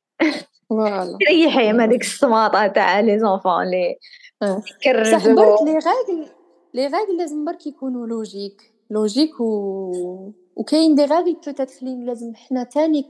voilà. 0.69 1.19
ريحي 1.29 1.73
ما 1.73 1.87
ديك 1.87 2.01
السماطه 2.03 2.67
تاع 2.67 3.01
les 3.01 3.19
enfants 3.19 3.71
les. 3.71 3.97
صح 4.43 5.29
برك 5.29 5.63
لي 5.63 5.79
غاغل 5.79 6.27
لي 6.75 6.87
غاغل 6.87 7.17
لازم 7.19 7.45
برك 7.45 7.67
يكونوا 7.67 8.07
لوجيك 8.07 8.73
لوجيك 8.91 9.41
و 9.41 10.33
وكاين 10.57 10.95
des 10.95 11.05
règles 11.05 11.35
peut-être 11.35 11.67
لي 11.83 12.05
لازم 12.05 12.35
حنا 12.35 12.65
تاني 12.65 13.09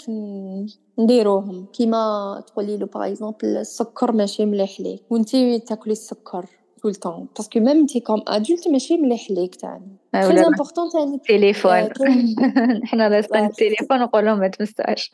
نديروهم. 0.98 1.66
كيما 1.72 2.42
تقولي 2.46 2.76
له 2.76 2.86
par 2.86 3.06
exemple 3.08 3.56
السكر 3.56 4.12
ماشي 4.12 4.46
مليح 4.46 4.80
ليك 4.80 5.02
وانتي 5.10 5.58
تاكلي 5.58 5.92
السكر 5.92 6.46
tout 6.82 6.90
le 6.90 6.94
temps 6.94 7.28
parce 7.36 7.50
que 7.50 7.58
même 7.60 7.68
انتي 7.68 8.00
comme 8.00 8.22
adulte 8.28 8.68
ماشي 8.68 8.96
مليح 8.96 9.30
ليك 9.30 9.54
تاني. 9.54 9.96
très 10.12 10.46
important 10.46 10.88
تاني. 10.90 11.14
التليفون 11.14 11.88
حنا 12.88 13.08
لازم 13.08 13.36
التليفون 13.36 14.00
نقول 14.00 14.24
لهم 14.24 14.38
ما 14.38 14.48
تمساش 14.48 15.12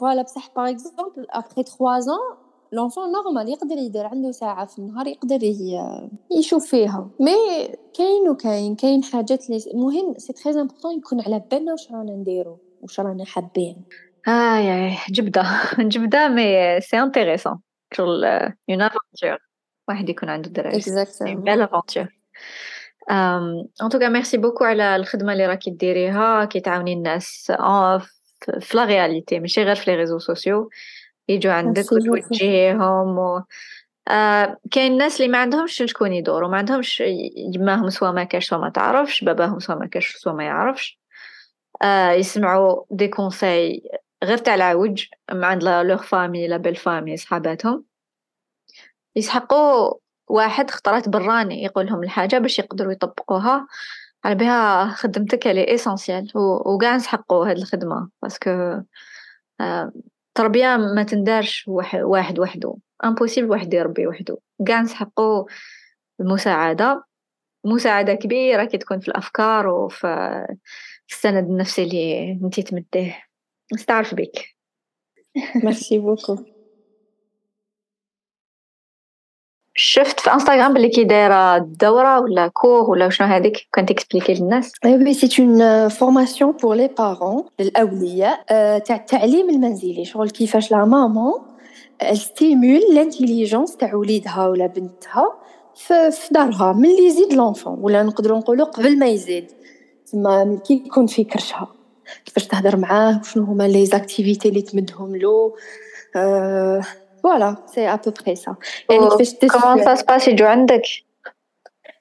voilà 0.00 0.22
بصح 0.22 0.50
par 0.56 0.70
exemple 0.70 1.26
après 1.30 1.62
3 1.62 2.00
ans 2.00 2.45
l'enfant 2.72 3.12
normal 3.12 3.48
يقدر 3.48 3.76
يدير 3.76 4.06
عنده 4.06 4.30
ساعة 4.30 4.66
في 4.66 4.78
النهار 4.78 5.06
يقدر 5.06 5.38
يشوف 6.38 6.66
فيها. 6.70 7.10
mais 7.20 7.32
كاين 7.98 8.28
وكاين 8.28 8.76
كاين 8.76 9.04
حاجات 9.04 9.50
اللي 9.50 9.60
مهم 9.74 10.14
c'est 10.18 10.32
très 10.32 10.60
important 10.60 10.98
يكون 10.98 11.20
على 11.20 11.42
بالنا 11.50 11.72
واش 11.72 11.92
رانا 11.92 12.12
نديرو 12.12 12.58
واش 12.82 13.00
رانا 13.00 13.24
حابين. 13.24 13.84
آه 14.28 14.56
يا 14.58 14.96
جبدة 15.10 15.44
جبدة 15.92 16.28
mais 16.28 16.80
c'est 16.80 16.98
intéressant 16.98 17.60
شغل 17.92 18.24
une 18.24 18.82
aventure 18.82 19.38
واحد 19.88 20.08
يكون 20.08 20.28
عنده 20.28 20.50
دراري. 20.50 20.76
exactement 20.76 21.44
belle 21.44 21.62
aventure 21.62 22.08
en 23.10 23.88
tout 23.90 24.00
cas 24.00 24.08
merci 24.08 24.36
beaucoup 24.36 24.64
على 24.64 24.96
الخدمة 24.96 25.32
اللي 25.32 25.46
راكي 25.46 25.70
ديريها 25.70 26.44
كي 26.44 26.60
تعاوني 26.60 26.92
الناس 26.92 27.52
في 28.60 28.76
la 28.76 28.84
réalité 28.84 29.40
ماشي 29.40 29.62
غير 29.62 29.74
في 29.74 29.90
les 29.90 29.96
réseaux 29.96 30.18
sociaux 30.18 30.70
يجوا 31.28 31.52
عندك 31.52 31.92
وتوجهيهم 31.92 33.18
و... 33.18 33.42
آه 34.08 34.58
كاين 34.70 34.92
الناس 34.92 35.20
اللي 35.20 35.32
ما 35.32 35.38
عندهمش 35.38 35.82
شكون 35.86 36.12
يدوروا 36.12 36.48
ما 36.48 36.56
عندهمش 36.56 37.02
يماهم 37.36 37.90
سوا 37.90 38.10
ما 38.10 38.24
كاش 38.24 38.48
سوا 38.48 38.58
ما 38.58 38.68
تعرفش 38.70 39.24
باباهم 39.24 39.58
سوا 39.60 39.74
ما 39.74 39.86
كاش 39.86 40.16
سوا 40.16 40.32
ما 40.32 40.44
يعرفش. 40.44 41.00
آه 41.82 42.10
يسمعوا 42.12 42.84
des 42.90 43.08
conseils 43.08 43.82
غير 44.24 44.38
تاع 44.38 44.54
العوج 44.54 45.06
مع 45.32 45.46
عند 45.48 45.64
leur 45.64 46.02
famille 46.02 46.48
la 46.48 46.56
belle-famille 46.56 47.16
صحاباتهم. 47.16 47.84
يسحقوا 49.16 49.94
واحد 50.28 50.70
خطرات 50.70 51.08
براني 51.08 51.64
يقول 51.64 51.86
لهم 51.86 52.02
الحاجة 52.02 52.38
باش 52.38 52.58
يقدروا 52.58 52.92
يطبقوها 52.92 53.66
على 54.24 54.34
بها 54.34 54.86
خدمتك 54.88 55.46
لي 55.46 55.74
essentielle 55.74 56.32
وكاع 56.36 56.96
نسحقوا 56.96 57.50
هاد 57.50 57.56
الخدمة. 57.58 58.10
parce 58.22 58.58
que 58.58 58.80
التربية 60.36 60.76
ما 60.76 61.02
تندارش 61.02 61.64
واحد 61.98 62.38
وحده 62.38 62.76
impossible 63.04 63.50
واحد 63.50 63.74
يربي 63.74 64.06
وحده 64.06 64.38
كاع 64.66 64.80
نسحقوا 64.80 65.44
المساعدة 66.20 67.04
مساعدة 67.64 68.14
كبيرة 68.14 68.64
كي 68.64 68.78
تكون 68.78 69.00
في 69.00 69.08
الأفكار 69.08 69.68
وفي 69.68 70.46
السند 71.10 71.44
النفسي 71.44 71.82
اللي 71.82 72.32
انتي 72.44 72.62
تمديه. 72.62 73.22
نستعرف 73.74 74.14
بك 74.14 74.56
merci 75.64 75.98
beaucoup 75.98 76.55
شفت 79.78 80.20
في 80.20 80.32
انستغرام 80.32 80.74
بلي 80.74 80.88
كي 80.88 81.04
دايرة 81.04 81.58
دورة 81.58 82.20
ولا 82.20 82.48
cours 82.48 82.90
ولا 82.90 83.08
شنو 83.08 83.26
هذيك؟ 83.26 83.68
كنت 83.74 83.88
ت 83.92 83.96
expliquer 83.96 84.34
للناس. 84.34 84.72
oui 84.84 85.14
c'est 85.14 85.42
une 85.42 85.88
formation 85.88 86.52
pour 86.52 86.74
les 86.74 86.88
parents 86.98 87.44
للأولياء 87.60 88.44
تاع 88.78 88.96
التعليم 88.96 89.50
المنزلي. 89.50 90.04
شغل 90.04 90.30
كيفاش 90.30 90.70
la 90.70 90.84
maman 90.84 91.42
stimule 92.12 92.80
l'intelligence 92.94 93.76
تاع 93.76 93.94
وليدها 93.94 94.46
ولا 94.46 94.66
بنتها 94.66 95.32
في 96.10 96.28
دارها 96.30 96.72
ملي 96.72 97.06
يزيد 97.06 97.32
l'enfant 97.32 97.78
ولا 97.80 98.02
نقدروا 98.02 98.38
نقولوا 98.38 98.66
قبل 98.66 98.98
ما 98.98 99.06
يزيد. 99.06 99.46
تما 100.12 100.58
كي 100.66 100.82
يكون 100.86 101.06
في 101.06 101.24
كرشها 101.24 101.68
كيفاش 102.24 102.46
تهضر 102.46 102.76
معاه 102.76 103.20
وشنو 103.20 103.44
هما 103.44 103.68
les 103.68 103.86
activités 103.86 104.48
اللي 104.48 104.62
تمدهم 104.62 105.16
له 105.16 105.54
voilà 106.14 106.82
c'est 107.66 107.88
à 107.88 107.96
peu 107.96 108.10
près 108.10 108.36
ça 108.36 108.54
يعني 108.90 109.08
كيفاش 109.08 109.34
comment 109.34 109.84
ça 109.84 109.94
se 109.94 110.04
passe 110.04 110.28
يجوا 110.28 110.48
عندك 110.48 110.82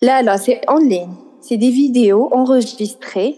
لا 0.01 0.21
لا 0.21 0.37
c'est 0.37 0.53
en 0.53 0.89
ligne 0.89 1.15
c'est 1.41 1.55
des 1.55 1.71
vidéos 1.71 2.29
enregistrées 2.29 3.33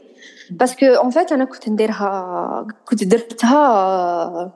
parce 0.52 0.73
que 0.73 0.86
en 0.86 1.10
fait 1.10 1.32
أنا 1.32 1.46
كنت 1.46 1.70
نديرها 1.70 2.68
كنت 2.86 3.04
درتها 3.04 4.52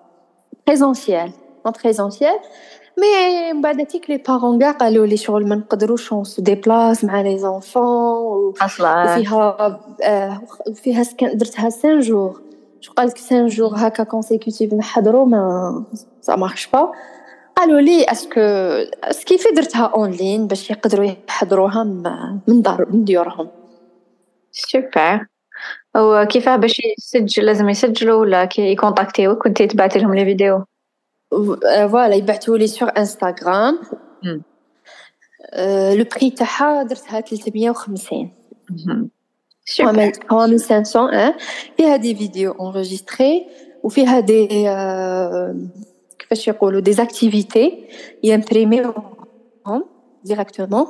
présentiel 0.67 1.31
en 1.67 1.71
présentiel 1.71 2.39
mais 2.97 3.53
من 3.53 3.61
بعد 3.61 3.85
تيك 3.85 4.09
les 4.09 4.17
parents 4.17 4.59
كاع 4.59 4.71
قالوا 4.71 5.05
لي 5.05 5.17
شغل 5.17 5.47
ما 5.47 5.55
نقدروش 5.55 6.13
on 6.13 6.23
se 6.23 6.41
déplace 6.41 7.03
مع 7.03 7.21
les 7.21 7.39
enfants 7.39 8.53
أصلا 8.61 9.17
وفيها 9.17 9.79
فيها 10.75 11.03
درتها 11.33 11.69
5 11.69 11.99
jours 11.99 12.41
شو 12.81 12.93
قالك 12.93 13.17
5 13.17 13.47
jours 13.47 13.71
هكا 13.75 14.03
consécutifs 14.03 14.73
نحضروا 14.73 15.25
mais 15.25 15.83
ça 16.21 16.35
marche 16.35 16.67
pas 16.67 16.91
قالوا 17.61 17.81
لي 17.81 18.05
est-ce 18.11 18.31
que 18.31 18.41
كيف 19.25 19.47
درتها 19.55 19.85
en 19.85 20.11
ligne 20.11 20.47
باش 20.47 20.71
يقدروا 20.71 21.05
يحضروها 21.05 21.83
من 22.47 22.61
دار 22.61 22.85
من 22.89 23.03
ديورهم. 23.03 23.49
سوبر 24.51 25.25
وكيفاه 25.95 26.55
باش 26.55 26.81
يسجل 26.97 27.45
لازم 27.45 27.69
يسجلوا 27.69 28.21
ولا 28.21 28.45
كي 28.45 28.71
يكونتاكتيوك 28.71 29.43
كنتي 29.43 29.67
تبعتي 29.67 29.99
لهم 29.99 30.15
les 30.15 30.25
vidéos؟ 30.25 30.65
voilà 31.91 32.15
يبعثوا 32.15 32.57
لي 32.57 32.67
sur 32.67 32.89
Instagram 32.97 33.79
le 35.97 36.05
prix 36.15 36.29
تاعها 36.29 36.83
درتها 36.83 37.21
350 37.21 38.31
3500 39.65 41.35
فيها 41.77 41.95
des 41.95 42.15
vidéos 42.15 42.53
enregistrées 42.53 43.49
وفيها 43.83 44.19
des 44.19 44.47
كيفاش 46.31 46.47
يقولوا 46.47 46.79
des 46.79 46.93
activités 46.93 47.83
يمبريميوهم 48.23 49.83
directement 50.23 50.85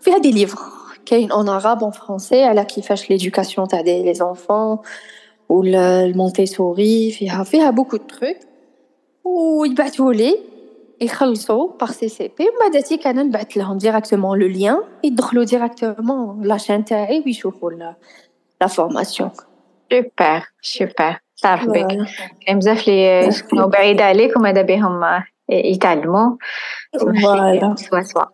فيها 0.00 0.18
des 0.18 0.32
livres 0.32 0.58
كاين 1.06 1.32
en 1.32 1.48
arabe 1.48 1.82
en 1.82 1.90
français 1.90 2.42
على 2.42 2.64
كيفاش 2.64 3.10
l'éducation 3.10 3.68
تاع 3.68 3.80
les 3.80 4.14
enfants 4.14 4.78
ولا 5.48 6.04
المونتيسوري 6.04 7.10
فيها 7.10 7.44
فيها 7.44 7.70
beaucoup 7.70 7.96
trucs 7.96 8.36
ويبعثوا 9.24 10.12
لي 10.12 10.38
يخلصوا 11.00 11.68
par 11.80 11.90
CCP 11.92 12.44
ومن 12.44 12.72
بعد 12.72 12.82
تيك 12.82 13.06
أنا 13.06 13.22
نبعث 13.22 13.56
لهم 13.56 13.78
directement 13.78 14.38
le 14.38 14.46
lien 14.46 14.76
يدخلوا 15.04 15.44
directement 15.44 16.42
la 16.42 16.52
chaîne 16.52 16.84
تاعي 16.84 17.22
ويشوفوا 17.26 17.70
لا 18.60 18.66
فورماسيون 18.66 19.30
سوبر 19.92 20.42
سوبر 20.62 21.25
تعرف 21.42 21.64
بك. 21.66 21.86
كاين 22.46 22.58
بزاف 22.58 22.88
لي 22.88 23.18
يسكنوا 23.26 23.66
بعيد 23.66 24.00
عليك 24.00 24.36
وماذا 24.36 24.62
بهم 24.62 25.22
يتعلموا. 25.48 26.36
سوا 27.76 28.02
سوا. 28.02 28.24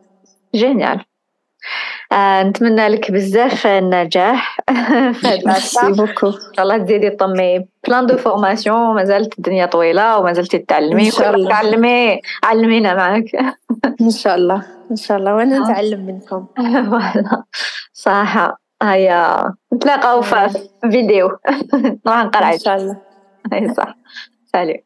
génial 0.54 1.04
آه 2.12 2.42
نتمنى 2.42 2.88
لك 2.88 3.10
بزاف 3.10 3.66
النجاح 3.66 4.56
في 5.12 5.28
هاد 5.28 5.46
merci 5.46 5.92
beaucoup 5.92 6.26
إن 6.26 6.32
شاء 6.56 6.62
الله 6.64 6.78
تزيدي 6.78 7.10
تطمي. 7.10 7.66
plein 7.88 8.06
de 8.06 8.16
formations 8.16 8.94
مازالت 8.94 9.38
الدنيا 9.38 9.66
طويلة 9.66 10.18
ومازلتي 10.18 10.58
تتعلمي. 10.58 11.10
تعلمي 11.50 12.20
علمينا 12.44 12.94
معك 12.94 13.24
إن 14.00 14.10
شاء 14.10 14.34
الله. 14.34 14.66
إن 14.90 14.96
شاء 14.96 15.18
الله. 15.18 15.34
وأنا 15.34 15.58
نتعلم 15.58 16.06
منكم. 16.06 16.46
فوالا. 16.90 17.42
صح 17.92 18.61
هيا 18.82 19.54
نتلاقاو 19.74 20.22
في 20.22 20.68
فيديو. 20.90 21.26
نروح 22.06 22.24
نقرأ. 22.24 22.52
إن 22.52 22.58
شاء 22.58 22.76
الله. 22.76 22.96
إي 23.52 23.74
صح. 23.74 23.94
سالي 24.52 24.84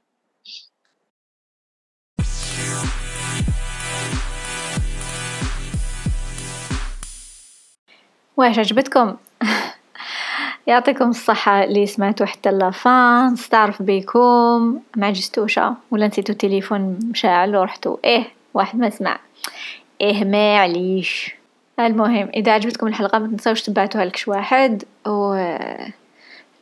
واش 8.36 8.58
عجبتكم؟ 8.58 9.16
يعطيكم 10.66 11.08
الصحة 11.08 11.64
اللي 11.64 11.86
سمعتوا 11.86 12.26
حتى 12.26 12.50
لافان 12.50 13.32
نستعرف 13.32 13.82
بكم 13.82 14.80
ما 14.96 15.06
عجزتوشا 15.06 15.74
ولا 15.90 16.06
نسيتو 16.06 16.32
التليفون 16.32 16.98
مشاعل 17.10 17.56
ورحتو 17.56 17.98
إيه 18.04 18.24
واحد 18.54 18.78
ما 18.78 18.90
سمع. 18.90 19.18
إيه 20.00 20.24
ما 20.24 20.58
عليش. 20.58 21.35
المهم 21.80 22.30
إذا 22.36 22.52
عجبتكم 22.52 22.86
الحلقة 22.86 23.18
ما 23.18 23.28
تنساوش 23.28 23.62
تبعتوها 23.62 24.04
لكش 24.04 24.28
واحد 24.28 24.84
و 25.06 25.34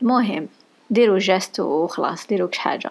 المهم 0.03 0.49
ديروا 0.91 1.19
جاست 1.19 1.61
وخلاص 1.61 2.27
ديروا 2.27 2.49
كش 2.49 2.59
حاجة. 2.59 2.91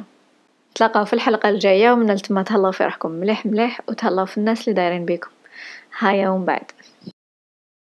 نتلاقاو 0.72 1.06
في 1.06 1.14
الحلقة 1.14 1.50
الجاية 1.50 1.91
ومن 1.91 2.10
التما 2.10 2.44
تهلاو 2.44 2.72
في 2.72 2.84
روحكم 2.84 3.12
مليح 3.12 3.45
مليح 3.45 3.82
وتهلاو 3.88 4.26
في 4.26 4.38
الناس 4.38 4.62
اللي 4.62 4.74
دايرين 4.74 5.06
بيكم. 5.06 5.30
هيا 6.00 6.30
ومن 6.30 6.45
بعد. 6.45 6.72